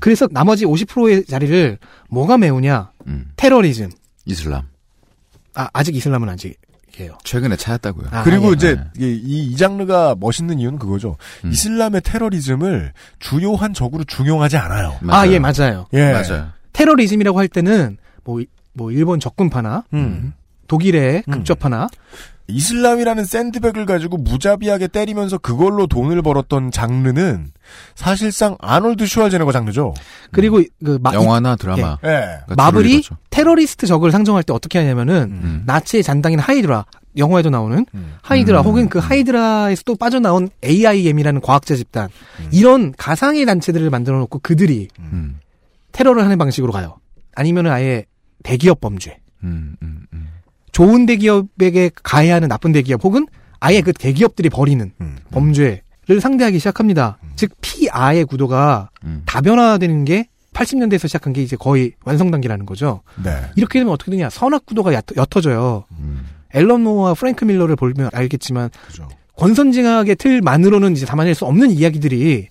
그래서 0.00 0.28
나머지 0.30 0.64
50%의 0.66 1.24
자리를 1.24 1.78
뭐가 2.10 2.36
메우냐? 2.38 2.90
테러리즘. 3.36 3.90
이슬람. 4.26 4.62
아, 5.54 5.68
아직 5.72 5.96
이슬람은 5.96 6.28
아직 6.28 6.58
이에요. 6.98 7.18
최근에 7.24 7.56
찾았다고요. 7.56 8.08
아, 8.10 8.22
그리고 8.22 8.48
예. 8.48 8.52
이제 8.52 8.80
이, 8.98 9.04
이, 9.04 9.46
이 9.52 9.56
장르가 9.56 10.16
멋있는 10.18 10.58
이유는 10.58 10.78
그거죠. 10.78 11.16
이슬람의 11.44 12.00
테러리즘을 12.02 12.92
주요한 13.18 13.74
적으로 13.74 14.04
중용하지 14.04 14.56
않아요. 14.56 14.96
아, 15.08 15.26
예, 15.28 15.38
맞아요. 15.38 15.86
예. 15.94 16.12
테러리즘이라고 16.72 17.38
할 17.38 17.48
때는 17.48 17.96
뭐, 18.24 18.40
이- 18.40 18.46
뭐 18.72 18.90
일본 18.92 19.20
적군파나 19.20 19.84
음. 19.94 20.32
독일의 20.68 21.22
극좌파나 21.30 21.88
이슬람이라는 22.48 23.24
샌드백을 23.24 23.86
가지고 23.86 24.18
무자비하게 24.18 24.88
때리면서 24.88 25.38
그걸로 25.38 25.86
돈을 25.86 26.22
벌었던 26.22 26.70
장르는 26.70 27.50
사실상 27.94 28.56
아놀드 28.60 29.06
슈왈제네거 29.06 29.50
장르죠. 29.52 29.94
그리고 30.30 30.62
그 30.84 30.98
마, 31.02 31.12
영화나 31.12 31.56
드라마. 31.56 31.98
예. 32.04 32.08
예. 32.08 32.38
마블이 32.56 33.02
테러리스트 33.30 33.86
적을 33.86 34.12
상정할 34.12 34.42
때 34.44 34.52
어떻게 34.52 34.78
하냐면은 34.78 35.62
나치의 35.66 36.02
잔당인 36.02 36.38
하이드라 36.38 36.84
영화에도 37.16 37.50
나오는 37.50 37.84
하이드라 38.22 38.60
혹은 38.60 38.88
그 38.88 38.98
하이드라에서 38.98 39.82
또 39.84 39.96
빠져나온 39.96 40.48
AIM이라는 40.62 41.40
과학자 41.40 41.74
집단 41.74 42.08
이런 42.52 42.92
가상의 42.96 43.44
단체들을 43.46 43.90
만들어 43.90 44.18
놓고 44.18 44.38
그들이 44.40 44.88
테러를 45.92 46.22
하는 46.22 46.38
방식으로 46.38 46.72
가요. 46.72 46.98
아니면은 47.34 47.72
아예 47.72 48.04
대기업 48.44 48.80
범죄. 48.80 49.18
음, 50.76 50.86
좋은 50.86 51.06
대기업에게 51.06 51.90
가해하는 52.02 52.48
나쁜 52.48 52.72
대기업 52.72 53.02
혹은 53.04 53.26
아예 53.60 53.80
그 53.80 53.92
대기업들이 53.92 54.50
벌이는 54.50 54.92
범죄를 55.30 56.20
상대하기 56.20 56.58
시작합니다. 56.58 57.18
즉 57.36 57.52
피아의 57.60 58.24
구도가 58.26 58.90
다변화되는 59.24 60.04
게 60.04 60.28
80년대에서 60.52 61.06
시작한 61.08 61.32
게 61.32 61.42
이제 61.42 61.56
거의 61.56 61.92
완성 62.04 62.30
단계라는 62.30 62.64
거죠. 62.66 63.02
네. 63.22 63.30
이렇게 63.56 63.78
되면 63.78 63.92
어떻게 63.92 64.10
되냐? 64.10 64.30
선악 64.30 64.66
구도가 64.66 64.92
옅, 64.92 65.04
옅어져요. 65.16 65.84
앨런 66.54 66.82
모어와 66.82 67.14
프랭크 67.14 67.44
밀러를 67.44 67.76
보면 67.76 68.10
알겠지만 68.12 68.70
권선징악의 69.36 70.16
틀만으로는 70.16 70.92
이제 70.92 71.04
담아낼 71.04 71.34
수 71.34 71.44
없는 71.44 71.70
이야기들이 71.70 72.48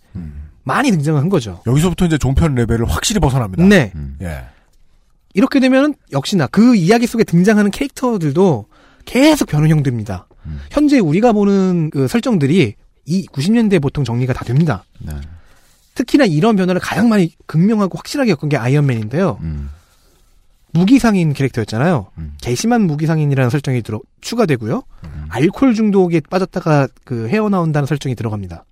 많이 0.63 0.91
등장한 0.91 1.29
거죠. 1.29 1.61
여기서부터 1.67 2.05
이제 2.05 2.17
종편 2.17 2.55
레벨을 2.55 2.85
확실히 2.85 3.19
벗어납니다. 3.19 3.63
네. 3.65 3.91
예. 4.21 4.45
이렇게 5.35 5.59
되면 5.59 5.93
역시나 6.11 6.47
그 6.47 6.75
이야기 6.75 7.05
속에 7.05 7.23
등장하는 7.23 7.69
캐릭터들도 7.69 8.65
계속 9.05 9.47
변형됩니다. 9.47 10.27
현재 10.71 10.97
우리가 10.99 11.33
보는 11.33 11.89
그 11.91 12.07
설정들이 12.07 12.75
이 13.05 13.25
90년대 13.27 13.81
보통 13.81 14.03
정리가 14.03 14.33
다 14.33 14.43
됩니다. 14.45 14.83
네. 14.99 15.13
특히나 15.93 16.25
이런 16.25 16.55
변화를 16.55 16.81
가장 16.81 17.09
많이 17.09 17.35
극명하고 17.45 17.97
확실하게 17.97 18.31
겪은 18.33 18.49
게 18.49 18.57
아이언맨인데요. 18.57 19.39
무기상인 20.71 21.33
캐릭터였잖아요. 21.33 22.07
개심한 22.41 22.81
무기상인이라는 22.81 23.49
설정이 23.49 23.81
들어 23.81 24.01
추가되고요. 24.21 24.83
알코올 25.29 25.73
중독에 25.73 26.21
빠졌다가 26.21 26.87
그 27.03 27.27
헤어나온다는 27.27 27.85
설정이 27.85 28.15
들어갑니다. 28.15 28.65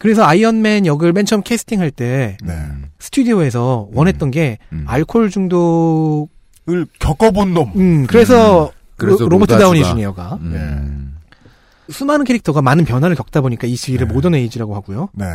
그래서 0.00 0.24
아이언맨 0.24 0.86
역을 0.86 1.12
맨 1.12 1.26
처음 1.26 1.42
캐스팅할 1.42 1.90
때 1.90 2.38
네. 2.42 2.54
스튜디오에서 2.98 3.90
원했던 3.92 4.30
게 4.30 4.56
알코올 4.86 5.28
중독을 5.28 6.86
겪어본 6.98 7.52
놈. 7.52 7.70
음, 7.76 8.06
그래서, 8.06 8.72
그래서 8.96 9.28
로버트 9.28 9.58
다우니 9.58 9.84
주니어가 9.84 10.38
음. 10.40 11.18
수많은 11.90 12.24
캐릭터가 12.24 12.62
많은 12.62 12.86
변화를 12.86 13.14
겪다 13.14 13.42
보니까 13.42 13.66
이 13.66 13.76
시기를 13.76 14.06
Modern 14.06 14.34
Age라고 14.34 14.74
하고요. 14.74 15.10
네. 15.12 15.26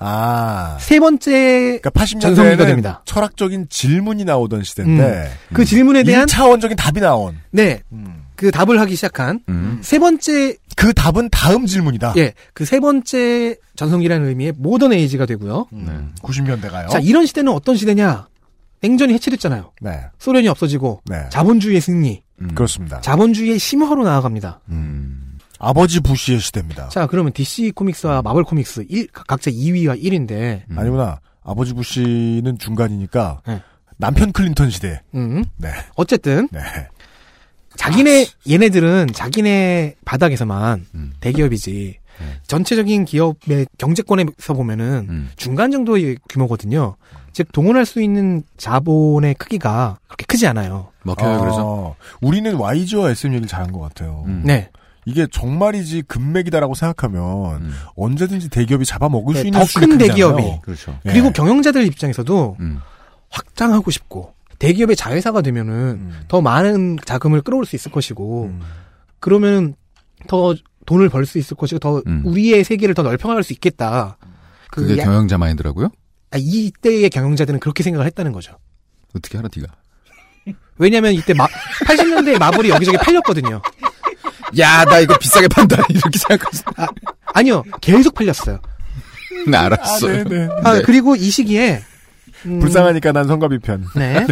아. 0.00 0.76
세 0.80 0.98
번째 0.98 1.78
그러니까 1.80 1.90
전성기가 1.90 2.56
80년대에는 2.56 2.66
됩니다. 2.66 3.02
철학적인 3.04 3.66
질문이 3.70 4.24
나오던 4.24 4.64
시대인데 4.64 5.30
그 5.52 5.64
질문에 5.64 6.02
대한 6.02 6.26
1차원적인 6.26 6.76
답이 6.76 7.00
나온. 7.00 7.36
네. 7.52 7.82
그 8.38 8.52
답을 8.52 8.78
하기 8.80 8.94
시작한 8.94 9.40
음. 9.48 9.80
세 9.82 9.98
번째 9.98 10.56
그 10.76 10.94
답은 10.94 11.28
다음 11.30 11.66
질문이다. 11.66 12.14
예, 12.18 12.34
그 12.54 12.64
세 12.64 12.78
번째 12.78 13.56
전성기라는 13.74 14.28
의미의 14.28 14.52
Modern 14.56 14.92
Age가 14.92 15.26
되고요. 15.26 15.66
음, 15.72 16.14
90년대가요. 16.22 16.88
자, 16.88 17.00
이런 17.00 17.26
시대는 17.26 17.52
어떤 17.52 17.74
시대냐? 17.76 18.28
냉전이 18.80 19.12
해체됐잖아요. 19.14 19.72
네. 19.80 20.02
소련이 20.20 20.46
없어지고 20.46 21.02
네. 21.06 21.24
자본주의의 21.30 21.80
승리, 21.80 22.22
그렇습니다. 22.54 23.00
자본주의의 23.00 23.58
심화로 23.58 24.04
나아갑니다. 24.04 24.60
아버지 25.58 25.98
부시의 25.98 26.38
시대입니다. 26.38 26.88
자, 26.90 27.08
그러면 27.08 27.32
DC 27.32 27.72
코믹스와 27.72 28.22
마블 28.22 28.44
코믹스 28.44 28.84
일, 28.88 29.08
각자 29.12 29.50
2위와 29.50 30.00
1인데 30.00 30.62
아니구나. 30.76 31.18
아버지 31.42 31.72
부시는 31.74 32.58
중간이니까 32.58 33.40
네. 33.48 33.62
남편 33.96 34.30
클린턴 34.30 34.70
시대. 34.70 35.02
음. 35.16 35.44
네. 35.56 35.70
어쨌든 35.96 36.48
네. 36.52 36.60
자기네 37.76 38.26
얘네들은 38.48 39.08
자기네 39.14 39.94
바닥에서만 40.04 40.86
대기업이지 41.20 41.98
전체적인 42.46 43.04
기업의 43.04 43.66
경제권에서 43.78 44.54
보면은 44.54 45.28
중간 45.36 45.70
정도의 45.70 46.16
규모거든요. 46.28 46.96
즉 47.32 47.52
동원할 47.52 47.86
수 47.86 48.02
있는 48.02 48.42
자본의 48.56 49.34
크기가 49.34 49.98
그렇게 50.08 50.24
크지 50.26 50.46
않아요. 50.48 50.88
어, 51.62 51.96
우리는 52.20 52.56
YG와 52.56 53.10
SM 53.10 53.32
얘기를 53.32 53.46
잘한 53.48 53.70
것 53.70 53.80
같아요. 53.80 54.24
네. 54.42 54.70
이게 55.04 55.26
정말이지 55.30 56.02
금맥이다라고 56.02 56.74
생각하면 56.74 57.72
언제든지 57.96 58.48
대기업이 58.50 58.84
잡아먹을 58.84 59.36
수 59.36 59.42
네, 59.42 59.48
있는 59.48 59.60
더 59.60 59.66
큰. 59.80 59.96
대기업이 59.96 60.42
그렇죠. 60.62 60.98
예. 61.06 61.12
그리고 61.12 61.30
경영자들 61.30 61.86
입장에서도 61.86 62.56
음. 62.60 62.80
확장하고 63.30 63.90
싶고 63.90 64.34
대기업의 64.58 64.96
자회사가 64.96 65.42
되면은 65.42 65.72
음. 65.72 66.20
더 66.28 66.40
많은 66.40 66.98
자금을 67.04 67.42
끌어올 67.42 67.64
수 67.66 67.76
있을 67.76 67.92
것이고 67.92 68.52
그러면 69.20 69.74
더 70.26 70.54
돈을 70.86 71.08
벌 71.10 71.26
수 71.26 71.38
있을 71.38 71.56
것이고 71.56 71.78
더 71.78 72.02
음. 72.06 72.22
우리의 72.24 72.64
세계를 72.64 72.94
더 72.94 73.02
넓혀갈 73.02 73.42
수 73.42 73.52
있겠다. 73.52 74.16
그 74.70 74.82
그게 74.82 74.98
야- 75.00 75.04
경영자 75.04 75.38
마인드라고요? 75.38 75.90
아, 76.30 76.36
이때의 76.38 77.10
경영자들은 77.10 77.60
그렇게 77.60 77.82
생각을 77.82 78.06
했다는 78.06 78.32
거죠. 78.32 78.56
어떻게 79.14 79.38
알아, 79.38 79.48
네가? 79.54 79.72
왜냐면 80.78 81.12
이때 81.12 81.34
마, 81.34 81.46
80년대에 81.86 82.38
마블이 82.38 82.68
여기저기 82.70 82.96
팔렸거든요. 82.98 83.60
야, 84.58 84.84
나 84.84 84.98
이거 84.98 85.16
비싸게 85.18 85.48
판다. 85.48 85.76
이렇게 85.90 86.18
생각했어. 86.18 86.62
아, 87.34 87.42
니요 87.42 87.62
계속 87.80 88.14
팔렸어요. 88.14 88.58
네, 89.46 89.56
알았어. 89.56 90.08
아, 90.08 90.10
네네. 90.24 90.48
아, 90.64 90.72
네. 90.74 90.82
그리고 90.82 91.16
이 91.16 91.28
시기에 91.30 91.82
음, 92.46 92.60
불쌍하니까 92.60 93.12
난 93.12 93.26
성가비 93.26 93.58
편. 93.58 93.84
네. 93.94 94.26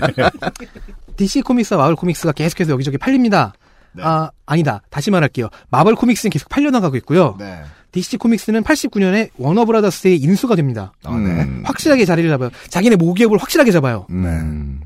DC 1.16 1.42
코믹스와 1.42 1.80
마블 1.80 1.96
코믹스가 1.96 2.32
계속해서 2.32 2.72
여기저기 2.72 2.98
팔립니다. 2.98 3.54
아, 4.00 4.30
아니다. 4.44 4.82
다시 4.90 5.10
말할게요. 5.10 5.48
마블 5.70 5.94
코믹스는 5.94 6.30
계속 6.30 6.48
팔려나가고 6.48 6.96
있고요. 6.96 7.36
네. 7.38 7.62
DC 7.92 8.18
코믹스는 8.18 8.62
89년에 8.62 9.30
워너브라더스의 9.38 10.18
인수가 10.18 10.54
됩니다. 10.54 10.92
아, 11.04 11.16
네. 11.16 11.46
확실하게 11.64 12.04
자리를 12.04 12.28
잡아요. 12.28 12.50
자기네 12.68 12.96
모기업을 12.96 13.38
확실하게 13.38 13.70
잡아요. 13.72 14.06
음. 14.10 14.80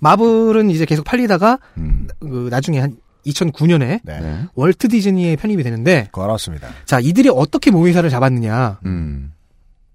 마블은 0.00 0.70
이제 0.70 0.84
계속 0.84 1.04
팔리다가 1.04 1.58
음. 1.76 2.06
그 2.20 2.48
나중에 2.50 2.78
한 2.78 2.96
2009년에 3.26 4.00
네. 4.02 4.46
월트 4.54 4.88
디즈니에 4.88 5.36
편입이 5.36 5.62
되는데 5.62 6.08
그렇습니다. 6.12 6.68
자 6.86 7.00
이들이 7.00 7.28
어떻게 7.28 7.70
모의사를 7.70 8.08
잡았느냐 8.08 8.78
음. 8.86 9.32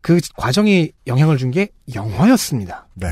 그 0.03 0.19
과정에 0.35 0.89
영향을 1.07 1.37
준 1.37 1.49
게 1.49 1.69
영화였습니다. 1.95 2.85
네. 2.93 3.07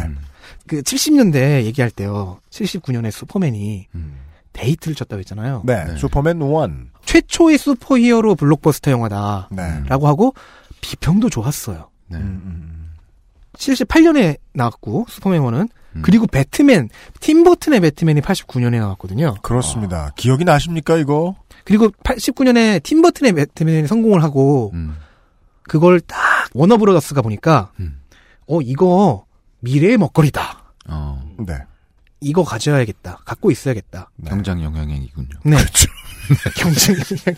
그 0.67 0.81
70년대 0.81 1.63
얘기할 1.63 1.89
때요. 1.89 2.39
79년에 2.51 3.09
슈퍼맨이 3.11 3.87
음. 3.95 4.17
대히트를 4.53 4.95
쳤다고 4.95 5.19
했잖아요. 5.21 5.63
네. 5.65 5.85
슈퍼맨 5.97 6.41
1. 6.41 6.87
최초의 7.05 7.57
슈퍼히어로 7.57 8.35
블록버스터 8.35 8.91
영화다. 8.91 9.47
네. 9.51 9.81
라고 9.87 10.07
하고 10.07 10.33
비평도 10.81 11.29
좋았어요. 11.29 11.89
네. 12.09 12.17
음, 12.17 12.89
78년에 13.53 14.37
나왔고 14.53 15.05
슈퍼맨 15.09 15.41
1은 15.41 15.69
음. 15.95 16.01
그리고 16.03 16.27
배트맨 16.27 16.89
팀 17.19 17.43
버튼의 17.43 17.79
배트맨이 17.79 18.21
89년에 18.21 18.79
나왔거든요. 18.79 19.35
그렇습니다. 19.41 20.11
기억이 20.15 20.43
나십니까, 20.45 20.97
이거? 20.97 21.35
그리고 21.63 21.87
89년에 22.03 22.81
팀 22.83 23.01
버튼의 23.01 23.33
배트맨이 23.33 23.87
성공을 23.87 24.23
하고 24.23 24.71
음. 24.73 24.97
그걸 25.63 25.99
딱 26.01 26.17
워너브로더스가 26.53 27.21
보니까 27.21 27.71
음. 27.79 27.99
어 28.47 28.61
이거 28.61 29.25
미래의 29.59 29.97
먹거리다. 29.97 30.63
어. 30.89 31.23
네. 31.39 31.57
이거 32.19 32.43
가져야겠다. 32.43 33.19
갖고 33.25 33.49
있어야겠다. 33.51 34.09
경장 34.25 34.61
영향력이군요. 34.63 35.29
네. 35.45 35.55
그렇죠. 35.57 35.87
경쟁 36.57 36.95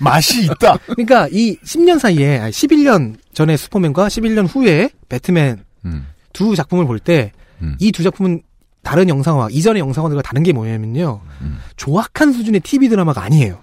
맛이 0.00 0.44
있다. 0.44 0.76
그러니까 0.86 1.28
이 1.30 1.56
10년 1.58 1.98
사이에 1.98 2.38
아니 2.38 2.50
11년 2.50 3.16
전에 3.32 3.56
슈퍼맨과 3.56 4.08
11년 4.08 4.46
후에 4.48 4.90
배트맨 5.08 5.64
음. 5.84 6.06
두 6.32 6.54
작품을 6.56 6.86
볼 6.86 6.98
때 7.00 7.32
이두 7.78 8.02
음. 8.02 8.04
작품은 8.04 8.42
다른 8.82 9.08
영상화 9.10 9.48
이전의 9.50 9.80
영상화들과 9.80 10.22
다른 10.22 10.42
게 10.42 10.52
뭐냐면요. 10.52 11.20
음. 11.42 11.58
조악한 11.76 12.32
수준의 12.32 12.60
TV 12.60 12.88
드라마가 12.88 13.22
아니에요. 13.22 13.62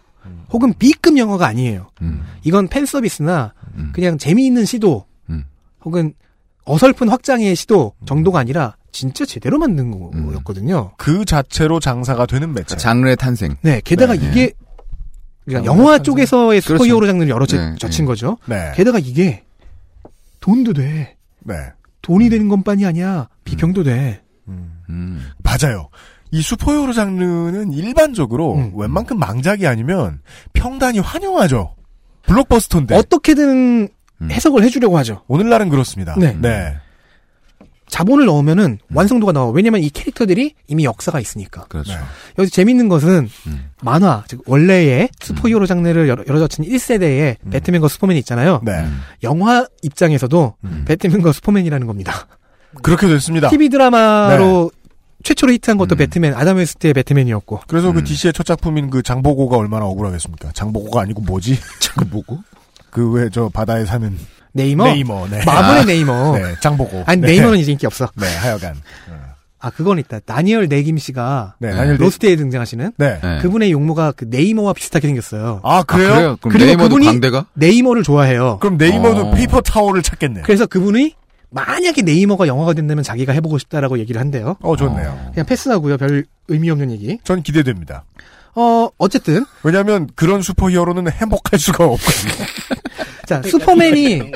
혹은 0.52 0.74
B급 0.78 1.18
영화가 1.18 1.48
아니에요. 1.48 1.90
음. 2.02 2.24
이건 2.44 2.68
팬 2.68 2.86
서비스나 2.86 3.54
음. 3.78 3.92
그냥 3.94 4.18
재미있는 4.18 4.66
시도 4.66 5.06
음. 5.30 5.46
혹은 5.86 6.14
어설픈 6.66 7.10
확장의 7.10 7.56
시도 7.56 7.94
정도가 8.06 8.40
아니라 8.40 8.76
진짜 8.92 9.26
제대로 9.26 9.58
만든 9.58 9.92
거였거든요. 9.92 10.92
그 10.98 11.24
자체로 11.24 11.80
장사가 11.80 12.26
되는 12.26 12.54
매체. 12.54 12.76
장르의 12.76 13.16
탄생. 13.16 13.56
네, 13.62 13.80
게다가 13.84 14.16
네. 14.16 14.28
이게 14.28 14.52
그러니까 15.46 15.72
영화 15.72 15.92
탄생. 15.98 16.04
쪽에서의 16.04 16.62
그렇죠. 16.62 16.84
슈퍼히어로 16.84 17.06
장르를 17.08 17.30
여러 17.30 17.46
젖- 17.46 17.58
네, 17.58 17.76
젖힌 17.78 18.06
네. 18.06 18.08
거죠. 18.08 18.38
네. 18.48 18.72
게다가 18.76 19.00
이게 19.00 19.44
돈도 20.42 20.74
돼. 20.74 21.16
네. 21.44 21.54
돈이 22.02 22.30
되는 22.30 22.48
것만이 22.50 22.86
아니야. 22.86 23.30
비평도 23.46 23.84
돼. 23.84 24.22
음. 24.48 25.22
맞아요. 25.44 25.90
이 26.32 26.42
슈퍼히어로 26.42 26.92
장르는 26.94 27.72
일반적으로 27.72 28.56
음. 28.56 28.72
웬만큼 28.76 29.18
망작이 29.20 29.68
아니면 29.68 30.22
평단이 30.54 31.00
환영하죠. 31.00 31.76
블록버스터인데. 32.28 32.96
어떻게든 32.96 33.90
음. 34.22 34.32
해석을 34.32 34.64
해주려고 34.64 34.98
하죠. 35.00 35.24
오늘날은 35.28 35.70
그렇습니다. 35.70 36.16
네. 36.18 36.38
네. 36.40 36.78
자본을 37.90 38.26
넣으면은 38.26 38.80
완성도가 38.94 39.32
나와. 39.32 39.50
왜냐면 39.52 39.82
이 39.82 39.90
캐릭터들이 39.90 40.54
이미 40.68 40.84
역사가 40.84 41.20
있으니까. 41.22 41.66
그렇죠. 41.70 41.94
네. 41.94 42.00
여기서 42.38 42.54
재밌는 42.54 42.90
것은 42.90 43.30
음. 43.48 43.70
만화, 43.82 44.24
즉 44.28 44.44
원래의 44.46 45.10
슈퍼히어로 45.22 45.66
장르를 45.66 46.10
열어, 46.10 46.24
열어젖힌 46.28 46.66
1세대의 46.66 47.38
배트맨과 47.50 47.88
슈퍼맨이 47.88 48.20
있잖아요. 48.20 48.62
네. 48.66 48.74
음. 48.74 49.02
영화 49.24 49.66
입장에서도 49.84 50.56
음. 50.66 50.84
배트맨과 50.86 51.32
슈퍼맨이라는 51.32 51.88
겁니다. 51.88 52.28
그렇게 52.84 53.08
됐습니다. 53.08 53.48
TV 53.50 53.70
드라마로 53.70 54.70
최초로 55.28 55.52
히트한 55.54 55.78
것도 55.78 55.96
음. 55.96 55.98
배트맨, 55.98 56.34
아담 56.36 56.56
웨스트의 56.58 56.94
배트맨이었고. 56.94 57.62
그래서 57.68 57.92
그 57.92 58.00
음. 58.00 58.04
DC의 58.06 58.32
첫 58.32 58.46
작품인 58.46 58.90
그 58.90 59.02
장보고가 59.04 59.58
얼마나 59.58 59.86
억울하겠습니까? 59.86 60.52
장보고가 60.54 61.02
아니고 61.02 61.22
뭐지? 61.22 61.60
잠깐 61.82 62.10
보고. 62.10 62.40
그 62.90 63.12
왜 63.14 63.30
저 63.30 63.50
바다에 63.50 63.84
사는 63.86 64.18
네이머? 64.54 64.86
네이머. 64.86 65.28
네. 65.30 65.44
마블의 65.46 65.82
아. 65.82 65.86
네이머. 65.86 66.38
네, 66.38 66.56
장보고. 66.62 67.04
아니, 67.06 67.20
네. 67.22 67.28
네이머는 67.28 67.60
이제 67.60 67.74
인기 67.74 67.86
없어. 67.86 68.08
네, 68.16 68.26
하여간. 68.38 68.76
아, 69.60 69.70
그건 69.72 70.00
있다. 70.00 70.20
다니엘 70.20 70.68
네김 70.70 70.98
씨가 70.98 71.56
네, 71.60 71.72
네. 71.72 71.76
다니엘 71.76 71.98
로스트에 72.00 72.36
등장하시는 72.38 72.94
네. 72.98 73.20
네. 73.22 73.40
그분의 73.42 73.72
용모가 73.72 74.14
그 74.14 74.26
네이머와 74.30 74.72
비슷하게 74.74 75.08
생겼어요. 75.08 75.60
아, 75.64 75.80
아, 75.80 75.84
그래요? 75.84 76.10
그래요? 76.14 76.38
그럼 76.40 76.54
그리고 76.54 76.66
네이머도 76.68 76.96
그분이- 76.96 77.06
광대가? 77.06 77.46
네이머를 77.56 78.04
좋아해요. 78.04 78.60
그럼 78.62 78.78
네이머도 78.78 79.28
어. 79.28 79.32
페이퍼 79.32 79.60
타워를 79.62 80.02
찾겠네. 80.04 80.42
그래서 80.44 80.66
그분이 80.68 81.16
만약에 81.50 82.02
네이머가 82.02 82.48
영화가 82.48 82.74
된다면 82.74 83.04
자기가 83.04 83.34
해보고 83.34 83.58
싶다라고 83.58 84.00
얘기를 84.00 84.20
한대요. 84.20 84.58
어, 84.62 84.76
좋네요. 84.76 85.30
그냥 85.34 85.46
패스하고요. 85.46 85.98
별 85.98 86.26
의미 86.48 86.70
없는 86.70 86.92
얘기. 86.92 87.20
전 87.24 87.42
기대됩니다. 87.42 88.04
어, 88.56 88.90
어쨌든. 88.98 89.46
왜냐면 89.64 90.10
그런 90.16 90.42
슈퍼 90.42 90.70
히어로는 90.70 91.12
행복할 91.12 91.60
수가 91.60 91.86
없거든요. 91.86 92.46
자, 93.28 93.42
슈퍼맨이, 93.44 94.32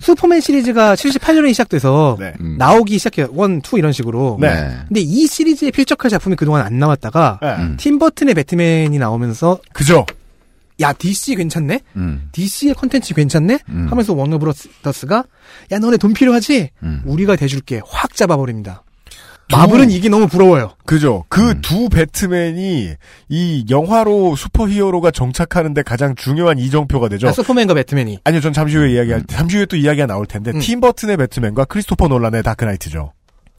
슈퍼맨 0.00 0.40
시리즈가 0.40 0.94
78년에 0.94 1.50
시작돼서 1.50 2.16
네. 2.18 2.32
음. 2.40 2.56
나오기 2.58 2.98
시작해요. 2.98 3.28
one, 3.32 3.60
two 3.62 3.78
이런 3.78 3.92
식으로. 3.92 4.38
네. 4.40 4.70
근데 4.88 5.00
이 5.00 5.26
시리즈에 5.26 5.70
필적할 5.70 6.10
작품이 6.10 6.34
그동안 6.36 6.66
안 6.66 6.78
나왔다가 6.78 7.38
네. 7.40 7.54
음. 7.56 7.76
팀 7.78 7.98
버튼의 7.98 8.34
배트맨이 8.34 8.98
나오면서 8.98 9.60
그죠? 9.72 10.04
야 10.82 10.92
DC 10.92 11.36
괜찮네? 11.36 11.80
음. 11.96 12.28
DC의 12.32 12.74
컨텐츠 12.74 13.14
괜찮네? 13.14 13.60
음. 13.68 13.86
하면서 13.90 14.12
워너브러더스가 14.12 15.24
야 15.72 15.78
너네 15.78 15.96
돈 15.96 16.12
필요하지? 16.12 16.70
음. 16.82 17.02
우리가 17.06 17.36
대줄게 17.36 17.80
확 17.86 18.14
잡아버립니다. 18.14 18.84
마블은 19.50 19.90
이게 19.90 20.08
너무 20.08 20.28
부러워요. 20.28 20.72
그죠. 20.86 21.24
그 21.28 21.50
음. 21.50 21.60
두 21.60 21.88
배트맨이 21.88 22.94
이 23.28 23.66
영화로 23.68 24.34
슈퍼히어로가 24.34 25.10
정착하는데 25.10 25.82
가장 25.82 26.14
중요한 26.14 26.58
이정표가 26.58 27.08
되죠. 27.10 27.28
아, 27.28 27.32
슈퍼맨과 27.32 27.74
배트맨이. 27.74 28.20
아니요, 28.24 28.40
전 28.40 28.52
잠시 28.54 28.76
후에 28.76 28.92
이야기할 28.92 29.22
때, 29.22 29.36
잠시 29.36 29.58
후에 29.58 29.66
또 29.66 29.76
이야기가 29.76 30.06
나올 30.06 30.24
텐데, 30.26 30.52
음. 30.52 30.60
팀 30.60 30.80
버튼의 30.80 31.18
배트맨과 31.18 31.66
크리스토퍼 31.66 32.08
놀란의 32.08 32.42
다크나이트죠. 32.42 33.12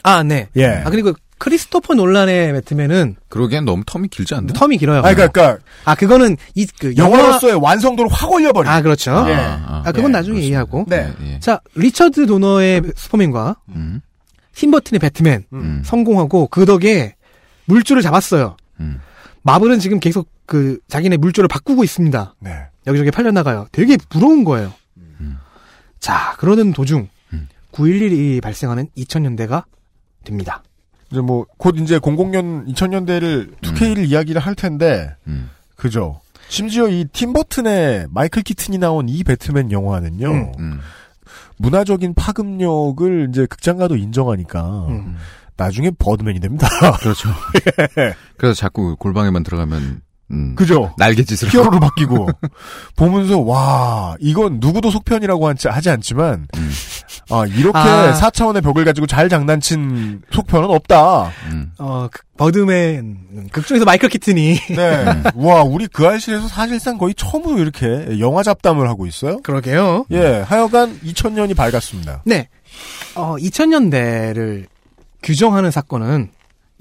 아 0.04 0.22
네. 0.24 0.50
예. 0.58 0.82
아 0.86 0.90
그리고 0.90 1.14
크리스토퍼 1.44 1.94
놀란의 1.96 2.54
배트맨은 2.54 3.18
그러기엔 3.28 3.66
너무 3.66 3.84
term이 3.84 4.10
길지 4.10 4.34
않나? 4.34 4.54
term이 4.54 4.80
길어요. 4.80 5.02
아니, 5.02 5.14
그러니까 5.14 5.58
아 5.84 5.94
그거는 5.94 6.38
이그 6.56 6.96
영화 6.96 7.20
영화로서의 7.20 7.56
완성도를 7.56 8.10
확 8.10 8.32
올려버려. 8.32 8.70
아 8.70 8.82
그렇죠. 8.82 9.12
예. 9.28 9.34
아, 9.36 9.84
그건 9.88 10.06
예, 10.06 10.14
나중에 10.14 10.38
얘기하고. 10.42 10.86
네. 10.88 11.14
예. 11.22 11.40
자 11.42 11.60
리처드 11.76 12.28
도너의 12.28 12.84
슈퍼맨과 12.96 13.58
음. 13.76 14.00
팀버튼의 14.56 15.00
배트맨 15.00 15.44
음. 15.52 15.82
성공하고 15.84 16.48
그 16.48 16.66
덕에 16.66 17.16
물줄을 17.66 18.02
잡았어요. 18.02 18.56
음. 18.80 19.02
마블은 19.42 19.80
지금 19.80 20.00
계속 20.00 20.30
그 20.46 20.80
자기네 20.88 21.18
물줄을 21.18 21.50
바꾸고 21.50 21.84
있습니다. 21.84 22.36
네. 22.40 22.68
여기저기 22.88 23.12
팔려 23.12 23.32
나가요. 23.32 23.68
되게 23.74 23.98
부러운 24.08 24.46
거예요. 24.46 24.72
자, 26.00 26.36
그러는 26.38 26.72
도중 26.72 27.10
9.11이 27.74 28.42
발생하는 28.42 28.88
2000년대가 28.98 29.64
됩니다. 30.24 30.64
이제 31.14 31.22
뭐, 31.22 31.46
곧 31.58 31.76
이제 31.78 32.00
00년, 32.00 32.68
2000년대를, 32.74 33.62
2K를 33.62 34.10
이야기를 34.10 34.42
할 34.42 34.56
텐데, 34.56 35.16
음. 35.28 35.52
그죠. 35.76 36.20
심지어 36.50 36.90
이 36.90 37.06
팀버튼의 37.06 38.08
마이클 38.10 38.42
키튼이 38.42 38.80
나온 38.80 39.08
이 39.08 39.24
배트맨 39.24 39.72
영화는요, 39.72 40.28
음. 40.28 40.52
음. 40.58 40.80
문화적인 41.58 42.16
파급력을 42.16 43.28
이제 43.30 43.46
극장가도 43.46 43.96
인정하니까, 43.96 44.88
음. 44.90 45.18
나중에 45.56 45.92
버드맨이 45.92 46.40
됩니다. 46.40 46.68
그렇죠. 47.00 47.30
그래서 48.38 48.56
자꾸 48.56 48.96
골방에만 48.96 49.44
들어가면 49.44 50.02
음, 50.32 50.56
그죠? 50.56 50.96
날개짓을 50.98 51.54
히어로로 51.54 51.80
바뀌고 51.80 52.28
보면서 52.96 53.40
와 53.40 54.16
이건 54.20 54.58
누구도 54.60 54.90
속편이라고 54.90 55.48
하지, 55.48 55.68
하지 55.68 55.92
않지만 55.92 56.48
음. 56.58 56.72
아 57.30 57.46
이렇게 57.46 57.78
아. 57.78 58.14
4차원의 58.14 58.64
벽을 58.64 58.86
가지고 58.86 59.08
잘 59.08 59.30
장난친 59.30 60.24
속편은 60.32 60.70
없다. 60.70 61.32
음. 61.52 61.72
어, 61.80 62.08
그 62.12 62.22
버드맨 62.38 63.50
극중에서 63.52 63.86
마이클 63.86 64.10
키튼이 64.10 64.56
네. 64.76 65.06
와 65.36 65.64
우리 65.64 65.88
그 65.88 66.08
알실에서 66.08 66.48
사실상 66.48 66.98
거의 66.98 67.14
처음으로 67.16 67.60
이렇게 67.60 68.20
영화 68.20 68.44
잡담을 68.44 68.88
하고 68.90 69.06
있어요. 69.06 69.42
그러게요. 69.42 70.06
예, 70.12 70.44
하여간 70.46 71.00
2000년이 71.02 71.56
밝았습니다. 71.56 72.24
네. 72.26 72.50
어, 73.16 73.36
2000년대를 73.38 74.66
규정하는 75.22 75.72
사건은 75.72 76.32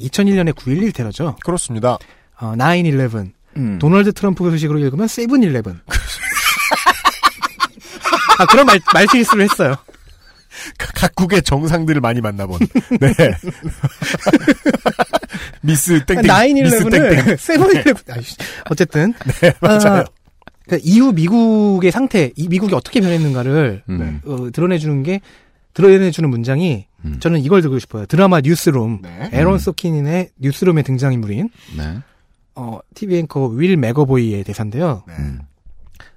2001년의 0.00 0.54
9.11 0.54 0.94
테러죠. 0.94 1.36
그렇습니다. 1.44 1.98
어, 2.40 2.54
9-11. 2.56 3.30
음. 3.56 3.78
도널드 3.78 4.12
트럼프 4.12 4.50
소식으로 4.50 4.78
읽으면 4.78 5.06
세븐일레븐. 5.08 5.80
아, 8.38 8.46
그런 8.46 8.66
말, 8.66 8.80
말 8.92 9.06
실수를 9.10 9.44
했어요. 9.44 9.76
각- 10.78 10.92
각국의 10.94 11.42
정상들을 11.42 12.00
많이 12.00 12.20
만나본. 12.20 12.58
네. 13.00 13.12
미스 15.62 16.04
땡땡. 16.04 16.22
미스 16.62 16.88
땡땡. 16.90 17.24
9-11을 17.24 17.36
세븐일레븐. 17.38 17.94
아이씨. 18.10 18.36
어쨌든. 18.70 19.14
네, 19.42 19.52
맞아요. 19.60 20.00
아, 20.00 20.04
그러니까 20.64 20.88
이후 20.88 21.12
미국의 21.12 21.90
상태, 21.90 22.30
이 22.36 22.48
미국이 22.48 22.74
어떻게 22.74 23.00
변했는가를 23.00 23.82
음. 23.88 24.20
어, 24.24 24.48
드러내주는 24.52 25.02
게 25.02 25.20
드러내주는 25.74 26.28
문장이 26.28 26.86
음. 27.04 27.16
저는 27.20 27.40
이걸 27.40 27.62
들고 27.62 27.78
싶어요. 27.78 28.06
드라마 28.06 28.40
뉴스룸. 28.40 29.00
네. 29.02 29.30
에런 29.32 29.54
음. 29.54 29.58
소킨의 29.58 30.30
뉴스룸의 30.38 30.84
등장인물인 30.84 31.48
네. 31.76 31.98
어, 32.54 32.78
TV 32.94 33.18
앵커 33.18 33.46
윌 33.46 33.76
맥어보이의 33.76 34.44
대사인데요. 34.44 35.02
네. 35.08 35.14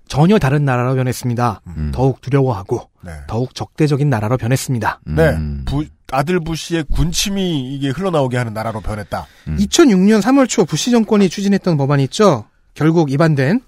음. 0.05 0.07
전혀 0.07 0.39
다른 0.39 0.65
나라로 0.65 0.95
변했습니다. 0.95 1.61
음. 1.67 1.91
더욱 1.93 2.21
두려워하고 2.21 2.89
네. 3.03 3.11
더욱 3.27 3.55
적대적인 3.55 4.09
나라로 4.09 4.37
변했습니다. 4.37 5.01
네. 5.05 5.29
음. 5.29 5.63
부, 5.65 5.85
아들 6.11 6.39
부시의 6.39 6.85
군침이 6.91 7.73
이게 7.75 7.89
흘러나오게 7.89 8.37
하는 8.37 8.53
나라로 8.53 8.81
변했다. 8.81 9.25
음. 9.47 9.57
2006년 9.57 10.21
3월 10.21 10.47
초 10.47 10.65
부시 10.65 10.91
정권이 10.91 11.29
추진했던 11.29 11.77
법안이 11.77 12.03
있죠. 12.05 12.45
결국 12.73 13.11
입안된 13.11 13.61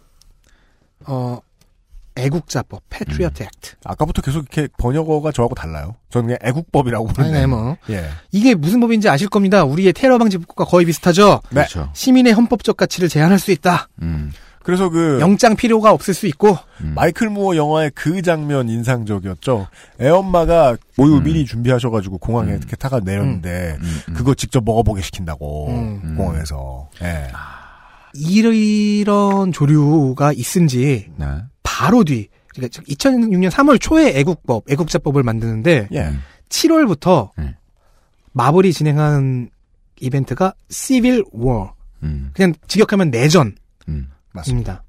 어 1.05 1.39
애국자법 2.17 2.83
패트리어트 2.89 3.43
액트. 3.43 3.75
아까부터 3.85 4.21
계속 4.21 4.39
이렇게 4.39 4.67
번역어가 4.77 5.31
저하고 5.31 5.55
달라요. 5.55 5.95
저는 6.09 6.27
그냥 6.27 6.39
애국법이라고 6.43 7.07
부르는데. 7.07 7.39
네, 7.41 7.45
뭐 7.45 7.77
예. 7.89 8.09
이게 8.31 8.55
무슨 8.55 8.79
법인지 8.79 9.07
아실 9.07 9.29
겁니다. 9.29 9.63
우리의 9.63 9.93
테러 9.93 10.17
방지법과 10.17 10.65
거의 10.65 10.85
비슷하죠. 10.85 11.41
네. 11.51 11.61
그렇죠. 11.61 11.89
시민의 11.93 12.33
헌법적 12.33 12.75
가치를 12.75 13.07
제한할 13.07 13.39
수 13.39 13.51
있다. 13.51 13.87
음. 14.01 14.31
그래서 14.67 14.89
그 14.89 15.17
영장 15.21 15.55
필요가 15.55 15.93
없을 15.93 16.13
수 16.13 16.27
있고 16.27 16.57
음. 16.81 16.91
마이클 16.93 17.29
무어 17.29 17.55
영화의 17.55 17.89
그 17.95 18.21
장면 18.21 18.67
인상적이었죠. 18.67 19.65
애엄마가 20.01 20.75
모유 20.97 21.19
음. 21.19 21.23
미리 21.23 21.45
준비하셔가지고 21.45 22.17
공항에 22.17 22.51
음. 22.51 22.57
이렇게 22.57 22.75
타가 22.75 22.99
내렸는데 22.99 23.77
음, 23.79 24.01
음. 24.09 24.13
그거 24.13 24.33
직접 24.33 24.65
먹어보게 24.65 25.01
시킨다고 25.01 25.69
음. 25.69 26.15
공항에서. 26.17 26.89
예. 27.01 27.29
이런 28.13 29.53
조류가 29.53 30.33
있은지 30.33 31.11
네. 31.15 31.25
바로 31.63 32.03
뒤 32.03 32.27
그러니까 32.49 32.81
2006년 32.81 33.49
3월 33.49 33.79
초에 33.79 34.19
애국법, 34.19 34.69
애국자법을 34.69 35.23
만드는데 35.23 35.87
예. 35.93 36.11
7월부터 36.49 37.29
음. 37.39 37.53
마블이 38.33 38.73
진행한 38.73 39.49
이벤트가 40.01 40.53
Civil 40.69 41.23
War. 41.33 41.69
음. 42.03 42.31
그냥 42.33 42.53
직역하면 42.67 43.11
내전입니다. 43.11 43.61
음. 43.87 44.09
맞습니다. 44.37 44.83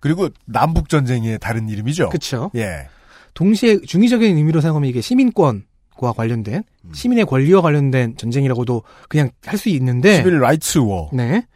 그리고 0.00 0.28
남북 0.46 0.88
전쟁의 0.88 1.38
다른 1.40 1.68
이름이죠. 1.68 2.08
그렇죠. 2.08 2.50
예. 2.56 2.88
동시에 3.34 3.80
중의적인 3.86 4.36
의미로 4.36 4.60
사용하면 4.60 4.88
이게 4.90 5.00
시민권과 5.00 6.12
관련된 6.16 6.62
음. 6.84 6.90
시민의 6.92 7.24
권리와 7.26 7.62
관련된 7.62 8.16
전쟁이라고도 8.16 8.82
그냥 9.08 9.30
할 9.46 9.58
수 9.58 9.68
있는데 9.70 10.16
시빌 10.16 10.40
라이츠 10.40 10.78
워. 10.78 11.08
네. 11.12 11.46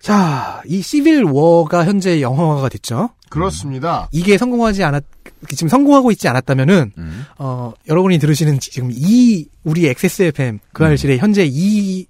자, 0.00 0.62
이 0.66 0.82
시빌 0.82 1.24
워가 1.24 1.86
현재 1.86 2.20
영화화가 2.20 2.68
됐죠. 2.68 3.10
그렇습니다. 3.30 4.08
이게 4.12 4.36
성공하지 4.36 4.84
않았 4.84 5.02
지금 5.50 5.68
성공하고 5.68 6.10
있지 6.12 6.28
않았다면은 6.28 6.92
음. 6.98 7.24
어 7.38 7.72
여러분이 7.88 8.18
들으시는 8.18 8.60
지금 8.60 8.90
이 8.92 9.46
우리 9.64 9.86
XSFM 9.88 10.58
그 10.72 10.84
알실의 10.84 11.18
현재 11.18 11.44
이 11.46 12.06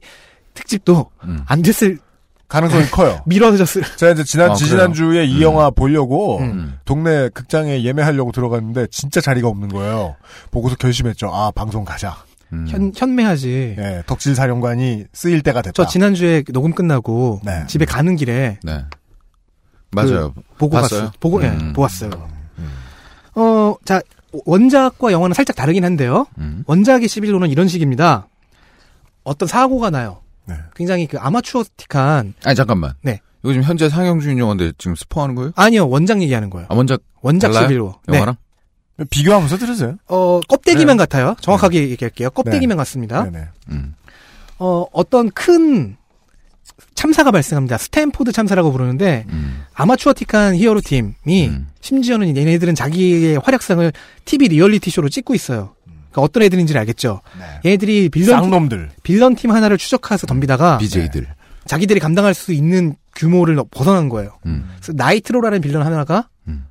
특집도 0.54 1.10
음. 1.24 1.40
안 1.46 1.62
됐을 1.62 1.98
가능성이 2.54 2.86
커요. 2.90 3.20
미뤄졌을 3.26 3.82
제가 3.96 4.12
이제 4.12 4.22
지난 4.24 4.52
아, 4.52 4.54
지지난 4.54 4.92
주에 4.92 5.24
이 5.24 5.38
음. 5.38 5.42
영화 5.42 5.70
보려고 5.70 6.38
음. 6.38 6.78
동네 6.84 7.28
극장에 7.30 7.82
예매하려고 7.82 8.30
들어갔는데 8.32 8.86
진짜 8.90 9.20
자리가 9.20 9.48
없는 9.48 9.68
거예요. 9.68 10.14
보고서 10.52 10.76
결심했죠. 10.76 11.28
아 11.32 11.50
방송 11.50 11.84
가자. 11.84 12.16
음. 12.52 12.66
현 12.68 12.92
현매하지. 12.94 13.76
예, 13.78 14.02
덕질 14.06 14.36
사령관이 14.36 15.04
쓰일 15.12 15.42
때가 15.42 15.62
됐다. 15.62 15.72
저 15.74 15.86
지난주에 15.88 16.44
녹음 16.52 16.72
끝나고 16.72 17.40
네. 17.44 17.64
집에 17.66 17.84
가는 17.84 18.14
길에 18.14 18.58
네. 18.62 18.84
맞아요. 19.90 20.34
보고 20.58 20.76
봤어요? 20.76 21.00
갔어요. 21.00 21.12
보고 21.20 21.42
예, 21.42 21.48
음. 21.48 21.72
보았어요. 21.72 22.10
어, 23.36 23.74
자 23.84 24.00
원작과 24.46 25.10
영화는 25.12 25.34
살짝 25.34 25.56
다르긴 25.56 25.84
한데요. 25.84 26.26
음. 26.38 26.62
원작의 26.66 27.08
11호는 27.08 27.50
이런 27.50 27.66
식입니다. 27.66 28.28
어떤 29.24 29.48
사고가 29.48 29.90
나요. 29.90 30.20
네. 30.46 30.56
굉장히 30.74 31.06
그 31.06 31.18
아마추어틱한 31.18 32.34
아니 32.44 32.54
잠깐만. 32.54 32.94
네. 33.02 33.20
이거 33.42 33.52
지금 33.52 33.64
현재 33.64 33.88
상영 33.88 34.20
중인 34.20 34.38
영화인데 34.38 34.72
지금 34.78 34.94
스포하는 34.94 35.34
거예요? 35.34 35.52
아니요 35.56 35.88
원작 35.88 36.22
얘기하는 36.22 36.50
거예요. 36.50 36.66
아 36.70 36.74
원작 36.74 37.02
원작? 37.20 37.50
11호. 37.52 37.94
네. 38.06 38.14
영화랑? 38.16 38.36
비교하면서 39.10 39.56
들으세요. 39.56 39.96
어 40.06 40.40
껍데기만 40.48 40.96
네. 40.96 41.02
같아요. 41.02 41.34
정확하게 41.40 41.90
얘기할게요. 41.90 42.30
껍데기만 42.30 42.76
같습니다. 42.78 43.24
네네. 43.24 43.48
음. 43.70 43.94
어 44.58 44.86
어떤 44.92 45.30
큰 45.30 45.96
참사가 46.94 47.30
발생합니다. 47.30 47.76
스탠포드 47.76 48.32
참사라고 48.32 48.70
부르는데 48.72 49.24
음. 49.28 49.64
아마추어틱한 49.74 50.56
히어로 50.56 50.80
팀이 50.80 51.48
음. 51.48 51.68
심지어는 51.80 52.36
얘네들은 52.36 52.74
자기의 52.74 53.38
활약상을 53.38 53.92
TV 54.24 54.48
리얼리티 54.48 54.90
쇼로 54.90 55.08
찍고 55.08 55.34
있어요. 55.34 55.74
그러니까 56.14 56.22
어떤 56.22 56.42
애들인지를 56.44 56.78
알겠죠. 56.80 57.20
네. 57.38 57.68
얘네들이 57.70 58.08
빌런 58.08 58.42
팀, 58.42 58.50
쌍놈들. 58.50 58.90
빌런 59.02 59.34
팀 59.34 59.50
하나를 59.50 59.76
추적해서 59.76 60.26
덤비다가 60.26 60.78
BJ들. 60.78 61.26
자기들이 61.66 61.98
감당할 61.98 62.34
수 62.34 62.52
있는 62.52 62.94
규모를 63.16 63.58
벗어난 63.70 64.08
거예요. 64.08 64.38
음. 64.46 64.70
그래서 64.76 64.92
나이트로라는 64.94 65.60
빌런 65.60 65.84
하나가 65.84 66.28
음. 66.46 66.66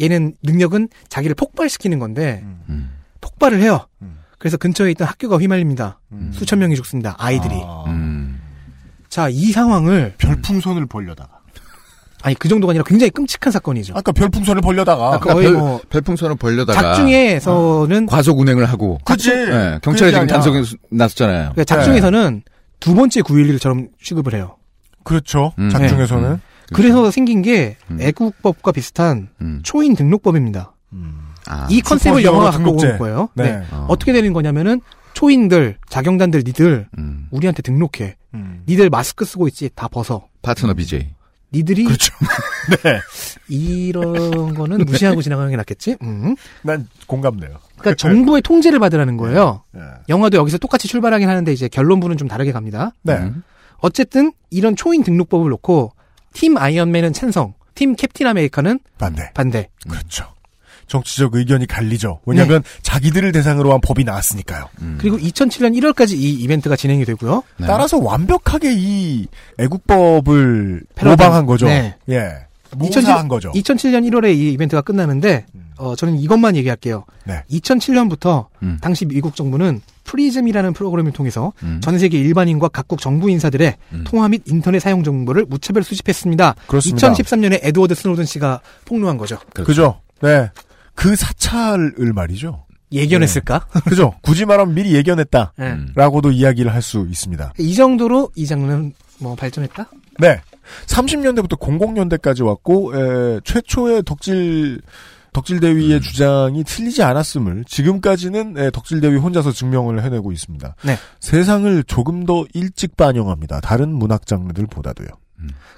얘는 0.00 0.34
능력은 0.42 0.88
자기를 1.08 1.34
폭발시키는 1.34 1.98
건데 1.98 2.42
음. 2.68 2.90
폭발을 3.20 3.60
해요. 3.60 3.86
음. 4.00 4.20
그래서 4.38 4.56
근처에 4.56 4.90
있던 4.92 5.06
학교가 5.06 5.36
휘말립니다. 5.38 6.00
음. 6.12 6.30
수천 6.32 6.58
명이 6.58 6.76
죽습니다. 6.76 7.14
아이들이. 7.18 7.54
아, 7.62 7.84
음. 7.88 8.40
자, 9.08 9.28
이 9.28 9.52
상황을 9.52 10.14
별풍선을 10.18 10.86
벌려다가. 10.86 11.35
아니 12.26 12.34
그 12.34 12.48
정도가 12.48 12.72
아니라 12.72 12.82
굉장히 12.84 13.10
끔찍한 13.10 13.52
사건이죠. 13.52 13.94
아까 13.96 14.10
별풍선을 14.10 14.60
벌려다가. 14.60 15.14
아, 15.14 15.20
거의 15.20 15.46
별, 15.46 15.52
뭐 15.56 15.80
별풍선을 15.90 16.34
벌려다가 16.34 16.82
작중에서는 16.82 18.06
과속 18.06 18.40
운행을 18.40 18.64
하고 18.64 18.98
그치. 19.04 19.30
네, 19.30 19.78
경찰에 19.80 20.10
그 20.10 20.16
지금. 20.16 20.26
단속이 20.26 20.76
났었잖아요. 20.90 21.52
그러니까 21.52 21.62
작중에서는 21.62 22.42
두 22.80 22.96
번째 22.96 23.20
9.11처럼 23.20 23.90
취급을 24.02 24.34
해요. 24.34 24.56
그렇죠. 25.04 25.52
음. 25.60 25.70
작중에서는. 25.70 26.30
음. 26.32 26.40
그래서 26.72 27.12
생긴 27.12 27.42
게 27.42 27.76
음. 27.92 27.98
애국법과 28.00 28.72
비슷한 28.72 29.28
음. 29.40 29.60
초인 29.62 29.94
등록법입니다. 29.94 30.72
음. 30.94 31.28
아. 31.46 31.68
이 31.70 31.80
컨셉을 31.80 32.24
영화가 32.24 32.50
갖고 32.50 32.58
등록제. 32.64 32.88
온 32.88 32.98
거예요. 32.98 33.28
네. 33.34 33.58
네. 33.58 33.66
어. 33.70 33.86
어떻게 33.88 34.12
되는 34.12 34.32
거냐면은 34.32 34.80
초인들, 35.14 35.76
자경단들 35.88 36.42
니들 36.44 36.88
음. 36.98 37.28
우리한테 37.30 37.62
등록해. 37.62 38.16
음. 38.34 38.64
니들 38.66 38.90
마스크 38.90 39.24
쓰고 39.24 39.46
있지 39.46 39.70
다 39.76 39.86
벗어. 39.86 40.26
파트너 40.42 40.74
BJ. 40.74 41.14
니들이 41.52 41.84
그렇죠. 41.84 42.12
네. 42.82 43.00
이런 43.48 44.54
거는 44.54 44.84
무시하고 44.84 45.22
지나가는 45.22 45.50
게 45.50 45.56
낫겠지? 45.56 45.96
음. 46.02 46.34
난 46.62 46.88
공감돼요. 47.06 47.58
그러니까 47.78 47.94
정부의 47.94 48.42
통제를 48.42 48.78
받으라는 48.78 49.16
거예요. 49.16 49.62
네. 49.72 49.80
영화도 50.08 50.36
여기서 50.38 50.58
똑같이 50.58 50.88
출발하긴 50.88 51.28
하는데 51.28 51.52
이제 51.52 51.68
결론부는 51.68 52.16
좀 52.16 52.28
다르게 52.28 52.52
갑니다. 52.52 52.92
네. 53.02 53.14
음. 53.14 53.42
어쨌든 53.78 54.32
이런 54.50 54.74
초인 54.74 55.02
등록법을 55.04 55.50
놓고 55.50 55.92
팀 56.32 56.56
아이언맨은 56.56 57.12
찬성, 57.12 57.54
팀 57.74 57.94
캡틴 57.94 58.26
아메리카는 58.26 58.80
반대. 58.98 59.30
반대. 59.34 59.68
그렇죠. 59.88 60.32
정치적 60.86 61.34
의견이 61.34 61.66
갈리죠. 61.66 62.20
왜냐하면 62.26 62.62
자기들을 62.82 63.32
대상으로 63.32 63.72
한 63.72 63.80
법이 63.80 64.04
나왔으니까요. 64.04 64.68
음. 64.82 64.96
그리고 65.00 65.18
2007년 65.18 65.76
1월까지 65.78 66.12
이 66.12 66.34
이벤트가 66.34 66.76
진행이 66.76 67.04
되고요. 67.04 67.42
네. 67.58 67.66
따라서 67.66 67.98
완벽하게 67.98 68.74
이 68.76 69.26
애국법을 69.58 70.82
모방한 71.02 71.46
거죠. 71.46 71.66
네. 71.66 71.96
예. 72.08 72.46
모사한 72.76 73.28
거죠. 73.28 73.52
2007년 73.52 74.08
1월에 74.10 74.34
이 74.34 74.52
이벤트가 74.52 74.82
끝나는데 74.82 75.46
어, 75.78 75.94
저는 75.94 76.18
이것만 76.18 76.56
얘기할게요. 76.56 77.04
네. 77.24 77.42
2007년부터 77.50 78.46
음. 78.62 78.78
당시 78.80 79.04
미국 79.04 79.36
정부는 79.36 79.80
프리즘이라는 80.04 80.72
프로그램을 80.72 81.12
통해서 81.12 81.52
음. 81.62 81.80
전 81.82 81.98
세계 81.98 82.18
일반인과 82.18 82.68
각국 82.68 83.00
정부 83.00 83.30
인사들의 83.30 83.76
음. 83.92 84.04
통화 84.06 84.28
및 84.28 84.42
인터넷 84.46 84.78
사용 84.78 85.04
정보를 85.04 85.46
무차별 85.48 85.82
수집했습니다. 85.82 86.54
그렇습니다. 86.66 87.12
2013년에 87.12 87.60
에드워드 87.62 87.94
스노든 87.94 88.24
씨가 88.24 88.60
폭로한 88.84 89.18
거죠. 89.18 89.38
그죠? 89.52 90.00
네. 90.22 90.50
그 90.96 91.14
사찰을 91.14 92.12
말이죠. 92.12 92.64
예견했을까? 92.92 93.66
그죠? 93.84 94.14
굳이 94.22 94.44
말하면 94.44 94.74
미리 94.74 94.94
예견했다. 94.94 95.52
네. 95.58 95.72
음. 95.72 95.92
라고도 95.94 96.30
이야기를 96.32 96.72
할 96.72 96.82
수 96.82 97.06
있습니다. 97.08 97.52
이 97.58 97.74
정도로 97.74 98.30
이 98.34 98.46
장르는 98.46 98.92
뭐 99.18 99.34
발전했다? 99.36 99.86
네. 100.18 100.40
30년대부터 100.86 101.58
00년대까지 101.58 102.44
왔고, 102.44 102.92
에, 102.96 103.40
최초의 103.44 104.02
덕질, 104.04 104.80
덕질대위의 105.32 106.00
주장이 106.00 106.64
틀리지 106.64 107.02
않았음을 107.02 107.64
지금까지는 107.66 108.56
에, 108.56 108.70
덕질대위 108.70 109.16
혼자서 109.18 109.52
증명을 109.52 110.02
해내고 110.02 110.32
있습니다. 110.32 110.74
네. 110.84 110.96
세상을 111.20 111.84
조금 111.84 112.24
더 112.24 112.44
일찍 112.54 112.96
반영합니다. 112.96 113.60
다른 113.60 113.92
문학 113.94 114.26
장르들보다도요. 114.26 115.08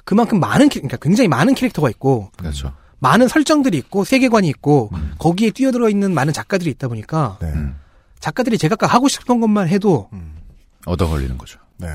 그만큼 0.05 0.39
많은 0.41 0.69
캐- 0.69 0.81
그러니까 0.81 0.97
굉장히 0.99 1.27
많은 1.29 1.55
캐릭터가 1.55 1.91
있고 1.91 2.31
그렇죠. 2.37 2.73
많은 3.01 3.29
설정들이 3.29 3.79
있고 3.79 4.05
세계관이 4.05 4.49
있고 4.49 4.91
음. 4.95 5.13
거기에 5.19 5.51
뛰어들어 5.51 5.89
있는 5.89 6.15
많은 6.15 6.33
작가들이 6.33 6.71
있다 6.71 6.89
보니까 6.89 7.39
네. 7.41 7.49
음. 7.49 7.77
작가들이 8.21 8.59
제각각 8.59 8.93
하고 8.93 9.09
싶은 9.09 9.41
것만 9.41 9.69
해도 9.69 10.09
얻어 10.87 11.09
걸리는 11.09 11.39
거죠. 11.39 11.59
네. 11.77 11.89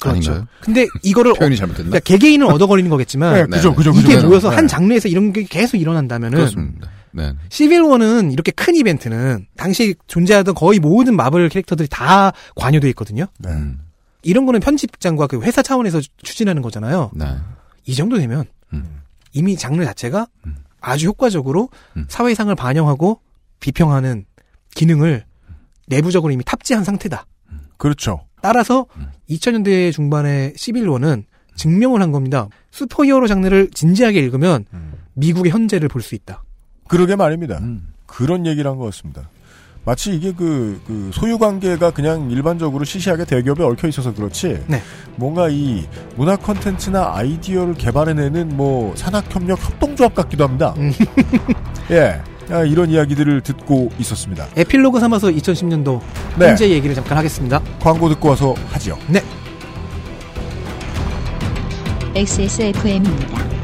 그렇죠. 0.00 0.32
아닌가요? 0.32 0.46
근데 0.60 0.86
이거를 1.02 1.34
표현이 1.38 1.56
잘못됐나? 1.56 1.90
그러니까 1.90 2.00
개개인은 2.00 2.48
얻어 2.48 2.66
걸리는 2.66 2.90
거겠지만 2.90 3.50
네, 3.50 3.56
그죠, 3.56 3.74
그죠, 3.74 3.92
이게 3.92 4.16
그죠. 4.16 4.26
모여서 4.28 4.50
네. 4.50 4.56
한 4.56 4.66
장르에서 4.66 5.08
이런 5.08 5.32
게 5.32 5.44
계속 5.44 5.76
일어난다면은 5.76 6.38
그렇습니다. 6.38 6.90
네. 7.12 7.32
시빌워는 7.48 8.32
이렇게 8.32 8.50
큰 8.50 8.74
이벤트는 8.74 9.46
당시 9.56 9.94
존재하던 10.06 10.54
거의 10.54 10.80
모든 10.80 11.14
마블 11.16 11.48
캐릭터들이 11.48 11.88
다 11.88 12.32
관여돼 12.56 12.88
있거든요. 12.90 13.26
네. 13.38 13.50
음. 13.50 13.78
이런 14.22 14.44
거는 14.44 14.60
편집장과 14.60 15.28
그 15.28 15.40
회사 15.42 15.62
차원에서 15.62 16.00
추진하는 16.22 16.60
거잖아요. 16.62 17.12
네. 17.14 17.26
이 17.86 17.94
정도 17.94 18.18
되면 18.18 18.44
음. 18.72 19.02
이미 19.32 19.56
장르 19.56 19.84
자체가 19.84 20.26
음. 20.46 20.56
아주 20.80 21.06
효과적으로 21.08 21.68
음. 21.96 22.06
사회상을 22.08 22.54
반영하고 22.54 23.20
비평하는 23.60 24.24
기능을 24.74 25.24
내부적으로 25.88 26.32
이미 26.32 26.44
탑재한 26.44 26.84
상태다. 26.84 27.26
그렇죠. 27.76 28.26
따라서 28.42 28.86
음. 28.96 29.08
2000년대 29.30 29.92
중반의 29.92 30.54
시빌워는 30.56 31.24
증명을 31.56 32.02
한 32.02 32.12
겁니다. 32.12 32.48
슈퍼히어로 32.70 33.26
장르를 33.26 33.70
진지하게 33.72 34.20
읽으면 34.20 34.66
음. 34.74 34.92
미국의 35.14 35.52
현재를 35.52 35.88
볼 35.88 36.02
수 36.02 36.14
있다. 36.14 36.42
그러게 36.88 37.16
말입니다. 37.16 37.58
음. 37.58 37.92
그런 38.06 38.46
얘기를 38.46 38.70
한 38.70 38.78
것 38.78 38.84
같습니다. 38.86 39.28
마치 39.86 40.12
이게 40.16 40.32
그, 40.32 40.80
그 40.84 41.10
소유 41.14 41.38
관계가 41.38 41.92
그냥 41.92 42.28
일반적으로 42.28 42.84
시시하게 42.84 43.24
대기업에 43.24 43.62
얽혀 43.62 43.86
있어서 43.86 44.12
그렇지. 44.12 44.64
네. 44.66 44.82
뭔가 45.14 45.48
이 45.48 45.86
문화 46.16 46.34
컨텐츠나 46.34 47.12
아이디어를 47.14 47.74
개발해내는 47.74 48.56
뭐 48.56 48.96
산학협력 48.96 49.64
협동조합 49.64 50.12
같기도 50.16 50.42
합니다. 50.42 50.74
음. 50.78 50.92
예. 51.92 52.20
아, 52.50 52.64
이런 52.64 52.90
이야기들을 52.90 53.42
듣고 53.42 53.90
있었습니다. 54.00 54.48
에필로그 54.56 54.98
삼아서 54.98 55.28
2010년도 55.28 56.00
네. 56.36 56.48
현재 56.48 56.68
얘기를 56.68 56.92
잠깐 56.94 57.18
하겠습니다. 57.18 57.62
광고 57.80 58.08
듣고 58.08 58.30
와서 58.30 58.54
하지요. 58.70 58.98
네. 59.06 59.22
XSFM입니다. 62.16 63.55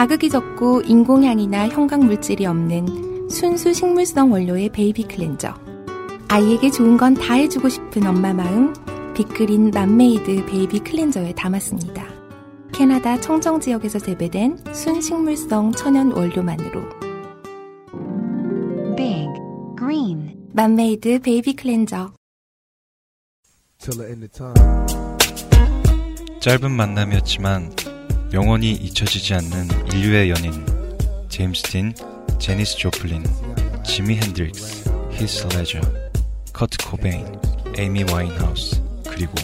자극이 0.00 0.30
적고 0.30 0.80
인공향이나 0.80 1.68
형광 1.68 2.06
물질이 2.06 2.46
없는 2.46 3.28
순수 3.28 3.74
식물성 3.74 4.32
원료의 4.32 4.70
베이비 4.70 5.02
클렌저. 5.02 5.52
아이에게 6.26 6.70
좋은 6.70 6.96
건 6.96 7.12
다 7.12 7.34
해주고 7.34 7.68
싶은 7.68 8.06
엄마 8.06 8.32
마음, 8.32 8.72
빅그린 9.12 9.70
맘메이드 9.72 10.46
베이비 10.46 10.78
클렌저에 10.80 11.34
담았습니다. 11.34 12.06
캐나다 12.72 13.20
청정 13.20 13.60
지역에서 13.60 13.98
재배된 13.98 14.64
순식물성 14.72 15.72
천연 15.72 16.12
원료만으로. 16.12 16.80
Big 18.96 19.28
Green 19.76 20.34
맘메이드 20.54 21.18
베이비 21.20 21.56
클렌저. 21.56 22.14
짧은 26.40 26.70
만남이었지만 26.70 27.76
영원히 28.32 28.72
잊혀지지 28.72 29.34
않는 29.34 29.68
인류의 29.92 30.30
연인 30.30 30.64
제임스 31.28 31.62
딘, 31.64 31.92
제니스 32.38 32.76
조플린, 32.76 33.24
지미 33.84 34.18
핸드릭스, 34.18 34.88
히스 35.10 35.48
레저, 35.48 35.80
커트 36.52 36.78
코베인, 36.86 37.26
에이미 37.76 38.04
와인하우스 38.04 38.80
그리고 39.08 39.34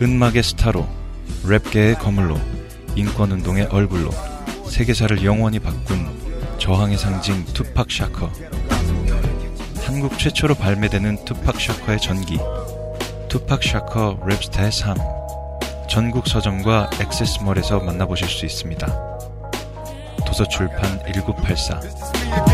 은막의 0.00 0.42
스타로 0.42 0.88
랩계의 1.44 1.98
거물로 1.98 2.40
인권운동의 2.94 3.66
얼굴로 3.66 4.10
세계사를 4.70 5.22
영원히 5.22 5.58
바꾼 5.58 6.06
저항의 6.58 6.96
상징 6.96 7.44
투팍 7.52 7.90
샤커 7.90 8.32
한국 9.86 10.18
최초로 10.18 10.56
발매되는 10.56 11.24
투팍 11.24 11.60
샤커의 11.60 12.00
전기. 12.00 12.38
투팍 13.28 13.62
샤커 13.62 14.18
랩스타의 14.20 14.72
삶. 14.72 14.96
전국 15.88 16.26
서점과 16.26 16.90
액세스몰에서 17.00 17.78
만나보실 17.78 18.28
수 18.28 18.44
있습니다. 18.46 18.84
도서출판 20.26 21.04
1984 21.04 22.45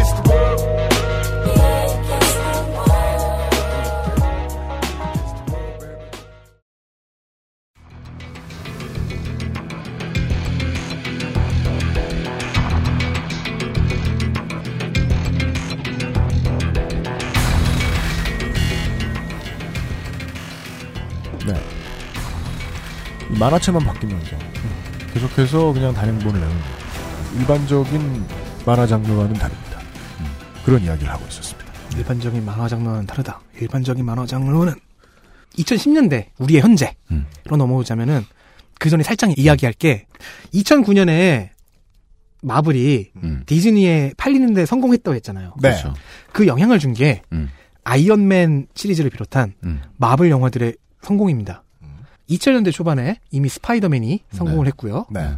네. 21.47 21.55
이 23.35 23.39
만화책만 23.39 23.85
바뀌면서 23.85 24.37
계속해서 25.13 25.73
그냥 25.73 25.93
단행본을 25.95 26.41
내는 26.41 26.57
일반적인 27.39 28.25
만화 28.67 28.87
장르와는 28.87 29.35
다릅니다. 29.35 29.81
그런 30.65 30.83
이야기를 30.83 31.13
하고 31.13 31.25
있었습니다. 31.29 31.73
일반적인 31.97 32.45
만화 32.45 32.69
장르와는 32.69 33.07
다르다. 33.07 33.41
일반적인 33.61 34.05
만화 34.05 34.27
장르는 34.27 34.75
2010년대 35.59 36.27
우리의 36.39 36.63
현재로 36.63 36.93
음. 37.11 37.27
넘어오자면은 37.47 38.25
그 38.79 38.91
전에 38.91 39.03
살짝 39.03 39.37
이야기할 39.39 39.75
게 39.75 40.07
2009년에 40.55 41.51
마블이 42.43 43.11
음. 43.23 43.43
디즈니에 43.47 44.13
팔리는데 44.17 44.67
성공했다고 44.67 45.15
했잖아요. 45.17 45.55
네. 45.61 45.71
그렇죠. 45.71 45.95
그 46.33 46.47
영향을 46.47 46.79
준게 46.79 47.23
음. 47.33 47.51
아이언맨 47.85 48.69
시리즈를 48.75 49.11
비롯한 49.11 49.55
음. 49.65 49.83
마블 49.99 50.31
영화들의 50.31 50.75
성공입니다. 51.03 51.63
2000년대 52.31 52.73
초반에 52.73 53.19
이미 53.31 53.49
스파이더맨이 53.49 54.21
성공을 54.31 54.65
네. 54.65 54.69
했고요. 54.69 55.07
네. 55.11 55.33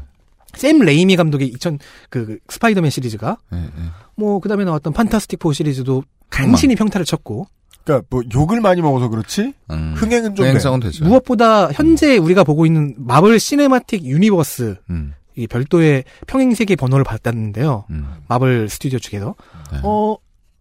샘 0.54 0.78
레이미 0.78 1.16
감독의 1.16 1.48
2000 1.48 1.78
그, 2.10 2.26
그 2.26 2.38
스파이더맨 2.48 2.90
시리즈가 2.90 3.38
네, 3.50 3.58
네. 3.60 3.82
뭐 4.14 4.38
그다음에 4.38 4.64
나왔던 4.64 4.92
판타스틱 4.92 5.40
포 5.40 5.52
시리즈도 5.52 6.04
간신히 6.30 6.76
평타를 6.76 7.04
쳤고 7.04 7.48
그러니까 7.82 8.06
뭐 8.10 8.22
욕을 8.32 8.60
많이 8.60 8.80
먹어서 8.80 9.08
그렇지 9.08 9.52
음. 9.70 9.94
흥행은 9.96 10.36
좀 10.36 10.46
흥행성은 10.46 10.80
돼. 10.80 10.88
되죠. 10.90 11.04
무엇보다 11.04 11.72
현재 11.72 12.16
우리가 12.16 12.44
보고 12.44 12.64
있는 12.66 12.94
마블 12.98 13.40
시네마틱 13.40 14.04
유니버스 14.04 14.76
음. 14.90 15.14
이 15.36 15.48
별도의 15.48 16.04
평행 16.28 16.54
세계 16.54 16.76
번호를 16.76 17.02
받았는데요. 17.04 17.86
음. 17.90 18.06
마블 18.28 18.68
스튜디오 18.68 19.00
측에서 19.00 19.34
네. 19.72 19.80
어 19.82 20.16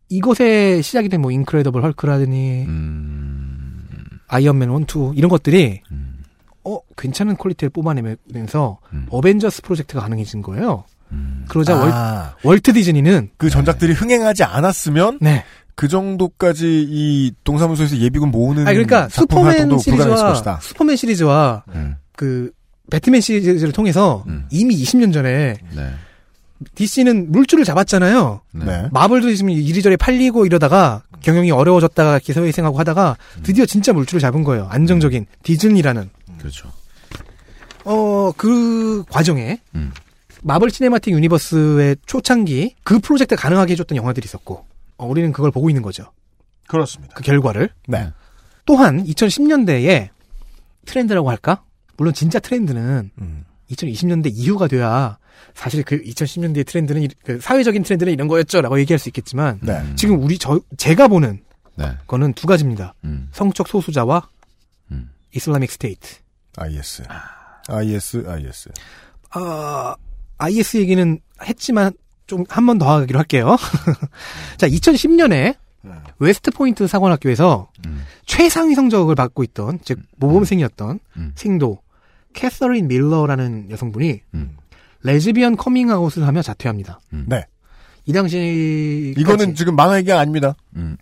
이곳에 0.10 0.82
시작이 0.82 1.10
된 1.10 1.22
뭐 1.22 1.30
인크레더블 1.32 1.84
헐크라더니 1.84 2.64
음. 2.66 3.33
아이언맨 4.34 4.70
1, 4.70 4.86
2 4.96 5.12
이런 5.16 5.30
것들이 5.30 5.82
어 6.64 6.80
괜찮은 6.98 7.38
퀄리티를 7.38 7.70
뽑아내면서 7.70 8.80
음. 8.94 9.06
어벤져스 9.10 9.62
프로젝트가 9.62 10.02
가능해진 10.02 10.42
거예요. 10.42 10.86
그러자 11.48 11.76
아. 11.76 12.36
월, 12.44 12.60
트 12.60 12.74
디즈니는 12.74 13.30
그 13.38 13.50
전작들이 13.50 13.94
흥행하지 13.94 14.44
않았으면 14.44 15.20
네. 15.22 15.44
그 15.76 15.88
정도까지 15.88 16.88
이 16.90 17.32
동사무소에서 17.44 17.98
예비군 17.98 18.32
모으는 18.32 18.68
아 18.68 18.72
그러니까 18.72 19.08
슈퍼맨 19.10 19.78
시리즈와. 19.78 20.60
슈퍼맨 20.62 20.96
시리즈와 20.96 21.64
음. 21.76 21.96
그 22.16 22.52
배트맨 22.90 23.22
시리즈를 23.22 23.72
통해서 23.72 24.26
이미 24.50 24.76
20년 24.76 25.14
전에 25.14 25.56
네. 25.76 25.94
DC는 26.76 27.32
물주를 27.32 27.64
잡았잖아요. 27.64 28.42
네. 28.52 28.88
마블도 28.92 29.34
지금 29.34 29.50
이리저리 29.50 29.98
팔리고 29.98 30.46
이러다가 30.46 31.04
경영이 31.22 31.52
어려워졌다가 31.52 32.20
기사회생하고 32.20 32.78
하다가 32.80 33.18
드디어 33.44 33.66
진짜 33.66 33.94
물주를 33.94 34.20
잡은 34.20 34.44
거예요. 34.44 34.68
안정적인 34.70 35.26
디즈니라는. 35.44 36.10
그렇죠. 36.40 36.70
어, 37.86 38.32
그 38.38 39.04
과정에 39.10 39.60
음. 39.76 39.92
마블 40.42 40.70
시네마틱 40.70 41.14
유니버스의 41.14 41.98
초창기 42.06 42.76
그 42.84 43.00
프로젝트 43.00 43.36
가능하게 43.36 43.74
해줬던 43.74 43.96
영화들이 43.96 44.26
있었고 44.26 44.66
어, 44.98 45.08
우리는 45.08 45.32
그걸 45.32 45.52
보고 45.52 45.70
있는 45.70 45.82
거죠. 45.82 46.12
그렇습니다. 46.68 47.14
그 47.16 47.24
결과를. 47.24 47.70
네. 47.88 48.10
또한 48.66 49.04
2010년대에 49.06 50.10
트렌드라고 50.86 51.30
할까? 51.30 51.64
물론 51.98 52.14
진짜 52.14 52.40
트렌드는 52.40 53.12
음. 53.20 53.46
2020년대 53.72 54.32
이후가 54.34 54.68
돼야 54.68 55.18
사실 55.54 55.84
그 55.84 56.02
2010년대 56.02 56.66
트렌드는 56.66 57.02
이- 57.04 57.10
그 57.24 57.40
사회적인 57.40 57.84
트렌드는 57.84 58.12
이런 58.14 58.28
거였죠라고 58.28 58.80
얘기할 58.80 59.00
수 59.00 59.10
있겠지만 59.10 59.60
네. 59.62 59.82
지금 59.96 60.22
우리 60.22 60.38
저 60.38 60.60
제가 60.78 61.08
보는 61.08 61.42
네. 61.76 61.92
거는 62.08 62.34
두 62.34 62.48
가지입니다. 62.48 62.94
음. 63.04 63.30
성적 63.32 63.68
소수자와 63.68 64.28
음. 64.92 65.10
Islamic 65.36 65.72
State. 65.72 66.18
IS. 66.58 67.04
IS, 67.68 68.24
IS. 68.28 68.70
아, 69.32 69.96
IS 70.38 70.78
얘기는 70.78 71.20
했지만 71.44 71.94
좀 72.28 72.46
한 72.50 72.66
번 72.66 72.78
더 72.78 72.90
하기로 72.90 73.20
할게요. 73.20 73.58
자, 74.58 74.68
2010년에 74.68 75.56
웨스트 76.20 76.52
포인트 76.52 76.88
사관학교에서 76.88 77.70
최상위 78.26 78.76
성적을 78.76 79.16
받고 79.16 79.44
있던 79.44 79.80
즉 79.84 80.00
모범생이었던 80.18 81.00
생도 81.36 81.82
캐서린 82.34 82.88
밀러라는 82.88 83.70
여성분이 83.70 84.22
레즈비언 85.04 85.58
커밍아웃을 85.58 86.26
하며 86.26 86.42
자퇴합니다. 86.42 87.00
네. 87.28 87.46
이 88.06 88.14
당시 88.14 89.14
이거는 89.18 89.56
지금 89.56 89.76
만화 89.76 89.98
얘기가 89.98 90.20
아닙니다. 90.20 90.56
음, 90.76 90.98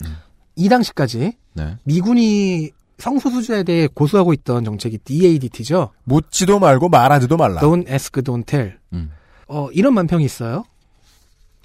이 0.55 0.69
당시까지 0.69 1.33
네. 1.53 1.77
미군이 1.83 2.71
성소수자에 2.97 3.63
대해 3.63 3.87
고수하고 3.87 4.33
있던 4.33 4.63
정책이 4.63 4.99
DADT죠. 4.99 5.91
묻지도 6.03 6.59
말고 6.59 6.89
말하지도 6.89 7.35
말라. 7.37 7.59
Don't 7.61 7.89
ask, 7.89 8.21
don't 8.21 8.45
tell. 8.45 8.77
음. 8.93 9.11
어, 9.47 9.69
이런 9.71 9.93
만평이 9.95 10.23
있어요. 10.23 10.63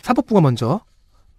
사법부가 0.03 0.41
먼저 0.41 0.81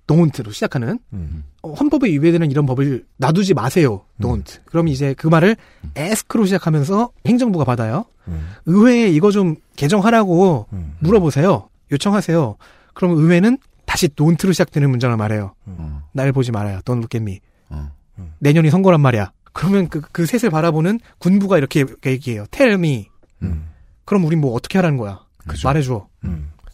don't로 0.07 0.51
시작하는 0.53 0.99
음. 1.13 1.43
어, 1.61 1.73
헌법에 1.73 2.07
위배되는 2.09 2.49
이런 2.49 2.65
법을 2.65 3.05
놔두지 3.17 3.53
마세요. 3.53 4.05
don't. 4.19 4.59
그럼 4.65 4.87
이제 4.87 5.13
그 5.13 5.27
말을 5.27 5.55
ask로 5.97 6.45
시작하면서 6.45 7.11
행정부가 7.25 7.65
받아요. 7.65 8.05
음. 8.27 8.49
의회에 8.65 9.09
이거 9.09 9.31
좀 9.31 9.55
개정하라고 9.75 10.67
물어보세요. 10.99 11.69
요청하세요. 11.91 12.57
그럼 12.93 13.17
의회는 13.17 13.57
다시 13.85 14.07
don't로 14.09 14.51
시작되는 14.53 14.89
문장을 14.89 15.15
말해요. 15.15 15.53
음. 15.67 15.99
날 16.13 16.31
보지 16.31 16.51
말아요. 16.51 16.79
Don't 16.79 16.97
look 16.97 17.17
at 17.17 17.21
me. 17.21 17.39
어. 17.69 17.91
내년이 18.39 18.69
선거란 18.69 19.01
말이야. 19.01 19.31
그러면 19.53 19.87
그, 19.89 20.01
그 20.01 20.25
셋을 20.25 20.49
바라보는 20.49 20.99
군부가 21.19 21.57
이렇게 21.57 21.85
얘기해요. 22.05 22.45
Tell 22.51 22.75
me. 22.75 23.09
음. 23.43 23.69
그럼 24.05 24.25
우린 24.25 24.39
뭐 24.41 24.53
어떻게 24.53 24.77
하라는 24.77 24.97
거야? 24.97 25.19
말해줘. 25.63 26.07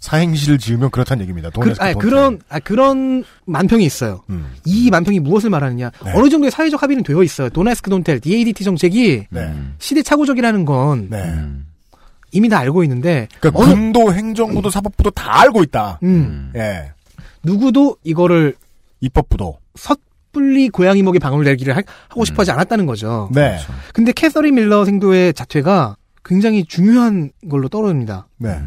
사행시를 0.03 0.57
지으면 0.57 0.89
그렇다는 0.91 1.21
얘기입니다. 1.21 1.49
그, 1.49 1.73
아니, 1.79 1.93
그런 1.97 2.41
아, 2.49 2.59
그런 2.59 3.23
만평이 3.45 3.85
있어요. 3.85 4.21
음. 4.29 4.51
이 4.65 4.89
만평이 4.91 5.21
무엇을 5.21 5.49
말하느냐? 5.49 5.91
네. 6.03 6.11
어느 6.13 6.27
정도의 6.29 6.51
사회적 6.51 6.83
합의는 6.83 7.05
되어 7.05 7.23
있어요. 7.23 7.49
도나스크 7.49 7.89
돈텔 7.89 8.19
DADT 8.19 8.65
정책이 8.65 9.27
네. 9.29 9.53
시대착오적이라는 9.79 10.65
건 10.65 11.07
네. 11.09 11.33
이미 12.33 12.49
다 12.49 12.59
알고 12.59 12.83
있는데 12.83 13.29
그러니까 13.39 13.63
어느- 13.63 13.73
군도 13.73 14.13
행정부도 14.13 14.69
사법부도 14.69 15.11
다 15.11 15.39
알고 15.41 15.63
있다. 15.63 15.99
음. 16.03 16.51
예. 16.53 16.91
누구도 17.41 17.95
이거를 18.03 18.55
입법부도 18.99 19.57
섣불리 19.75 20.67
고양이 20.67 21.01
목에 21.01 21.17
방울 21.17 21.45
내기를 21.45 21.77
하, 21.77 21.81
고 22.13 22.25
싶어하지 22.25 22.51
않았다는 22.51 22.85
거죠. 22.87 23.29
네. 23.33 23.57
근데 23.93 24.11
캐서린 24.11 24.55
밀러 24.55 24.83
생도의 24.83 25.33
자퇴가 25.33 25.95
굉장히 26.25 26.65
중요한 26.65 27.31
걸로 27.49 27.69
떠오릅니다. 27.69 28.27
네. 28.37 28.59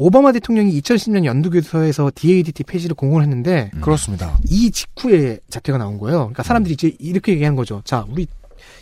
오바마 0.00 0.30
대통령이 0.30 0.80
2010년 0.80 1.24
연두교서에서 1.24 2.12
DADT 2.14 2.62
폐지를 2.62 2.94
공언 2.94 3.20
했는데 3.22 3.72
그렇습니다. 3.80 4.38
이 4.48 4.70
직후에 4.70 5.40
자퇴가 5.50 5.76
나온 5.76 5.98
거예요. 5.98 6.18
그러니까 6.18 6.44
사람들이 6.44 6.74
이제 6.74 6.94
이렇게 7.00 7.32
얘기한 7.32 7.56
거죠. 7.56 7.82
자, 7.84 8.06
우리 8.08 8.28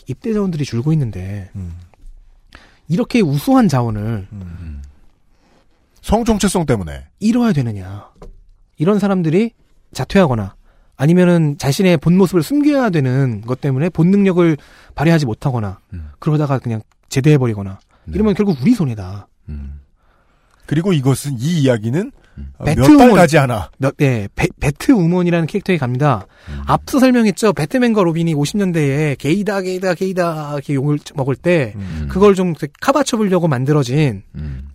입대 0.05 0.31
자원들이 0.31 0.63
줄고 0.63 0.93
있는데 0.93 1.49
이렇게 2.87 3.19
우수한 3.21 3.67
자원을 3.67 4.27
성정체성 6.01 6.67
때문에 6.67 7.05
잃어야 7.19 7.51
되느냐? 7.51 8.11
이런 8.77 8.99
사람들이 8.99 9.53
자퇴하거나 9.93 10.53
아니면은 10.97 11.57
자신의 11.57 11.97
본 11.97 12.15
모습을 12.15 12.43
숨겨야 12.43 12.91
되는 12.91 13.41
것 13.41 13.59
때문에 13.59 13.89
본 13.89 14.11
능력을 14.11 14.55
발휘하지 14.93 15.25
못하거나 15.25 15.79
그러다가 16.19 16.59
그냥 16.59 16.81
제대해 17.09 17.39
버리거나 17.39 17.79
이러면 18.13 18.35
결국 18.35 18.61
우리 18.61 18.75
손해다. 18.75 19.27
그리고 20.67 20.93
이것은 20.93 21.37
이 21.39 21.61
이야기는 21.61 22.11
어, 22.59 22.63
배트 22.65 22.79
몇달 22.81 23.09
우먼- 23.09 23.15
가지 23.15 23.37
않아. 23.39 23.71
몇, 23.79 23.97
네, 23.97 24.27
배, 24.35 24.47
배트 24.59 24.91
우먼이라는 24.91 25.47
캐릭터에 25.47 25.77
갑니다. 25.77 26.27
앞서 26.67 26.99
설명했죠. 26.99 27.53
배트맨과 27.53 28.03
로빈이 28.03 28.35
50년대에 28.35 29.17
게이다, 29.17 29.61
게이다, 29.61 29.95
게이다 29.95 30.51
이렇게 30.53 30.75
욕을 30.75 30.99
먹을 31.15 31.35
때 31.35 31.73
그걸 32.09 32.35
좀 32.35 32.53
카바쳐 32.79 33.17
보려고 33.17 33.47
만들어진 33.47 34.21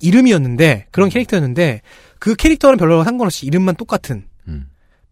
이름이었는데 0.00 0.86
그런 0.90 1.08
캐릭터였는데 1.08 1.82
그 2.18 2.34
캐릭터는 2.34 2.78
별로 2.78 3.04
상관없이 3.04 3.46
이름만 3.46 3.76
똑같은 3.76 4.24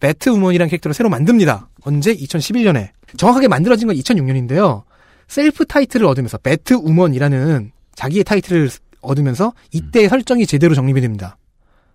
배트 0.00 0.30
우먼이라는 0.30 0.68
캐릭터를 0.70 0.94
새로 0.94 1.08
만듭니다. 1.10 1.68
언제? 1.82 2.14
2011년에. 2.16 2.88
정확하게 3.16 3.48
만들어진 3.48 3.86
건 3.86 3.96
2006년인데요. 3.96 4.82
셀프 5.28 5.64
타이틀을 5.66 6.06
얻으면서 6.06 6.38
배트 6.38 6.74
우먼이라는 6.74 7.70
자기의 7.94 8.24
타이틀을 8.24 8.70
얻으면서 9.02 9.52
이때 9.72 10.08
설정이 10.08 10.46
제대로 10.46 10.74
정립이 10.74 11.00
됩니다. 11.00 11.36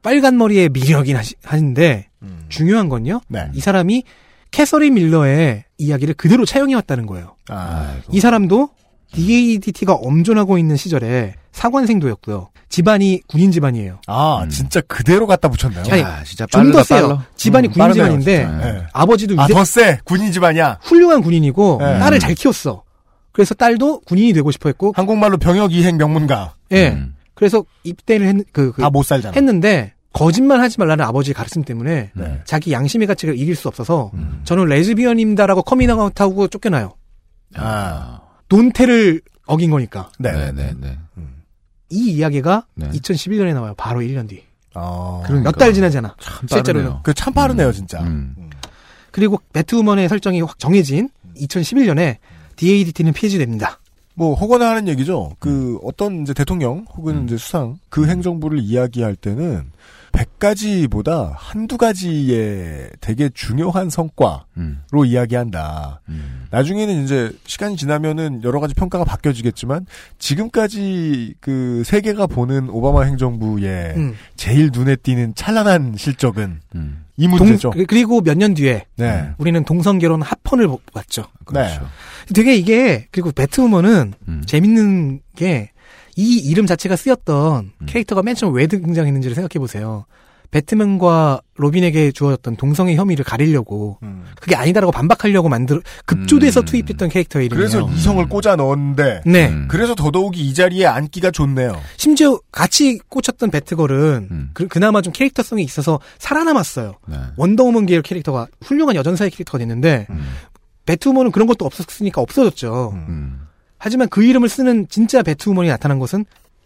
빨간 0.01 0.37
머리의 0.37 0.69
미녀이긴 0.69 1.17
하시- 1.17 1.35
하는데 1.43 2.07
중요한 2.49 2.89
건요. 2.89 3.21
네. 3.27 3.47
이 3.53 3.59
사람이 3.59 4.03
캐서린 4.51 4.93
밀러의 4.93 5.63
이야기를 5.77 6.13
그대로 6.13 6.45
차용해 6.45 6.75
왔다는 6.75 7.05
거예요. 7.07 7.35
아, 7.49 7.95
이 8.11 8.19
사람도 8.19 8.69
DADT가 9.13 9.93
엄존하고 9.93 10.57
있는 10.57 10.77
시절에 10.77 11.33
사관생도였고요. 11.51 12.49
집안이 12.69 13.21
군인 13.27 13.51
집안이에요. 13.51 13.99
아, 14.07 14.45
진짜 14.49 14.81
그대로 14.81 15.27
갖다 15.27 15.47
붙였네요. 15.49 15.83
아니, 15.91 16.01
아, 16.03 16.23
진짜 16.23 16.45
좀더 16.47 16.71
빠르다, 16.79 16.83
세요. 16.83 17.07
빨라. 17.07 17.25
집안이 17.35 17.67
음, 17.67 17.71
군인 17.71 17.79
빠르네요, 17.87 18.03
집안인데. 18.19 18.45
네. 18.45 18.83
아버지도 18.93 19.39
아, 19.39 19.43
위대- 19.45 19.53
더 19.53 19.63
세. 19.65 19.99
군인 20.03 20.31
집안이야. 20.31 20.79
훌륭한 20.81 21.21
군인이고 21.21 21.77
네. 21.79 21.99
딸을 21.99 22.19
잘 22.19 22.33
키웠어. 22.35 22.83
그래서 23.35 23.53
딸도 23.53 23.99
군인이 24.05 24.31
되고 24.31 24.49
싶어 24.49 24.69
했고 24.69 24.93
한국말로 24.95 25.35
병역 25.37 25.73
이행 25.73 25.97
명문가. 25.97 26.53
예. 26.71 26.91
음. 26.91 27.15
그래서 27.33 27.65
입대를 27.83 28.27
했, 28.27 28.35
그, 28.53 28.71
그 28.71 28.81
다못 28.81 29.05
살잖아. 29.05 29.33
했는데 29.35 29.93
거짓말 30.13 30.61
하지 30.61 30.79
말라는 30.79 31.03
아버지의 31.03 31.33
가르침 31.33 31.65
때문에 31.65 32.11
네. 32.15 32.41
자기 32.45 32.71
양심의 32.71 33.07
가치를 33.07 33.37
이길 33.37 33.57
수 33.57 33.67
없어서 33.67 34.13
저는 34.45 34.67
레즈비언입니다라고 34.67 35.63
커밍아웃하고 35.63 36.47
쫓겨나요. 36.47 36.93
아. 37.55 38.21
don't 38.47 38.78
tell을 38.78 39.21
어긴 39.47 39.69
거니까. 39.69 40.09
네. 40.17 40.31
네, 40.31 40.51
네, 40.53 40.73
네. 40.79 40.97
이 41.89 42.13
이야기가 42.13 42.67
네. 42.75 42.89
2011년에 42.91 43.53
나와요. 43.53 43.73
바로 43.75 43.99
1년 43.99 44.29
뒤. 44.29 44.43
아. 44.73 45.21
그러니까. 45.25 45.51
몇달 45.51 45.73
지나잖아. 45.73 46.15
참 46.21 46.47
실제로는. 46.47 46.85
빠르네요. 46.85 47.01
그참 47.03 47.33
빠르네요, 47.33 47.73
진짜. 47.73 47.99
음. 48.01 48.33
그리고 49.11 49.41
배트우먼의 49.51 50.07
설정이 50.07 50.39
확 50.39 50.57
정해진 50.57 51.09
2011년에 51.35 52.19
DADT는 52.55 53.13
폐지됩니다. 53.13 53.79
뭐 54.13 54.33
혹언 54.33 54.61
하는 54.61 54.87
얘기죠. 54.87 55.35
그 55.39 55.77
어떤 55.83 56.21
이제 56.21 56.33
대통령 56.33 56.85
혹은 56.95 57.25
이제 57.25 57.37
수상 57.37 57.77
그 57.89 58.07
행정부를 58.07 58.59
이야기할 58.59 59.15
때는 59.15 59.71
100가지보다 60.15 61.33
한두 61.35 61.77
가지의 61.77 62.89
되게 63.01 63.29
중요한 63.33 63.89
성과로 63.89 64.45
음. 64.57 64.81
이야기한다. 65.05 65.99
나중에는 66.51 67.03
이제 67.03 67.33
시간이 67.45 67.75
지나면은 67.75 68.41
여러 68.45 68.61
가지 68.61 68.73
평가가 68.73 69.03
바뀌어지겠지만 69.03 69.85
지금까지 70.17 71.35
그 71.41 71.83
세계가 71.85 72.27
보는 72.27 72.69
오바마 72.69 73.01
행정부의 73.03 73.93
음. 73.97 74.15
제일 74.37 74.69
눈에 74.71 74.95
띄는 74.95 75.35
찬란한 75.35 75.95
실적은 75.97 76.61
음. 76.75 77.04
이 77.17 77.27
동- 77.27 77.37
문제죠. 77.37 77.71
그리고 77.87 78.21
몇 78.21 78.37
년 78.37 78.53
뒤에 78.53 78.85
네. 78.97 79.29
우리는 79.37 79.63
동성 79.63 79.99
결혼 79.99 80.21
합헌을 80.21 80.67
봤죠. 80.93 81.23
네. 81.53 81.79
되게 82.33 82.55
이게 82.55 83.07
그리고 83.11 83.31
배트우먼은 83.31 84.13
재밌는 84.45 85.21
게 85.35 85.71
이 86.17 86.37
이름 86.37 86.65
자체가 86.65 86.95
쓰였던 86.95 87.71
캐릭터가 87.87 88.23
맨 88.23 88.35
처음 88.35 88.53
왜 88.53 88.67
등장했는지를 88.67 89.35
생각해 89.35 89.59
보세요. 89.59 90.05
배트맨과 90.51 91.41
로빈에게 91.55 92.11
주어졌던 92.11 92.57
동성애 92.57 92.95
혐의를 92.95 93.23
가리려고 93.23 93.97
그게 94.39 94.55
아니다라고 94.55 94.91
반박하려고 94.91 95.49
만들 95.49 95.81
급조돼서 96.05 96.63
투입했던 96.63 97.09
캐릭터의 97.09 97.47
이름이에요. 97.47 97.69
그래서 97.69 97.89
이성을 97.91 98.27
꽂아 98.27 98.55
넣었는데 98.55 99.21
네. 99.25 99.53
그래서 99.67 99.95
더더욱이 99.95 100.41
이 100.41 100.53
자리에 100.53 100.85
앉기가 100.85 101.31
좋네요. 101.31 101.79
심지어 101.97 102.39
같이 102.51 102.99
꽂혔던 103.09 103.51
배트걸은 103.51 104.49
그, 104.53 104.67
그나마 104.67 105.01
좀 105.01 105.13
캐릭터성이 105.13 105.63
있어서 105.63 105.99
살아남았어요. 106.19 106.95
원더우먼 107.37 107.85
계열 107.85 108.01
캐릭터가 108.01 108.47
훌륭한 108.61 108.95
여전사의 108.95 109.31
캐릭터가 109.31 109.57
됐는데 109.59 110.07
배트우먼은 110.85 111.31
그런 111.31 111.47
것도 111.47 111.65
없었으니까 111.65 112.21
없어졌죠. 112.21 112.97
하지만 113.77 114.07
그 114.09 114.23
이름을 114.23 114.49
쓰는 114.49 114.87
진짜 114.89 115.21
배트우먼이 115.21 115.69
나타난 115.69 115.99
것은 115.99 116.25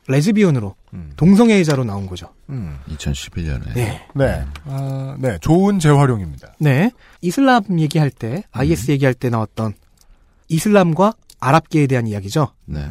레즈비언으로 0.10 0.76
동성애자로 1.16 1.84
나온 1.84 2.08
거죠. 2.08 2.34
2011년에. 2.50 3.74
네. 3.76 4.08
네. 4.16 4.44
아, 4.66 5.16
네. 5.20 5.38
좋은 5.40 5.80
재활용입니다. 5.80 6.56
네. 6.60 6.92
이슬람 7.22 7.80
얘기할 7.80 8.10
때, 8.10 8.44
IS 8.52 8.92
얘기할 8.92 9.14
때 9.14 9.30
나왔던 9.30 9.74
이슬람과 10.48 11.14
아랍계에 11.40 11.88
대한 11.88 12.08
이야기죠. 12.08 12.54
네. 12.66 12.90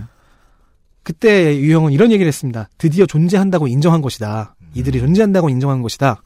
그때 1.03 1.57
유형은 1.57 1.93
이런 1.93 2.13
얘기를 2.13 2.29
했습니다. 2.29 2.69
드디어 2.79 3.05
존재한다고 3.05 3.67
인정한 3.67 4.01
것이다. 4.01 4.55
이들이 4.75 5.01
존재한다고 5.01 5.49
인정한 5.49 5.83
것이다. 5.83 6.23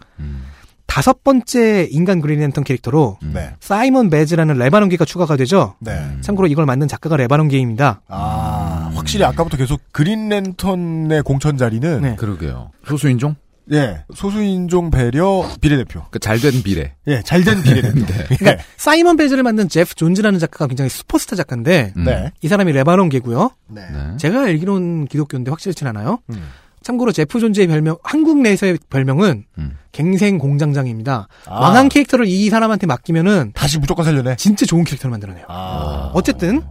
다섯 0.92 1.24
번째 1.24 1.88
인간 1.90 2.20
그린 2.20 2.40
랜턴 2.40 2.64
캐릭터로 2.64 3.16
네. 3.22 3.54
사이먼 3.60 4.10
베즈라는 4.10 4.58
레바논계가 4.58 5.06
추가가 5.06 5.38
되죠. 5.38 5.74
네. 5.78 6.06
참고로 6.20 6.48
이걸 6.48 6.66
만든 6.66 6.86
작가가 6.86 7.16
레바논계입니다. 7.16 8.02
아, 8.08 8.90
확실히 8.94 9.24
아까부터 9.24 9.56
계속 9.56 9.80
그린 9.90 10.28
랜턴의 10.28 11.22
공천 11.22 11.56
자리는 11.56 12.02
네. 12.02 12.16
그러게요. 12.16 12.72
소수인종? 12.86 13.36
예, 13.72 14.04
소수인종 14.14 14.90
배려 14.90 15.48
비례대표. 15.62 16.02
그 16.10 16.18
잘된 16.18 16.62
비례. 16.62 16.92
예, 17.06 17.22
잘된 17.22 17.62
비례대표. 17.64 18.04
그러니까 18.36 18.62
사이먼 18.76 19.16
베즈를 19.16 19.42
만든 19.44 19.70
제프 19.70 19.94
존즈라는 19.94 20.38
작가가 20.40 20.66
굉장히 20.66 20.90
슈퍼스타 20.90 21.36
작가인데 21.36 21.94
네. 21.96 22.32
이 22.42 22.48
사람이 22.48 22.70
레바논계고요. 22.70 23.50
네. 23.68 23.82
제가 24.18 24.42
알기로는 24.42 25.06
기독교인데 25.06 25.50
확실치 25.50 25.86
않아요. 25.86 26.18
음. 26.28 26.50
참고로 26.82 27.12
제프 27.12 27.40
존즈의 27.40 27.66
별명 27.66 27.96
한국 28.02 28.38
내에서의 28.40 28.78
별명은 28.90 29.44
갱생 29.92 30.38
공장장입니다. 30.38 31.28
아. 31.46 31.60
망한 31.60 31.88
캐릭터를 31.88 32.26
이 32.26 32.48
사람한테 32.50 32.86
맡기면은 32.86 33.52
다시 33.54 33.78
무조건 33.78 34.04
살려내. 34.04 34.36
진짜 34.36 34.66
좋은 34.66 34.84
캐릭터를 34.84 35.10
만들어내요. 35.10 35.46
아. 35.48 36.10
어쨌든 36.14 36.62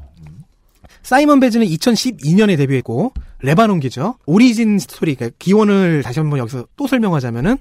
사이먼 1.03 1.39
베즈는 1.39 1.65
2012년에 1.65 2.57
데뷔했고 2.57 3.13
레바논계죠. 3.39 4.17
origin 4.25 4.79
story 4.79 5.15
그러니까 5.15 5.35
기원을 5.39 6.03
다시 6.03 6.19
한번 6.19 6.39
여기서 6.39 6.67
또 6.75 6.87
설명하자면은 6.87 7.57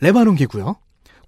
레바논계고요. 0.00 0.76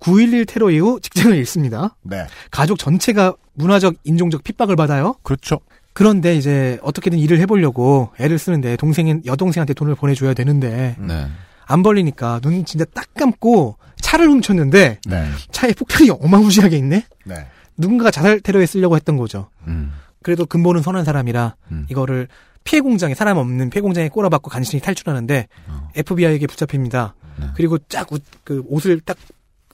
9.11 0.01 0.49
테러 0.49 0.71
이후 0.71 0.99
직장을 1.01 1.37
잃습니다. 1.37 1.95
네. 2.03 2.27
가족 2.51 2.79
전체가 2.79 3.35
문화적 3.55 3.95
인종적 4.05 4.43
핍박을 4.43 4.75
받아요. 4.77 5.15
그렇죠. 5.23 5.61
그런데 5.93 6.35
이제 6.35 6.79
어떻게든 6.83 7.19
일을 7.19 7.39
해보려고 7.41 8.11
애를 8.19 8.39
쓰는데 8.39 8.77
동생인 8.77 9.23
여동생한테 9.27 9.75
돈을 9.75 9.95
보내줘야 9.95 10.35
되는데 10.35 10.97
네. 10.99 11.27
안 11.67 11.83
벌리니까 11.83 12.41
눈 12.41 12.65
진짜 12.65 12.85
딱 12.85 13.13
감고 13.15 13.77
차를 14.01 14.29
훔쳤는데 14.29 14.99
네. 15.07 15.31
차에 15.51 15.73
폭탄이 15.73 16.11
어마무시하게 16.11 16.77
있네. 16.79 17.05
네. 17.25 17.47
누군가가 17.77 18.11
자살 18.11 18.41
테러에 18.41 18.67
쓰려고 18.67 18.97
했던 18.97 19.17
거죠. 19.17 19.49
음. 19.67 19.93
그래도 20.23 20.47
근본은 20.47 20.83
선한 20.83 21.05
사람이라 21.05 21.57
이거를 21.89 22.29
피해 22.65 22.81
공장에 22.81 23.15
사람 23.15 23.39
없는 23.39 23.71
피해 23.71 23.81
공장에 23.81 24.09
꼬라박고 24.09 24.51
간신히 24.51 24.81
탈출하는데 24.81 25.49
어. 25.69 25.89
FBI에게 25.97 26.47
붙잡힙니다. 26.47 27.15
네. 27.41 27.47
그리고 27.57 27.79
쫙 27.89 28.09
그 28.45 28.63
옷을 28.69 29.01
딱 29.01 29.17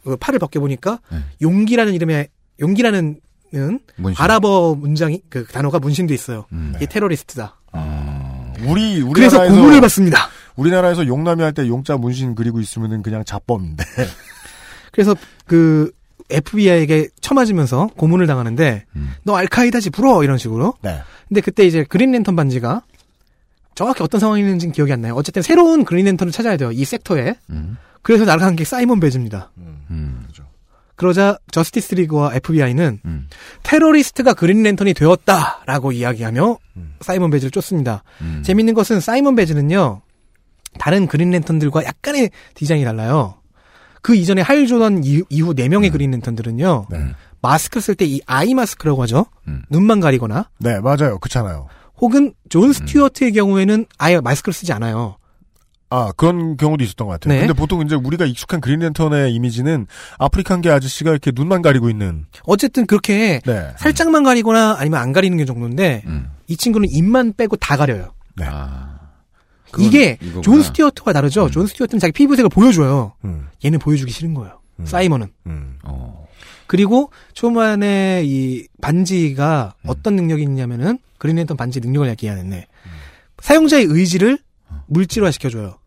그 0.09 0.17
팔을 0.17 0.39
벗겨 0.39 0.61
보니까 0.61 1.01
네. 1.11 1.19
용기라는 1.43 1.93
이름의 1.95 2.29
용기라는 2.61 3.21
은 3.55 3.81
문신. 3.97 4.23
아랍어 4.23 4.75
문장이 4.75 5.23
그 5.29 5.45
단어가 5.47 5.79
문신돼 5.79 6.13
있어요. 6.15 6.47
음. 6.53 6.73
이게 6.77 6.87
테러리스트다. 6.87 7.57
우리 8.67 9.01
우리나라에서 9.01 9.13
그래서 9.13 9.39
고문을 9.55 9.81
받습니다. 9.81 10.29
우리나라에서 10.57 11.07
용남이 11.07 11.43
할 11.43 11.53
때 11.53 11.67
용자 11.69 11.97
문신 11.97 12.35
그리고 12.35 12.61
있으면은 12.61 13.03
그냥 13.03 13.25
자범인데. 13.25 13.85
그래서 14.93 15.15
그 15.47 15.93
FBI에게 16.31 17.09
처맞으면서 17.21 17.89
고문을 17.97 18.27
당하는데 18.27 18.85
너 19.23 19.37
알카이다지 19.37 19.91
불어 19.91 20.23
이런 20.25 20.37
식으로. 20.39 20.75
네. 20.83 21.01
근데 21.29 21.41
그때 21.41 21.65
이제 21.65 21.85
그린랜턴 21.85 22.37
반지가 22.37 22.83
정확히 23.75 24.03
어떤 24.03 24.19
상황이었는지는 24.21 24.73
기억이 24.73 24.93
안 24.93 25.01
나요. 25.01 25.15
어쨌든 25.15 25.41
새로운 25.43 25.85
그린랜턴을 25.85 26.33
찾아야 26.33 26.57
돼요. 26.57 26.73
이 26.73 26.85
섹터에. 26.85 27.37
그래서 28.03 28.25
날아간 28.25 28.57
게 28.57 28.65
사이먼 28.65 28.99
베즈입니다. 29.01 29.53
음. 29.59 30.27
그러자 30.35 31.39
저스티스 31.51 31.95
리그와 31.95 32.35
FBI는 32.35 33.01
음. 33.05 33.29
테러리스트가 33.63 34.35
그린랜턴이 34.35 34.95
되었다라고 34.95 35.93
이야기하며 35.93 36.59
사이먼 37.01 37.31
베즈를 37.31 37.51
쫓습니다. 37.51 38.03
음. 38.21 38.43
재밌는 38.45 38.75
것은 38.75 39.01
사이먼 39.01 39.35
베즈는요. 39.37 40.01
다른 40.79 41.07
그린랜턴들과 41.07 41.85
약간의 41.85 42.31
디자인이 42.55 42.85
달라요. 42.85 43.35
그 44.03 44.15
이전에 44.15 44.41
할 44.43 44.67
조던 44.67 45.03
이후, 45.05 45.25
이후 45.29 45.55
4명의 45.55 45.91
그린랜턴들은요. 45.93 46.87
마스크 47.41 47.81
쓸 47.81 47.95
때 47.95 48.05
이 48.07 48.21
eye 48.27 48.55
mask라고 48.55 49.03
하죠. 49.03 49.27
눈만 49.71 50.01
가리거나 50.01 50.49
네, 50.59 50.81
맞아요. 50.81 51.19
그렇잖아요. 51.19 51.69
혹은 52.01 52.33
존 52.49 52.73
스튜어트의 52.73 53.33
경우에는 53.33 53.87
아예 53.99 54.21
마스크를 54.21 54.55
쓰지 54.55 54.73
않아요. 54.73 55.18
아, 55.91 56.13
그런 56.17 56.57
경우도 56.57 56.85
있었던 56.85 57.07
것 57.07 57.15
같아요. 57.15 57.35
네. 57.35 57.41
근데 57.41 57.55
보통 57.55 57.81
이제 57.83 57.95
우리가 57.95 58.27
익숙한 58.27 58.61
그린랜턴의 58.61 59.33
이미지는 59.35 59.87
아프리칸계 60.19 60.71
아저씨가 60.71 61.11
이렇게 61.11 61.33
눈만 61.35 61.63
가리고 61.63 61.89
있는. 61.89 62.27
어쨌든 62.45 62.87
그렇게 62.87 63.41
네. 63.47 63.73
살짝만 63.79 64.23
가리거나 64.23 64.77
아니면 64.79 65.01
안 65.01 65.13
가리는 65.13 65.37
게 65.37 65.45
정도인데 65.45 66.05
이 66.47 66.57
친구는 66.57 66.89
입만 66.91 67.35
빼고 67.37 67.57
다 67.57 67.77
가려요. 67.77 68.13
네. 68.37 68.47
그건 69.71 69.87
이게 69.87 70.19
이거구나. 70.21 70.43
존 70.43 70.63
스튜어트와 70.63 71.13
다르죠. 71.13 71.51
존 71.51 71.67
스튜어트는 71.67 72.01
자기 72.01 72.13
피부색을 72.13 72.49
보여줘요. 72.49 73.15
음. 73.25 73.49
얘는 73.65 73.79
보여주기 73.79 74.13
싫은 74.13 74.35
거예요. 74.35 74.61
사이먼은. 74.85 75.29
음. 75.47 75.79
어. 75.85 76.27
그리고 76.67 77.11
초반에 77.33 78.23
이 78.25 78.67
반지가 78.81 79.75
음. 79.85 79.91
어떤 79.91 80.17
능력이 80.17 80.43
있냐면은 80.43 80.99
그린랜턴 81.19 81.57
반지 81.57 81.81
능력을 81.81 82.09
얘기하는데 82.11 82.67
사용자의 83.41 83.87
의지를 83.89 84.39
물질화 84.89 85.31
시켜줘요. 85.31 85.79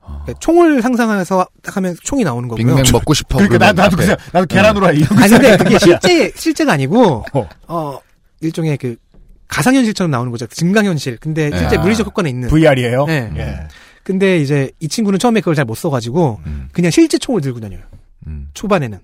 그러니까 0.00 0.34
총을 0.38 0.82
상상해서 0.82 1.46
딱 1.62 1.76
하면 1.78 1.96
총이 2.02 2.24
나오는 2.24 2.46
거고요. 2.48 2.66
빅맥 2.66 2.92
먹고 2.92 3.14
싶어. 3.14 3.38
그러니까 3.38 3.58
나, 3.58 3.72
나도. 3.72 3.96
그냥, 3.96 4.16
나도 4.32 4.46
계란으로 4.46 4.88
해. 4.92 4.96
이러고 4.98 5.14
아니 5.14 5.30
근데 5.30 5.56
그게. 5.56 5.78
실제 5.78 6.30
실제가 6.36 6.72
아니고 6.72 7.24
어. 7.32 7.48
어 7.68 8.00
일종의 8.40 8.76
그 8.76 8.96
가상현실처럼 9.48 10.10
나오는 10.10 10.30
거죠. 10.30 10.46
증강현실. 10.46 11.18
근데 11.18 11.50
실제 11.56 11.76
아. 11.76 11.80
물리적 11.80 12.06
효과는 12.06 12.30
있는. 12.30 12.48
VR이에요? 12.48 13.06
네. 13.06 13.32
예. 13.36 13.68
근데 14.02 14.38
이제 14.38 14.70
이 14.80 14.88
친구는 14.88 15.18
처음에 15.18 15.40
그걸 15.40 15.54
잘 15.54 15.64
못 15.64 15.74
써가지고 15.76 16.40
음. 16.44 16.68
그냥 16.72 16.90
실제 16.90 17.16
총을 17.16 17.40
들고 17.40 17.60
다녀요. 17.60 17.80
초반에는. 18.52 18.98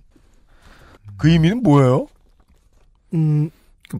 그 1.16 1.30
의미는 1.30 1.62
뭐예요? 1.62 2.06
음, 3.14 3.50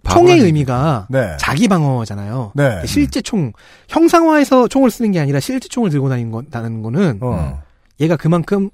총의 0.09 0.33
아니에요. 0.33 0.47
의미가 0.47 1.07
네. 1.11 1.37
자기 1.39 1.69
방어잖아요. 1.69 2.53
네. 2.55 2.83
실제 2.87 3.21
총 3.21 3.53
형상화해서 3.89 4.69
총을 4.69 4.91
쓰는 4.91 5.13
게 5.13 5.21
아니라 5.21 5.41
실제 5.41 5.69
총을 5.69 5.91
들고 5.91 6.09
다니는 6.09 6.31
거다는 6.31 6.83
거는 6.83 7.19
어. 7.23 7.61
얘가 8.01 8.17
그만큼 8.17 8.71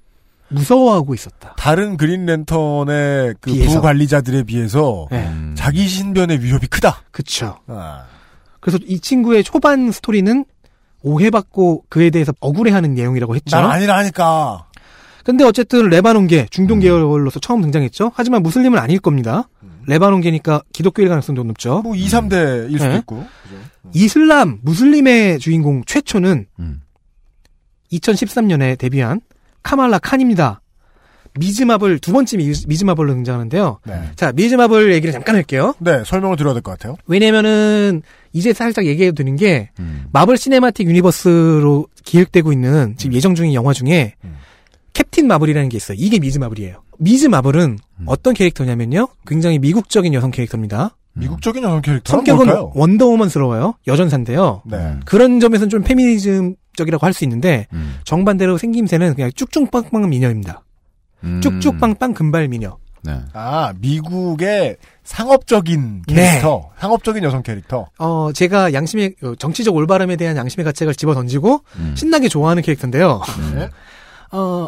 무서워하고 0.48 1.14
있었다. 1.14 1.54
다른 1.56 1.96
그린랜턴의 1.96 3.34
그 3.40 3.52
비해서. 3.52 3.76
부관리자들에 3.76 4.44
비해서 4.44 5.06
네. 5.10 5.28
자기 5.54 5.88
신변의 5.88 6.42
위협이 6.42 6.66
크다. 6.68 7.02
그쵸. 7.10 7.58
아. 7.66 8.04
그래서 8.60 8.78
이 8.86 9.00
친구의 9.00 9.42
초반 9.44 9.90
스토리는 9.90 10.44
오해받고 11.02 11.84
그에 11.88 12.10
대해서 12.10 12.32
억울해하는 12.40 12.94
내용이라고 12.94 13.34
했죠. 13.36 13.56
난 13.56 13.70
아니라니까. 13.70 14.66
근데 15.24 15.44
어쨌든 15.44 15.88
레바논계 15.88 16.46
중동 16.50 16.78
계열로서 16.78 17.40
처음 17.40 17.60
등장했죠. 17.62 18.12
하지만 18.14 18.42
무슬림은 18.42 18.78
아닐 18.78 19.00
겁니다. 19.00 19.48
레바논계니까 19.86 20.62
기독교일 20.72 21.08
가능성도 21.08 21.42
높죠. 21.44 21.80
뭐 21.82 21.94
2, 21.94 22.06
3대일 22.06 22.72
수도 22.72 22.88
네. 22.88 22.96
있고. 22.98 23.24
이슬람 23.94 24.58
무슬림의 24.62 25.38
주인공 25.38 25.82
최초는 25.84 26.46
음. 26.58 26.80
2013년에 27.92 28.78
데뷔한 28.78 29.20
카말라 29.62 29.98
칸입니다. 29.98 30.60
미즈마블 31.38 31.98
두 31.98 32.12
번째 32.12 32.38
미즈, 32.38 32.66
미즈마블로 32.66 33.12
등장하는데요. 33.14 33.80
네. 33.86 34.02
자, 34.16 34.32
미즈마블 34.32 34.94
얘기를 34.94 35.12
잠깐 35.12 35.34
할게요. 35.34 35.74
네, 35.80 36.02
설명을 36.04 36.36
드려야 36.36 36.54
될 36.54 36.62
것 36.62 36.70
같아요. 36.72 36.96
왜냐면은 37.06 38.00
이제 38.32 38.52
살짝 38.54 38.86
얘기해 38.86 39.12
드는 39.12 39.36
게 39.36 39.70
음. 39.78 40.06
마블 40.12 40.38
시네마틱 40.38 40.88
유니버스로 40.88 41.88
기획되고 42.04 42.52
있는 42.52 42.94
지금 42.96 43.14
예정 43.14 43.34
중인 43.34 43.52
영화 43.52 43.74
중에 43.74 44.14
캡틴 44.94 45.26
마블이라는 45.26 45.68
게 45.68 45.76
있어요. 45.76 45.96
이게 46.00 46.18
미즈 46.18 46.38
마블이에요. 46.38 46.82
미즈 46.98 47.26
마블은 47.26 47.78
어떤 48.06 48.34
캐릭터냐면요. 48.34 49.08
굉장히 49.26 49.58
미국적인 49.58 50.12
여성 50.14 50.30
캐릭터입니다. 50.30 50.96
미국적인 51.14 51.62
여성 51.64 51.80
캐릭터는 51.80 52.18
성격은 52.18 52.46
뭘까요? 52.46 52.72
원더우먼스러워요. 52.74 53.74
여전사인데요. 53.86 54.62
네. 54.66 54.96
그런 55.06 55.40
점에서는 55.40 55.70
좀 55.70 55.82
페미니즘적이라고 55.82 57.04
할 57.06 57.12
수 57.14 57.24
있는데 57.24 57.66
음. 57.72 57.96
정반대로 58.04 58.58
생김새는 58.58 59.14
그냥 59.14 59.30
쭉쭉빵빵 59.34 60.08
미녀입니다. 60.10 60.62
음. 61.24 61.40
쭉쭉빵빵 61.40 62.12
금발 62.12 62.48
미녀. 62.48 62.76
네. 63.02 63.20
아, 63.32 63.72
미국의 63.78 64.76
상업적인 65.04 66.02
네. 66.08 66.14
캐릭터, 66.14 66.70
상업적인 66.78 67.22
여성 67.22 67.42
캐릭터. 67.42 67.86
어, 67.98 68.30
제가 68.34 68.72
양심의, 68.72 69.14
어, 69.22 69.34
정치적 69.38 69.74
올바름에 69.74 70.16
대한 70.16 70.36
양심의 70.36 70.64
가책을 70.64 70.94
집어 70.94 71.14
던지고, 71.14 71.60
신나게 71.94 72.28
좋아하는 72.28 72.62
캐릭터인데요. 72.64 73.22
네. 73.54 73.68
어, 74.32 74.66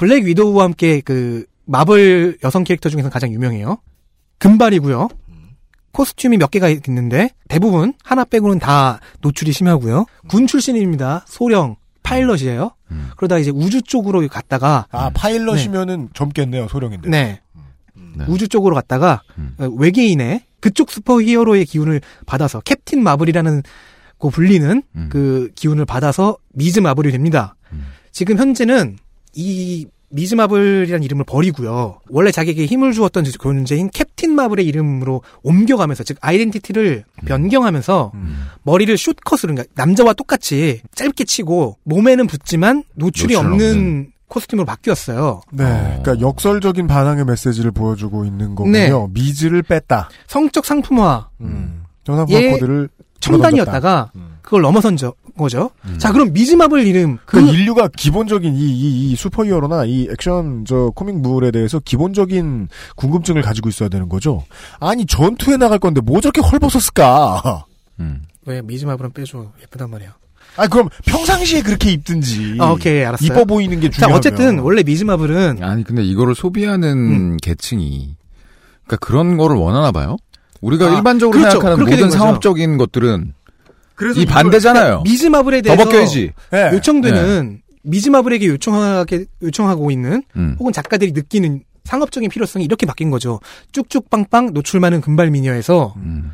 블랙 0.00 0.24
위도우와 0.24 0.64
함께 0.64 1.02
그, 1.02 1.44
마블 1.66 2.38
여성 2.42 2.64
캐릭터 2.64 2.88
중에서 2.88 3.10
가장 3.10 3.34
유명해요. 3.34 3.76
금발이고요. 4.38 5.10
코스튬이 5.92 6.38
몇 6.38 6.50
개가 6.50 6.70
있는데, 6.70 7.28
대부분, 7.48 7.92
하나 8.02 8.24
빼고는 8.24 8.60
다 8.60 9.00
노출이 9.20 9.52
심하고요. 9.52 10.06
군 10.26 10.46
출신입니다. 10.46 11.26
소령, 11.28 11.76
파일럿이에요. 12.02 12.70
그러다 13.18 13.36
이제 13.36 13.50
우주 13.50 13.82
쪽으로 13.82 14.26
갔다가, 14.28 14.86
아, 14.90 15.10
파일럿이면은 15.10 16.08
젊겠네요, 16.14 16.68
소령인데. 16.68 17.10
네. 17.10 17.42
우주 18.26 18.48
쪽으로 18.48 18.74
갔다가 18.74 19.22
어, 19.58 19.66
외계인의 19.66 20.44
그쪽 20.60 20.90
슈퍼 20.90 21.20
히어로의 21.20 21.66
기운을 21.66 22.00
받아서 22.24 22.60
캡틴 22.60 23.02
마블이라는 23.02 23.62
고 24.16 24.30
불리는 24.30 24.82
그 25.10 25.50
기운을 25.54 25.84
받아서 25.84 26.38
미즈 26.54 26.80
마블이 26.80 27.12
됩니다. 27.12 27.54
지금 28.12 28.38
현재는 28.38 28.96
이 29.34 29.86
미즈 30.12 30.34
마블이라는 30.34 31.04
이름을 31.04 31.24
버리고요. 31.24 32.00
원래 32.08 32.32
자기에게 32.32 32.66
힘을 32.66 32.92
주었던 32.92 33.24
존재인 33.24 33.88
캡틴 33.90 34.34
마블의 34.34 34.66
이름으로 34.66 35.22
옮겨가면서 35.42 36.02
즉 36.02 36.16
아이덴티티를 36.20 37.04
변경하면서 37.26 38.12
머리를 38.64 38.98
숏컷으로 38.98 39.54
그러니까 39.54 39.64
남자와 39.76 40.14
똑같이 40.14 40.80
짧게 40.96 41.24
치고 41.24 41.78
몸에는 41.84 42.26
붙지만 42.26 42.82
노출이 42.94 43.34
노출 43.34 43.46
없는 43.46 43.70
없는. 43.70 44.12
코스튬으로 44.26 44.66
바뀌었어요. 44.66 45.42
네. 45.52 45.64
그러니까 46.02 46.20
역설적인 46.20 46.88
반항의 46.88 47.24
메시지를 47.24 47.70
보여주고 47.70 48.24
있는 48.24 48.56
거군요. 48.56 48.72
네. 48.72 48.90
미즈를 49.12 49.62
뺐다. 49.62 50.08
성적 50.26 50.64
상품화. 50.64 51.28
정상화 52.02 52.26
예, 52.30 52.50
코드를 52.50 52.88
첨단이었다가 53.20 54.10
그걸 54.50 54.62
넘어선 54.62 54.96
저, 54.96 55.14
거죠. 55.38 55.70
자, 55.98 56.10
그럼 56.10 56.32
미즈마블 56.32 56.84
이름 56.84 57.18
그 57.24 57.40
인류가 57.40 57.86
기본적인 57.86 58.52
이, 58.56 58.58
이, 58.58 59.12
이 59.12 59.14
슈퍼히어로나 59.14 59.84
이 59.84 60.08
액션 60.10 60.64
저 60.66 60.90
코믹물에 60.96 61.52
대해서 61.52 61.78
기본적인 61.78 62.66
궁금증을 62.96 63.42
가지고 63.42 63.68
있어야 63.68 63.88
되는 63.88 64.08
거죠. 64.08 64.42
아니 64.80 65.06
전투에 65.06 65.56
나갈 65.56 65.78
건데 65.78 66.00
뭐 66.00 66.20
저렇게 66.20 66.40
헐벗었을까? 66.40 67.64
왜 68.46 68.60
미즈마블은 68.62 69.12
빼줘 69.12 69.52
예쁘단 69.62 69.88
말이야. 69.88 70.16
아 70.56 70.66
그럼 70.66 70.88
평상시에 71.06 71.62
그렇게 71.62 71.92
입든지. 71.92 72.56
아, 72.58 72.72
오케이 72.72 73.04
알았어요. 73.04 73.28
이뻐 73.28 73.44
보이는 73.44 73.78
게 73.78 73.88
자, 73.88 73.98
중요하면. 74.00 74.18
어쨌든 74.18 74.58
원래 74.58 74.82
미즈마블은 74.82 75.62
아니 75.62 75.84
근데 75.84 76.02
이거를 76.02 76.34
소비하는 76.34 77.36
계층이 77.36 78.16
그러니까 78.84 78.96
그런 79.06 79.36
거를 79.36 79.54
원하나 79.54 79.92
봐요. 79.92 80.16
우리가 80.60 80.86
아, 80.86 80.96
일반적으로 80.96 81.38
그렇죠. 81.38 81.60
생각하는 81.60 81.84
모든. 81.84 82.10
상업적인 82.10 82.78
것들은 82.78 83.34
그래서 84.00 84.18
이 84.18 84.24
반대잖아요. 84.24 84.82
그러니까 84.82 85.02
미즈마블에 85.02 85.60
대해서 85.60 85.84
더 85.84 85.84
벗겨야지. 85.84 86.32
네. 86.50 86.70
요청되는 86.72 87.60
미즈마블에게 87.82 88.46
요청하게 88.46 89.26
요청하고 89.42 89.90
있는 89.90 90.22
음. 90.36 90.56
혹은 90.58 90.72
작가들이 90.72 91.12
느끼는 91.12 91.64
상업적인 91.84 92.30
필요성이 92.30 92.64
이렇게 92.64 92.86
바뀐 92.86 93.10
거죠. 93.10 93.40
쭉쭉 93.72 94.08
빵빵 94.08 94.54
노출 94.54 94.80
많은 94.80 95.02
금발 95.02 95.30
미녀에서 95.30 95.92
음. 95.98 96.30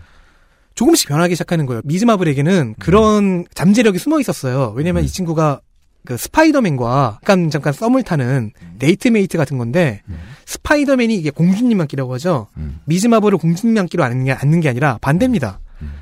조금씩 0.76 1.08
변하기 1.08 1.34
시작하는 1.34 1.66
거예요. 1.66 1.82
미즈마블에게는 1.84 2.76
그런 2.78 3.44
잠재력이 3.52 3.98
숨어 3.98 4.20
있었어요. 4.20 4.72
왜냐면 4.76 5.02
이 5.02 5.08
친구가 5.08 5.60
그 6.04 6.16
스파이더맨과 6.16 7.18
잠깐 7.24 7.50
잠깐 7.50 7.72
썸을 7.72 8.04
타는 8.04 8.52
데이트메이트 8.78 9.36
같은 9.38 9.58
건데 9.58 10.02
스파이더맨이 10.44 11.16
이게 11.16 11.30
공주님 11.30 11.78
안기라고 11.78 12.14
하죠. 12.14 12.46
미즈마블을 12.84 13.38
공주님 13.38 13.74
안기로 13.74 14.04
안는 14.04 14.24
게, 14.24 14.32
안는 14.32 14.60
게 14.60 14.68
아니라 14.68 14.98
반대입니다. 15.00 15.58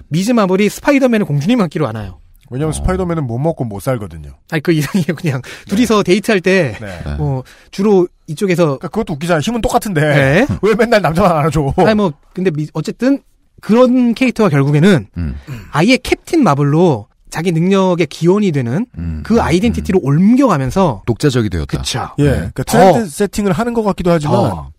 미즈마블이 0.09 0.69
스파이더맨을 0.69 1.27
공주님 1.27 1.63
안기로 1.63 1.87
안아요. 1.89 2.21
왜냐면 2.51 2.73
스파이더맨은 2.73 3.27
못 3.27 3.39
먹고 3.39 3.65
못 3.65 3.81
살거든요. 3.81 4.31
아니 4.51 4.63
그 4.63 4.73
이상이에요. 4.73 5.15
그냥 5.17 5.41
둘이서 5.69 6.03
데이트할 6.03 6.41
때 6.41 6.77
네. 6.81 7.15
뭐 7.17 7.43
주로 7.71 8.07
이쪽에서 8.27 8.65
그러니까 8.65 8.89
그것도 8.89 9.15
웃기잖아. 9.15 9.41
힘은 9.41 9.61
똑같은데 9.61 10.01
네. 10.01 10.47
왜 10.63 10.75
맨날 10.75 11.01
남자만 11.03 11.33
안아줘? 11.39 11.73
아니 11.79 11.95
뭐 11.95 12.13
근데 12.35 12.51
미- 12.51 12.69
어쨌든 12.75 13.21
그런 13.61 14.15
캐릭터가 14.15 14.51
결국에는 14.51 15.07
음. 15.17 15.37
아예 15.73 15.97
캡틴 15.97 16.45
마블로 16.45 17.07
자기 17.31 17.51
능력의 17.51 18.07
기원이 18.09 18.53
되는 18.53 18.87
음. 18.99 19.23
그 19.25 19.41
아이덴티티로 19.41 20.01
옮겨가면서 20.03 21.03
독자적이 21.07 21.49
되었다. 21.51 21.79
그쵸. 21.79 22.11
예, 22.19 22.25
네. 22.25 22.31
그러니까 22.37 22.63
더. 22.65 22.79
트렌드 22.79 23.09
세팅을 23.09 23.53
하는 23.53 23.73
것 23.75 23.83
같기도 23.83 24.11
하지만 24.13 24.35
더. 24.51 24.71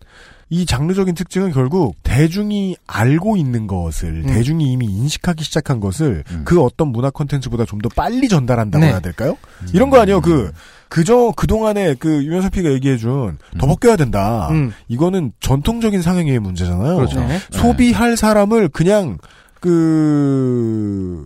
이 0.49 0.65
장르적인 0.65 1.15
특징은 1.15 1.51
결국 1.51 1.95
대중이 2.03 2.76
알고 2.85 3.35
있는 3.35 3.65
것을 3.65 4.23
음. 4.23 4.27
대중이 4.27 4.72
이미 4.72 4.85
인식하기 4.85 5.43
시작한 5.43 5.80
것을 5.80 6.23
그 6.45 6.61
어떤 6.61 6.89
문화 6.89 7.09
콘텐츠보다 7.09 7.65
좀 7.65 7.80
더 7.81 7.89
빨리 7.89 8.27
전달한다고 8.27 8.84
네. 8.85 8.91
해야 8.91 8.99
될까요? 8.99 9.38
이런 9.73 9.89
거 9.89 9.99
아니에요. 9.99 10.22
그 10.22 10.51
그저 10.88 11.34
그 11.35 11.47
동안에 11.47 11.95
그 11.95 12.23
유명석 12.23 12.51
피가 12.51 12.72
얘기해준 12.73 13.38
더 13.57 13.67
벗겨야 13.67 13.95
된다. 13.95 14.47
음. 14.51 14.72
이거는 14.88 15.31
전통적인 15.39 16.01
상행의 16.01 16.39
문제잖아요. 16.39 16.95
그렇죠. 16.95 17.19
네. 17.22 17.39
소비할 17.51 18.15
사람을 18.15 18.69
그냥 18.69 19.17
그 19.59 21.26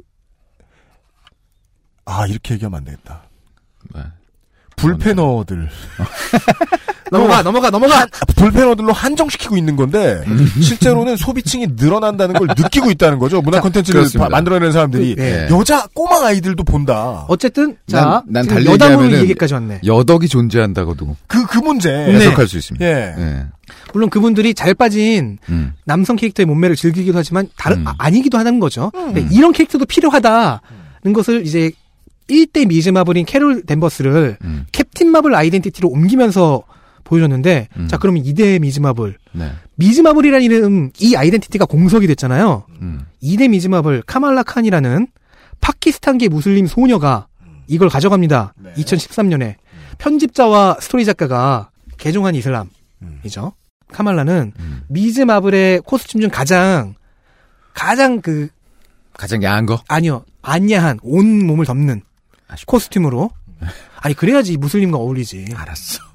아, 2.06 2.26
이렇게 2.26 2.54
얘기하면 2.56 2.78
안 2.80 2.84
되겠다. 2.86 3.24
네. 3.94 4.02
불패너들. 4.78 5.70
넘어가 7.12 7.44
넘어가 7.44 7.70
넘어가 7.70 8.06
불패너들로 8.36 8.94
한정시키고 8.94 9.58
있는 9.58 9.76
건데 9.76 10.24
실제로는 10.62 11.18
소비층이 11.18 11.68
늘어난다는 11.76 12.36
걸 12.36 12.48
느끼고 12.58 12.90
있다는 12.92 13.20
거죠. 13.20 13.42
문화 13.42 13.58
자, 13.58 13.62
콘텐츠를 13.64 14.06
만들어내는 14.30 14.72
사람들이 14.72 15.16
그, 15.16 15.22
예. 15.22 15.48
여자 15.52 15.88
꼬마 15.94 16.26
아이들도 16.28 16.64
본다. 16.64 17.26
어쨌든 17.28 17.76
자 17.88 18.24
난, 18.28 18.46
난 18.48 18.66
여담으로 18.66 19.12
얘기까지 19.20 19.54
왔네. 19.56 19.82
여덕이 19.86 20.28
존재한다고도 20.28 21.16
그 21.28 21.50
그 21.50 21.58
문제. 21.58 21.90
해석할 21.92 22.48
수 22.48 22.58
있습니다. 22.58 22.86
예. 22.86 23.16
예. 23.18 23.46
물론 23.94 24.10
그분들이 24.10 24.54
잘 24.54 24.74
빠진 24.76 25.40
음. 25.50 25.74
남성 25.84 26.16
캐릭터의 26.16 26.46
몸매를 26.46 26.76
즐기기도 26.76 27.18
하지만 27.18 27.48
다른 27.58 27.80
음. 27.80 27.88
아, 27.88 27.96
아니기도 27.98 28.38
하는 28.38 28.60
거죠. 28.60 28.92
근데 28.94 29.28
이런 29.32 29.52
캐릭터도 29.52 29.86
필요하다는 29.86 31.14
것을 31.14 31.46
이제 31.46 31.72
1대 32.30 32.68
미즈 32.68 32.90
마블인 32.90 33.26
캐롤 33.26 33.64
댄버스를 33.64 34.38
음. 34.44 34.66
캡틴 34.72 35.10
마블 35.12 35.34
identity로 35.34 35.90
옮기면서 35.90 36.64
보여줬는데 37.10 37.68
자 37.88 37.98
그러면 37.98 38.24
2대 38.24 38.62
미즈 38.62 38.80
마블 38.80 39.18
네. 39.32 39.52
미즈 39.76 40.02
마블이라는 40.02 40.46
이름 40.46 40.92
이 41.00 41.16
identity가 41.16 41.66
공석이 41.66 42.06
됐잖아요. 42.08 42.66
음. 42.82 43.06
2대 43.24 43.50
미즈 43.50 43.68
마블 43.68 44.04
카말라 44.06 44.44
칸이라는 44.44 45.08
파키스탄계 45.60 46.30
무슬림 46.30 46.68
소녀가 46.68 47.28
이걸 47.68 47.90
가져갑니다. 47.90 48.54
2013년에 48.78 49.56
편집자와 49.98 50.78
스토리 50.80 51.04
작가가 51.06 51.72
개종한 51.98 52.36
이슬람이죠. 52.36 53.54
카말라는 53.92 54.54
미즈 54.88 55.22
마블의 55.22 55.82
코스튬 55.82 56.22
중 56.22 56.30
가장 56.30 56.94
가장 57.74 58.22
그 58.22 58.50
가장 59.14 59.42
야한 59.44 59.66
거? 59.66 59.82
아니요 59.88 60.24
안 60.42 60.70
야한 60.72 61.00
온 61.02 61.46
몸을 61.46 61.66
덮는 61.66 62.02
코스튬으로 62.68 63.32
아니 63.98 64.14
그래야지 64.14 64.58
무슬림과 64.58 64.98
어울리지. 64.98 65.48
알았어. 65.56 66.09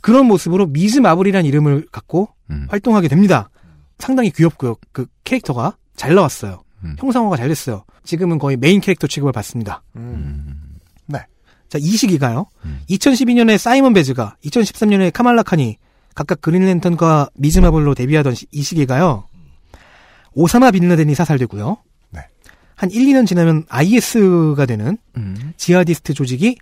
그런 0.00 0.26
모습으로 0.26 0.66
미즈 0.66 0.98
마블이라는 0.98 1.46
이름을 1.48 1.86
갖고 1.92 2.28
활동하게 2.68 3.08
됩니다. 3.08 3.50
상당히 3.98 4.30
귀엽고요. 4.30 4.76
그 4.92 5.06
캐릭터가 5.24 5.76
잘 5.96 6.14
나왔어요. 6.14 6.62
형상화가 6.98 7.36
잘 7.36 7.48
됐어요. 7.48 7.84
지금은 8.04 8.38
거의 8.38 8.56
메인 8.56 8.80
캐릭터 8.80 9.06
취급을 9.06 9.32
받습니다. 9.32 9.82
네. 11.06 11.18
자, 11.68 11.78
이 11.78 11.84
시기가요. 11.96 12.46
2012년에 12.88 13.58
사이먼 13.58 13.92
베즈가, 13.92 14.36
2013년에 14.44 15.12
카말라 15.12 15.42
칸이 15.42 15.76
각각 16.14 16.40
그린랜턴과 16.40 17.28
미즈 17.34 17.58
마블로 17.60 17.94
데뷔하던 17.94 18.34
시- 18.34 18.46
이 18.50 18.62
시기가요. 18.62 19.24
오사마 20.32 20.70
빈 20.70 20.88
라덴이 20.88 21.14
사살되고요. 21.14 21.76
네. 22.10 22.20
한 22.76 22.90
1, 22.90 23.04
2년 23.06 23.26
지나면 23.26 23.64
IS가 23.68 24.64
되는 24.66 24.96
음. 25.16 25.52
지하디스트 25.56 26.14
조직이 26.14 26.56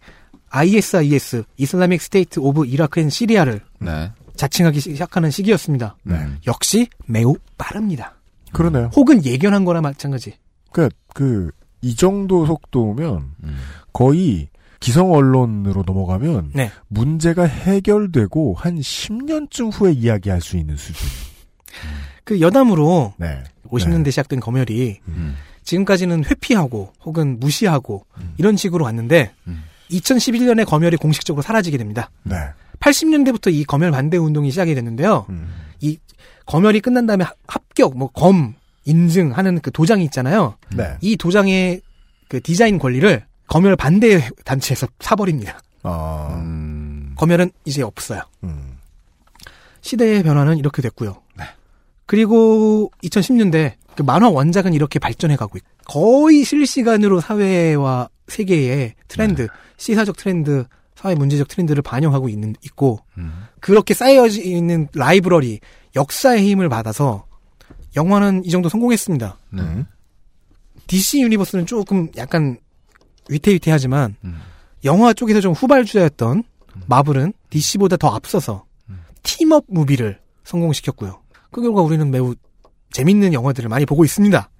ISIS 0.51 1.45
Islamic 1.57 2.01
State 2.03 2.41
of 2.41 2.67
Iraq 2.67 3.01
and 3.01 3.11
Syria를 3.11 3.61
네. 3.81 4.11
자칭하기 4.37 4.81
시작하는 4.81 5.31
시기였습니다. 5.31 5.97
네. 6.05 6.17
역시 6.47 6.89
매우 7.07 7.35
빠릅니다. 7.57 8.15
그러네요. 8.53 8.91
혹은 8.95 9.25
예견한 9.25 9.65
거나 9.65 9.81
마찬가지. 9.81 10.35
그, 10.73 10.89
그, 11.13 11.51
이 11.81 11.95
정도 11.95 12.47
속도면 12.47 13.35
음. 13.43 13.59
거의 13.93 14.49
기성 14.81 15.13
언론으로 15.13 15.83
넘어가면 15.85 16.53
네. 16.55 16.71
문제가 16.87 17.45
해결되고 17.45 18.55
한 18.55 18.79
10년쯤 18.79 19.73
후에 19.73 19.93
이야기할 19.93 20.41
수 20.41 20.57
있는 20.57 20.77
수준. 20.77 21.07
그 22.25 22.41
여담으로 22.41 23.15
네. 23.17 23.43
50년대 23.69 24.11
시작된 24.11 24.41
검열이 24.41 25.01
음. 25.09 25.37
지금까지는 25.65 26.25
회피하고 26.25 26.93
혹은 27.05 27.39
무시하고 27.41 28.07
음. 28.19 28.35
이런 28.39 28.57
식으로 28.57 28.85
왔는데 28.85 29.33
2011년에 29.91 30.67
검열이 30.67 30.97
공식적으로 30.97 31.43
사라지게 31.43 31.79
됩니다. 31.79 32.11
네. 32.25 32.37
80년대부터 32.81 33.53
이 33.53 33.65
검열 33.65 33.91
반대 33.91 34.17
운동이 34.17 34.51
시작이 34.51 34.75
됐는데요. 34.75 35.27
음. 35.31 35.49
이 35.81 35.99
검열이 36.47 36.81
끝난 36.81 37.07
다음에 37.07 37.25
하- 37.25 37.33
합격, 37.47 37.97
뭐 37.97 38.09
검 38.13 38.55
인증하는 38.85 39.61
그 39.61 39.71
도장이 39.71 40.05
있잖아요. 40.05 40.57
네. 40.75 40.97
이 41.01 41.17
도장의 41.17 41.83
그 42.29 42.41
디자인 42.41 42.79
권리를 42.79 43.25
검열 43.49 43.77
반대 43.77 44.29
단체에서 44.45 44.87
사버립니다. 45.01 45.61
아, 45.83 46.39
음. 46.41 47.15
검열은 47.17 47.51
이제 47.65 47.83
없어요. 47.83 48.23
음. 48.45 48.79
시대의 49.81 50.23
변화는 50.23 50.59
이렇게 50.59 50.83
됐고요. 50.83 51.17
그리고 52.07 52.91
2010년대 53.05 53.75
그 53.95 54.03
만화 54.03 54.31
원작은 54.31 54.73
이렇게 54.73 54.99
발전해 54.99 55.37
가고 55.37 55.59
있고 55.59 55.69
거의 55.87 56.43
실시간으로 56.43 57.21
사회와 57.21 58.09
세계의 58.29 58.95
트렌드, 59.09 59.49
시사적 59.77 60.17
트렌드, 60.17 60.65
사회 60.95 61.15
문제적 61.15 61.49
트렌드를 61.49 61.83
반영하고 61.83 62.29
있는 62.29 62.55
있고 62.65 63.01
그렇게 63.61 63.95
쌓여 63.95 64.27
있는 64.27 64.89
라이브러리, 64.95 65.61
역사의 65.97 66.49
힘을 66.49 66.69
받아서 66.69 67.27
영화는 67.97 68.45
이 68.45 68.51
정도 68.51 68.69
성공했습니다. 68.69 69.37
네. 69.51 69.85
DC 70.87 71.23
유니버스는 71.23 71.67
조금 71.67 72.09
약간 72.17 72.59
위태위태하지만 73.29 74.17
영화 74.85 75.13
쪽에서 75.13 75.41
좀 75.41 75.53
후발주자였던 75.53 76.45
마블은 76.87 77.33
DC보다 77.51 77.97
더 77.97 78.09
앞서서 78.09 78.65
team-up 79.23 79.65
movie를 79.69 80.21
성공시켰고요. 80.45 81.21
그 81.51 81.61
결과 81.61 81.83
우리는 81.83 82.11
매우 82.11 82.35
재밌는 82.93 83.33
영화들을 83.33 83.69
많이 83.69 83.87
보고 83.87 84.05
있습니다. 84.05 84.51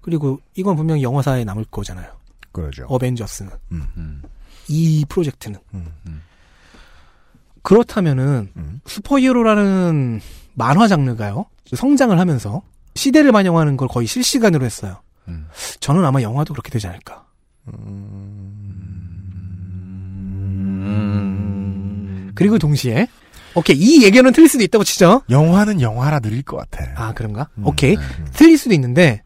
그리고 0.00 0.40
이건 0.54 0.76
분명히 0.76 1.02
영화사에 1.02 1.44
남을 1.44 1.66
거잖아요. 1.70 2.17
그러죠. 2.60 2.84
어벤져스는. 2.88 3.50
음. 3.72 4.22
이 4.68 5.04
프로젝트는. 5.08 5.58
음. 5.74 6.22
그렇다면은 7.62 8.50
슈퍼히어로라는 8.86 10.20
만화 10.54 10.88
장르가요. 10.88 11.46
성장을 11.74 12.18
하면서 12.18 12.62
시대를 12.94 13.32
반영하는 13.32 13.76
걸 13.76 13.88
거의 13.88 14.06
실시간으로 14.06 14.64
했어요. 14.64 15.00
저는 15.80 16.04
아마 16.04 16.22
영화도 16.22 16.54
그렇게 16.54 16.70
되지 16.70 16.86
않을까. 16.86 17.26
그리고 22.34 22.58
동시에 22.58 23.06
오케이 23.54 23.76
이 23.76 24.02
예견은 24.04 24.32
틀릴 24.32 24.48
수도 24.48 24.62
있다고 24.64 24.84
치죠. 24.84 25.22
영화는 25.28 25.80
영화라 25.80 26.20
느릴 26.20 26.42
것 26.42 26.56
같아. 26.56 26.84
아 26.96 27.12
그런가? 27.12 27.48
오케이 27.62 27.96
틀릴 28.32 28.56
수도 28.56 28.74
있는데 28.74 29.22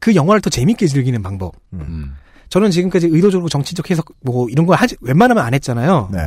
그 0.00 0.14
영화를 0.14 0.40
더 0.40 0.50
재밌게 0.50 0.86
즐기는 0.86 1.20
방법. 1.22 1.54
음. 1.72 2.14
저는 2.50 2.70
지금까지 2.70 3.06
의도적으로 3.10 3.48
정치적 3.48 3.90
해석 3.90 4.06
뭐 4.22 4.48
이런 4.50 4.66
거 4.66 4.74
하지 4.74 4.96
웬만하면 5.00 5.42
안 5.44 5.54
했잖아요. 5.54 6.10
네. 6.12 6.20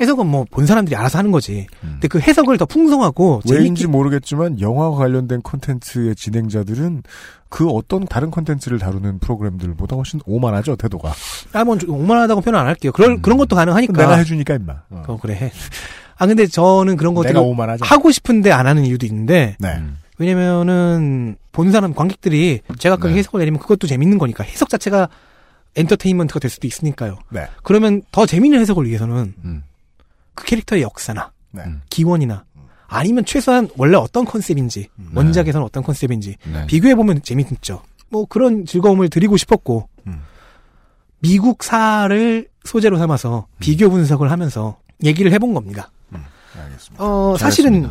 해석은 0.00 0.26
뭐 0.26 0.44
본 0.50 0.66
사람들이 0.66 0.96
알아서 0.96 1.18
하는 1.18 1.30
거지. 1.30 1.66
근데 1.80 2.08
그 2.08 2.18
해석을 2.18 2.58
더 2.58 2.66
풍성하고 2.66 3.42
왜인지 3.48 3.82
재밌게 3.82 3.86
모르겠지만 3.86 4.60
영화와 4.60 4.96
관련된 4.96 5.40
콘텐츠의 5.42 6.16
진행자들은 6.16 7.04
그 7.48 7.68
어떤 7.68 8.04
다른 8.04 8.30
콘텐츠를 8.32 8.80
다루는 8.80 9.20
프로그램들보다 9.20 9.94
훨씬 9.94 10.20
오만하죠 10.26 10.74
태도가. 10.76 11.12
아뭐 11.52 11.78
오만하다고 11.86 12.40
표현 12.40 12.56
안 12.60 12.66
할게요. 12.66 12.90
그런 12.92 13.22
그런 13.22 13.38
것도 13.38 13.54
가능하니까. 13.54 13.92
내가 13.92 14.16
해주니까 14.16 14.54
임마. 14.56 14.72
어. 14.90 15.02
어, 15.06 15.18
그래 15.22 15.34
해. 15.34 15.52
아 16.18 16.26
근데 16.26 16.46
저는 16.48 16.96
그런 16.96 17.14
오만하죠. 17.40 17.84
하고 17.84 18.10
싶은데 18.10 18.50
안 18.50 18.66
하는 18.66 18.84
이유도 18.84 19.06
있는데 19.06 19.56
네. 19.60 19.80
왜냐면은 20.18 21.36
본 21.52 21.72
사람 21.72 21.94
관객들이 21.94 22.60
제각각의 22.78 23.16
해석을 23.16 23.40
내리면 23.40 23.60
그것도 23.60 23.86
재밌는 23.86 24.18
거니까 24.18 24.44
해석 24.44 24.68
자체가 24.68 25.08
엔터테인먼트가 25.76 26.38
될 26.40 26.50
수도 26.50 26.66
있으니까요. 26.66 27.18
네. 27.30 27.48
그러면 27.62 28.02
더 28.12 28.26
재밌는 28.26 28.60
해석을 28.60 28.86
위해서는 28.86 29.34
음. 29.44 29.62
그 30.34 30.44
캐릭터의 30.44 30.82
역사나 30.82 31.32
네. 31.50 31.64
기원이나 31.90 32.44
아니면 32.86 33.24
최소한 33.24 33.68
원래 33.76 33.96
어떤 33.96 34.24
컨셉인지 34.24 34.88
원작에서는 35.14 35.64
어떤 35.64 35.82
컨셉인지 35.82 36.36
네. 36.52 36.66
비교해 36.66 36.94
보면 36.94 37.22
재밌죠. 37.22 37.82
뭐 38.08 38.26
그런 38.26 38.66
즐거움을 38.66 39.08
드리고 39.08 39.36
싶었고 39.36 39.88
음. 40.06 40.22
미국사를 41.18 42.48
소재로 42.64 42.98
삼아서 42.98 43.46
비교 43.58 43.90
분석을 43.90 44.30
하면서 44.30 44.78
얘기를 45.02 45.32
해본 45.32 45.54
겁니다. 45.54 45.90
알겠습니다. 46.56 47.04
어 47.04 47.36
사실은. 47.36 47.90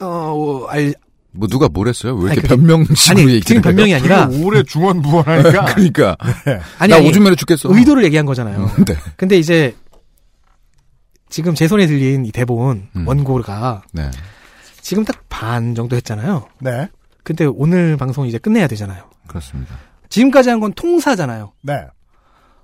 어 0.00 0.66
알, 0.68 0.94
뭐 1.32 1.46
누가 1.48 1.68
뭘 1.68 1.88
했어요? 1.88 2.14
왜 2.16 2.32
이렇게 2.32 2.48
변명식으로 2.48 3.20
아니, 3.20 3.40
지금 3.40 3.62
변명이? 3.62 3.94
아니라 3.94 4.28
오래 4.42 4.62
중언부언하니까. 4.62 5.64
그러니까 5.74 6.16
아니, 6.78 6.90
나 6.90 6.96
아니, 6.96 7.08
오줌 7.08 7.22
마려 7.22 7.34
죽겠어. 7.36 7.74
의도를 7.74 8.04
얘기한 8.04 8.26
거잖아요. 8.26 8.70
네. 8.86 8.96
근데 9.16 9.36
이제 9.38 9.74
지금 11.28 11.54
제 11.54 11.68
손에 11.68 11.86
들린 11.86 12.26
이 12.26 12.32
대본 12.32 12.88
음. 12.96 13.06
원고가 13.08 13.82
네. 13.92 14.10
지금 14.80 15.04
딱 15.04 15.20
반 15.30 15.74
정도 15.74 15.96
했잖아요. 15.96 16.46
네. 16.60 16.88
근데 17.24 17.46
오늘 17.46 17.96
방송 17.96 18.26
이제 18.26 18.36
끝내야 18.36 18.66
되잖아요. 18.66 19.04
그렇습니다. 19.26 19.74
지금까지 20.10 20.50
한 20.50 20.60
건 20.60 20.72
통사잖아요. 20.74 21.52
네. 21.62 21.86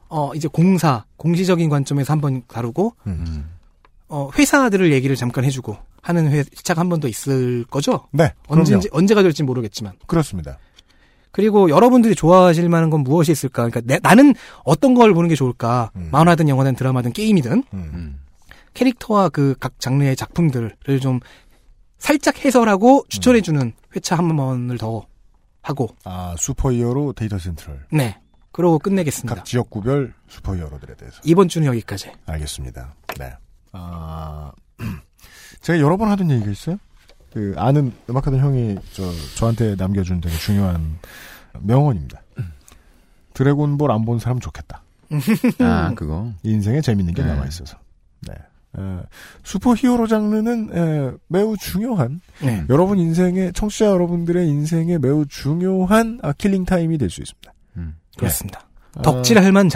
어, 0.08 0.32
이제 0.34 0.46
공사, 0.46 1.04
공시적인 1.16 1.70
관점에서 1.70 2.12
한번 2.12 2.42
다루고, 2.48 2.94
음. 3.06 3.48
어, 4.08 4.28
회사들을 4.36 4.92
얘기를 4.92 5.16
잠깐 5.16 5.44
해주고 5.44 5.76
하는 6.07 6.31
회차가 6.31 6.81
한 6.81 6.89
번 6.89 7.01
더 7.01 7.09
있을 7.09 7.65
거죠? 7.65 8.07
네. 8.12 8.33
그럼요. 8.49 8.81
언제가 8.93 9.23
될지 9.23 9.43
모르겠지만. 9.43 9.95
그렇습니다. 10.07 10.59
그리고 11.33 11.69
여러분들이 11.69 12.15
좋아하실 12.15 12.69
만한 12.69 12.89
건 12.91 13.01
무엇이 13.03 13.33
있을까? 13.33 13.69
그러니까 13.69 13.81
내- 13.85 13.99
나는 14.03 14.35
어떤 14.65 14.95
걸 14.95 15.12
보는 15.12 15.28
게 15.28 15.35
좋을까? 15.35 15.91
만화든 15.95 16.49
영화든 16.49 16.77
드라마든 16.77 17.12
게임이든 17.12 17.65
음. 17.74 18.20
캐릭터와 18.74 19.28
그 19.31 19.55
각 19.59 19.81
장르의 19.81 20.16
작품들을 20.16 20.77
좀 21.03 21.20
살짝 21.99 22.45
해설하고 22.45 23.05
추천해주는 23.09 23.73
회차 23.97 24.16
한 24.16 24.35
번을 24.37 24.78
더 24.78 25.07
하고, 25.62 25.89
아 26.05 26.35
superhero 26.39 27.14
data 27.14 27.39
central. 27.39 27.86
네. 27.91 28.19
그러고 28.53 28.78
끝내겠습니다. 28.78 29.35
각 29.35 29.45
지역구별 29.45 30.15
슈퍼히어로들에 30.28 30.95
대해서. 30.95 31.20
이번 31.24 31.49
주는 31.49 31.66
여기까지. 31.66 32.12
알겠습니다. 32.27 32.95
네. 33.19 33.33
아, 33.73 34.53
제가 35.66 35.80
여러 35.80 35.97
번 35.97 36.09
하던 36.10 36.30
얘기가 36.30 36.48
있어요. 36.48 36.78
그, 37.32 37.52
아는 37.56 37.93
음악하던 38.09 38.38
형이 38.38 38.76
저, 38.93 39.02
저한테 39.36 39.74
남겨준 39.74 40.20
되게 40.20 40.32
중요한 40.36 40.97
명언입니다. 41.60 42.22
드래곤볼 43.34 43.90
안 43.90 44.05
본 44.05 44.20
사람 44.20 44.38
좋겠다. 44.38 44.82
아 45.59 45.93
그거. 45.94 46.32
인생에 46.44 46.80
재밌는 46.80 47.14
게 47.14 47.22
네. 47.22 47.28
남아 47.28 47.47
있어서. 47.48 47.76
네. 48.20 48.32
에, 48.78 49.01
슈퍼히어로 49.43 50.06
장르는 50.06 50.70
에, 50.72 51.16
매우 51.26 51.56
중요한, 51.56 52.20
네. 52.40 52.64
여러분 52.70 52.98
인생의, 53.01 53.52
청취자 53.52 53.86
여러분들의 53.86 54.48
인생에 54.48 54.98
매우 54.98 55.26
중요한 55.26 56.20
아, 56.22 56.32
killing 56.32 56.64
time이 56.64 56.97
될 56.97 57.10
수 57.10 57.20
있습니다. 57.22 57.52
그렇습니다. 58.16 58.60
아. 58.94 59.02
덕질할 59.02 59.51
만한 59.52 59.68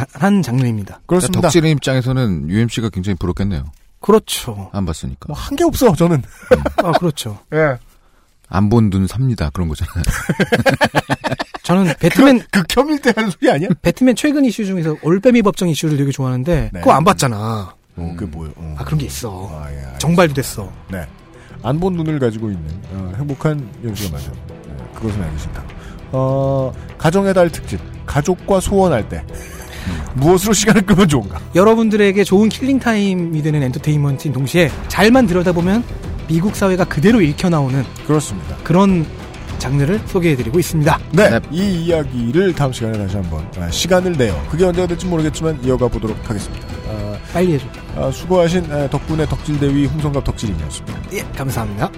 장르입니다. 0.43 1.01
그렇습니다. 1.07 1.41
덕질의 1.43 1.73
입장에서는 1.73 2.49
UMC가 2.49 2.91
굉장히 2.91 3.17
부럽겠네요. 3.19 3.65
그렇죠. 4.01 4.71
안 4.73 4.85
봤으니까. 4.87 5.27
뭐 5.29 5.37
한 5.37 5.57
게 5.57 5.65
없어, 5.65 5.95
저는. 5.95 6.23
아, 6.83 6.93
그렇죠. 6.93 7.39
예. 7.55 7.77
안 8.49 8.69
본 8.69 8.91
눈 8.91 9.07
삽니다. 9.07 9.51
그런 9.51 9.69
거잖아요. 9.69 10.03
저는 11.63 11.95
배트맨 12.01 12.43
극혐일 12.51 13.01
때 13.01 13.13
하는 13.15 13.31
소리 13.31 13.51
아니야? 13.51 13.69
배트맨 13.83 14.17
최근 14.17 14.45
이슈 14.45 14.65
중에서 14.65 14.97
올빼미 15.03 15.43
법정 15.43 15.69
이슈를 15.69 15.97
되게 15.97 16.11
좋아하는데 16.11 16.71
그거 16.75 16.93
안 16.93 17.05
봤잖아. 17.05 17.75
어, 17.97 18.15
그게 18.17 18.27
뭐요? 18.27 18.51
어. 18.57 18.75
아 18.79 18.85
그런 18.85 18.99
게 18.99 19.07
있어. 19.07 19.49
아, 19.53 19.71
예. 19.71 19.99
정발도 19.99 20.35
됐어. 20.35 20.71
네. 20.91 21.07
안 21.63 21.79
본 21.79 21.93
눈을 21.95 22.19
가지고 22.19 22.51
있는 22.51 22.65
어, 22.93 23.13
행복한 23.19 23.69
연수가 23.85 24.17
맞아. 24.17 24.33
네, 24.49 24.77
그것은 24.95 25.23
알기 25.23 25.39
싫다. 25.39 25.65
어, 26.13 26.73
가정의 26.99 27.35
달 27.35 27.51
특집. 27.51 27.79
가족과 28.07 28.59
소원할 28.61 29.09
때. 29.09 29.25
무엇으로 30.15 30.53
시간을 30.53 30.83
끄면 30.83 31.09
좋은가? 31.09 31.41
여러분들에게 31.55 32.23
좋은 32.25 32.49
killing 32.49 32.79
time이 32.79 33.43
되는 33.43 33.63
엔터테인먼트인 33.63 34.33
동시에 34.33 34.71
잘만 34.89 35.27
들여다보면 35.27 35.85
미국 36.29 36.55
사회가 36.55 36.85
그대로 36.85 37.21
읽혀 37.21 37.49
나오는 37.49 37.85
그렇습니다. 38.07 38.57
그런 38.63 39.05
장르를 39.59 40.01
소개해드리고 40.07 40.59
있습니다. 40.59 40.99
네, 41.13 41.39
이 41.51 41.85
이야기를 41.85 42.55
다음 42.55 42.73
시간에 42.73 42.97
다시 42.99 43.17
한번 43.17 43.47
아, 43.59 43.71
시간을 43.71 44.13
내요. 44.13 44.43
그게 44.51 44.65
언제가 44.65 44.87
될지 44.87 45.07
모르겠지만 45.07 45.63
이어가 45.63 45.87
보도록 45.89 46.17
하겠습니다. 46.29 46.67
아, 46.89 47.17
빨리 47.33 47.55
해줘. 47.55 47.67
아, 47.97 48.11
수고하신 48.11 48.73
아, 48.73 48.89
덕분에 48.89 49.27
덕질 49.27 49.61
대위 49.61 49.87
홍성갑 49.87 50.25
덕질인이었습니다. 50.25 51.01
예, 51.13 51.19
감사합니다. 51.37 51.91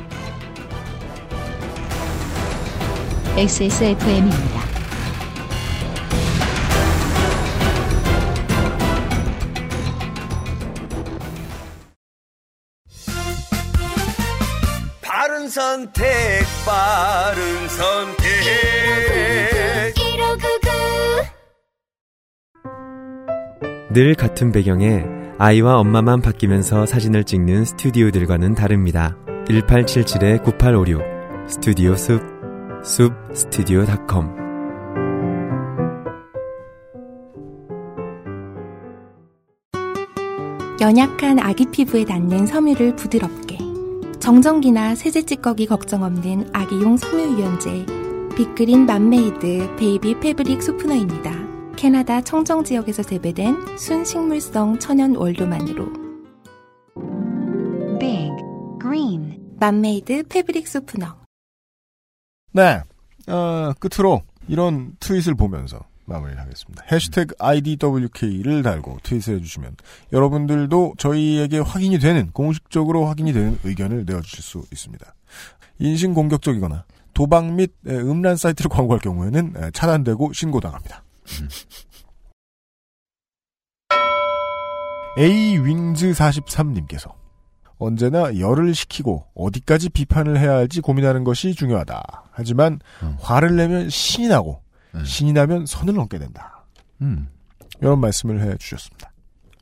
XSFM입니다. 3.36 4.71
선택, 15.52 16.02
바른 16.64 17.68
선택. 17.68 18.24
늘 23.92 24.14
같은 24.14 24.50
배경에 24.50 25.04
아이와 25.36 25.76
엄마만 25.76 26.22
바뀌면서 26.22 26.86
사진을 26.86 27.24
찍는 27.24 27.66
스튜디오들과는 27.66 28.54
다릅니다. 28.54 29.14
1877-9856 29.48 31.50
스튜디오 31.50 31.96
숲, 31.96 32.22
숲 32.82 33.12
스튜디오닷컴 33.34 34.34
연약한 40.80 41.38
아기 41.38 41.66
피부에 41.70 42.06
닿는 42.06 42.46
섬유를 42.46 42.96
부드럽게 42.96 43.61
정전기나 44.22 44.94
세제 44.94 45.22
찌꺼기 45.22 45.66
걱정 45.66 46.04
없는 46.04 46.48
아기용 46.54 46.96
섬유 46.96 47.40
유연제 47.40 47.86
Big 48.36 48.55
Green 48.55 48.86
Mom 48.86 49.24
Made 49.24 49.74
Baby 49.74 50.20
Fabric 50.20 50.62
Softener입니다. 50.62 51.32
캐나다 51.74 52.20
청정 52.20 52.62
지역에서 52.62 53.02
재배된 53.02 53.76
순식물성 53.76 54.78
천연 54.78 55.16
원료만으로. 55.16 55.92
Big 57.98 58.30
Green. 58.80 59.56
Mom 59.58 59.88
Made 59.88 60.28
Fabric 60.28 60.68
Softener. 60.68 61.16
네, 62.52 62.80
어, 63.26 63.72
끝으로 63.80 64.22
이런 64.46 64.92
트윗을 65.00 65.34
보면서 65.34 65.80
마무리를 66.04 66.40
하겠습니다. 66.40 66.84
해시태그 66.90 67.34
IDWK를 67.38 68.62
달고 68.62 68.98
트윗을 69.02 69.36
해주시면 69.36 69.76
여러분들도 70.12 70.94
저희에게 70.98 71.58
확인이 71.58 71.98
되는 71.98 72.30
공식적으로 72.32 73.06
확인이 73.06 73.32
되는 73.32 73.58
의견을 73.64 74.04
내어주실 74.06 74.42
수 74.42 74.64
있습니다. 74.72 75.14
인신공격적이거나 75.78 76.84
도박 77.14 77.52
및 77.52 77.72
에, 77.86 77.94
음란 77.96 78.36
사이트를 78.36 78.68
광고할 78.68 79.00
경우에는 79.00 79.54
에, 79.56 79.70
차단되고 79.72 80.32
신고당합니다. 80.32 81.04
A윙즈43님께서 85.18 87.12
언제나 87.78 88.38
열을 88.38 88.74
식히고 88.74 89.26
어디까지 89.34 89.90
비판을 89.90 90.38
해야 90.38 90.52
할지 90.52 90.80
고민하는 90.80 91.24
것이 91.24 91.54
중요하다. 91.54 92.24
하지만 92.30 92.78
화를 93.20 93.56
내면 93.56 93.90
신이 93.90 94.28
나고 94.28 94.61
신이 95.04 95.32
나면 95.32 95.66
선을 95.66 95.94
넘게 95.94 96.18
된다. 96.18 96.64
음. 97.00 97.28
이런 97.80 98.00
말씀을 98.00 98.40
해 98.42 98.56
주셨습니다. 98.58 99.10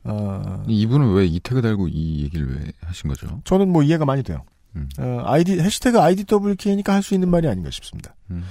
어, 0.03 0.63
이분은 0.67 1.13
왜 1.13 1.25
이태그 1.25 1.61
달고 1.61 1.87
이 1.87 2.23
얘기를 2.23 2.55
왜 2.55 2.71
하신 2.81 3.07
거죠? 3.09 3.41
저는 3.45 3.69
뭐 3.71 3.83
이해가 3.83 4.05
많이 4.05 4.23
돼요. 4.23 4.43
음. 4.75 4.89
어, 4.99 5.21
아이디 5.25 5.59
해시태그 5.59 5.99
IDWK니까 5.99 6.93
할 6.93 7.01
수 7.03 7.13
있는 7.13 7.29
말이 7.29 7.47
아닌가 7.47 7.69
싶습니다. 7.71 8.15
음. 8.31 8.43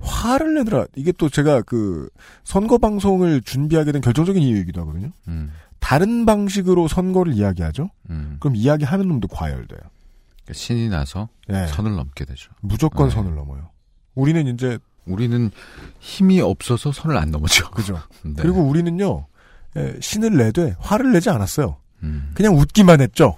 화를 0.00 0.54
내더라. 0.54 0.86
이게 0.96 1.12
또 1.12 1.28
제가 1.28 1.62
그 1.62 2.08
선거 2.44 2.78
방송을 2.78 3.42
준비하게 3.42 3.92
된 3.92 4.00
결정적인 4.00 4.40
이유이기도 4.42 4.80
하거든요. 4.82 5.10
음. 5.28 5.50
다른 5.80 6.24
방식으로 6.26 6.88
선거를 6.88 7.32
이야기하죠. 7.34 7.90
음. 8.10 8.36
그럼 8.40 8.54
이야기하는 8.56 9.08
놈도 9.08 9.28
과열돼요. 9.28 9.66
그러니까 9.80 10.52
신이 10.52 10.88
나서 10.88 11.28
네. 11.48 11.66
선을 11.68 11.94
넘게 11.96 12.24
되죠. 12.24 12.50
무조건 12.60 13.08
네. 13.08 13.14
선을 13.14 13.34
넘어요. 13.34 13.70
우리는 14.14 14.46
이제 14.48 14.78
우리는 15.08 15.50
힘이 16.00 16.40
없어서 16.40 16.92
선을 16.92 17.16
안 17.16 17.30
넘어죠. 17.30 17.70
그죠. 17.72 17.98
네. 18.22 18.34
그리고 18.38 18.60
우리는요 18.62 19.26
에, 19.76 19.94
신을 20.00 20.36
내되 20.36 20.74
화를 20.78 21.12
내지 21.12 21.30
않았어요. 21.30 21.76
음. 22.02 22.30
그냥 22.34 22.56
웃기만 22.56 23.00
했죠. 23.00 23.36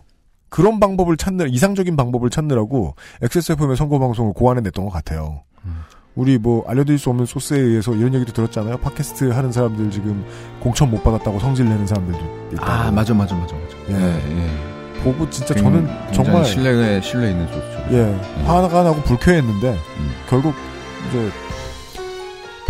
그런 0.49 0.81
방법을 0.81 1.17
찾느 1.17 1.45
이상적인 1.49 1.97
방법을 1.97 2.29
찾느라고 2.31 2.95
XSFM의 3.23 3.77
선거 3.77 3.99
방송을 3.99 4.33
고안해 4.33 4.63
냈던 4.63 4.85
것 4.85 4.91
같아요. 4.91 5.43
음. 5.65 5.81
우리 6.17 6.39
뭐 6.39 6.65
알려드릴 6.67 6.99
수 6.99 7.09
없는 7.11 7.25
소스에 7.25 7.59
의해서 7.59 7.95
이런 7.95 8.13
얘기도 8.15 8.33
들었잖아요. 8.33 8.79
팟캐스트 8.79 9.31
하는 9.31 9.53
사람들 9.53 9.91
지금 9.93 10.25
공천 10.61 10.91
못 10.91 11.03
받았다고 11.05 11.39
성질 11.39 11.69
내는 11.69 11.87
사람들도 11.87 12.49
있다고. 12.53 12.69
아 12.71 12.91
맞아 12.91 13.15
맞아 13.15 13.35
맞아 13.37 13.55
맞아. 13.55 13.77
예. 13.91 13.95
예. 13.95 15.03
보고 15.05 15.31
진짜 15.31 15.55
굉- 15.55 15.63
저는 15.65 15.89
정말 16.13 16.45
신뢰에 16.45 17.01
신뢰 17.01 17.31
있는 17.31 17.47
소스죠. 17.47 17.85
예 17.93 18.43
화가 18.45 18.83
나고 18.83 19.01
불쾌했는데 19.05 19.71
음. 19.73 20.11
결국 20.29 20.53
이제 21.09 21.31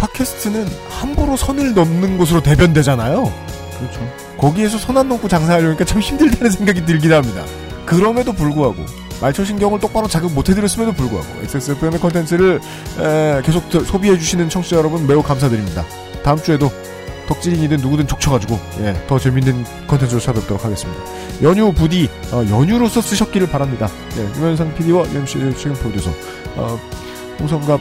팟캐스트는 0.00 0.66
함부로 0.88 1.36
선을 1.36 1.74
넘는 1.74 2.16
곳으로 2.18 2.40
대변되잖아요. 2.42 3.32
그렇죠. 3.78 4.00
거기에서 4.38 4.78
선 4.78 4.96
안 4.96 5.08
넘고 5.08 5.28
장사하려니까 5.28 5.84
참 5.84 6.00
힘들다는 6.00 6.50
생각이 6.52 6.84
들긴 6.86 7.12
합니다. 7.12 7.44
그럼에도 7.84 8.32
불구하고 8.32 8.84
말초 9.20 9.44
신경을 9.44 9.80
똑바로 9.80 10.08
자극 10.08 10.32
못 10.32 10.48
해드렸음에도 10.48 10.92
불구하고 10.92 11.26
XSFM의 11.42 12.00
컨텐츠를 12.00 12.60
에, 12.98 13.42
계속 13.44 13.68
드- 13.68 13.84
소비해주시는 13.84 14.48
청취자 14.48 14.76
여러분 14.76 15.06
매우 15.06 15.22
감사드립니다. 15.22 15.84
다음 16.22 16.40
주에도 16.42 16.70
덕질인이든 17.28 17.76
누구든 17.78 18.06
족쳐가지고 18.08 18.58
예, 18.80 19.04
더 19.06 19.18
재밌는 19.18 19.64
컨텐츠로 19.86 20.20
찾아뵙도록 20.20 20.64
하겠습니다. 20.64 21.00
연휴 21.42 21.72
부디 21.72 22.08
어, 22.32 22.44
연휴로서 22.50 23.00
쓰셨기를 23.02 23.48
바랍니다. 23.50 23.88
예, 24.16 24.40
유현상 24.40 24.74
PD와 24.74 25.06
UMC의 25.10 25.54
최근 25.56 25.74
프로듀서 25.74 26.10
어, 26.56 26.78
홍성갑 27.38 27.80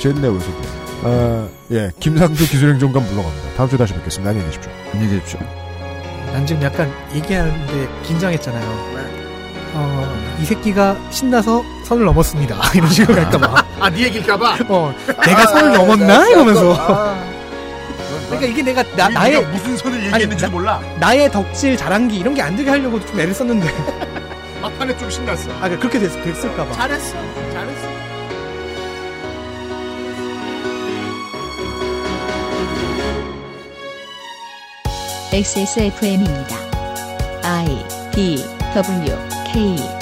젠네오에서도 0.00 0.80
어, 1.02 1.48
예, 1.70 1.90
김상주 2.00 2.48
기술행정관 2.48 3.02
물러갑니다. 3.04 3.54
다음 3.56 3.68
주에 3.68 3.78
다시 3.78 3.92
뵙겠습니다. 3.94 4.30
안녕히 4.30 4.48
계십시오. 4.50 4.72
안녕히 4.92 5.14
계십시오. 5.14 5.40
난 6.32 6.46
지금 6.46 6.62
약간 6.62 6.92
얘기하는데 7.14 7.88
긴장했잖아요. 8.04 9.00
어, 9.74 10.18
이 10.40 10.44
새끼가 10.44 10.96
신나서 11.10 11.62
선을 11.84 12.04
넘었습니다. 12.04 12.56
이런 12.74 12.88
식으로 12.90 13.14
갈까봐. 13.14 13.64
아, 13.80 13.90
네 13.90 14.02
얘기일까봐? 14.04 14.58
어, 14.68 14.92
내가 15.24 15.46
선을 15.46 15.72
넘었나? 15.72 16.28
이러면서. 16.28 17.14
그러니까 18.28 18.46
이게 18.46 18.62
내가 18.62 18.82
나, 18.96 19.08
나의 19.08 19.44
무슨 19.46 19.76
선을 19.76 20.04
얘기했는지 20.06 20.44
나, 20.44 20.50
몰라. 20.50 20.80
나의 21.00 21.30
덕질 21.30 21.76
자랑기 21.76 22.18
이런 22.18 22.34
게 22.34 22.42
안 22.42 22.56
되게 22.56 22.68
하려고 22.70 23.04
좀 23.04 23.18
애를 23.20 23.32
썼는데. 23.34 23.66
막판에 24.62 24.96
좀 24.98 25.08
신났어. 25.10 25.50
아, 25.60 25.68
그렇게 25.68 25.98
됐, 25.98 26.08
됐을까봐. 26.22 26.72
잘했어. 26.72 27.14
잘했어. 27.52 27.89
XSFM입니다. 35.32 36.56
I 37.44 37.66
D 38.12 38.44
W 38.74 39.16
K 39.52 39.99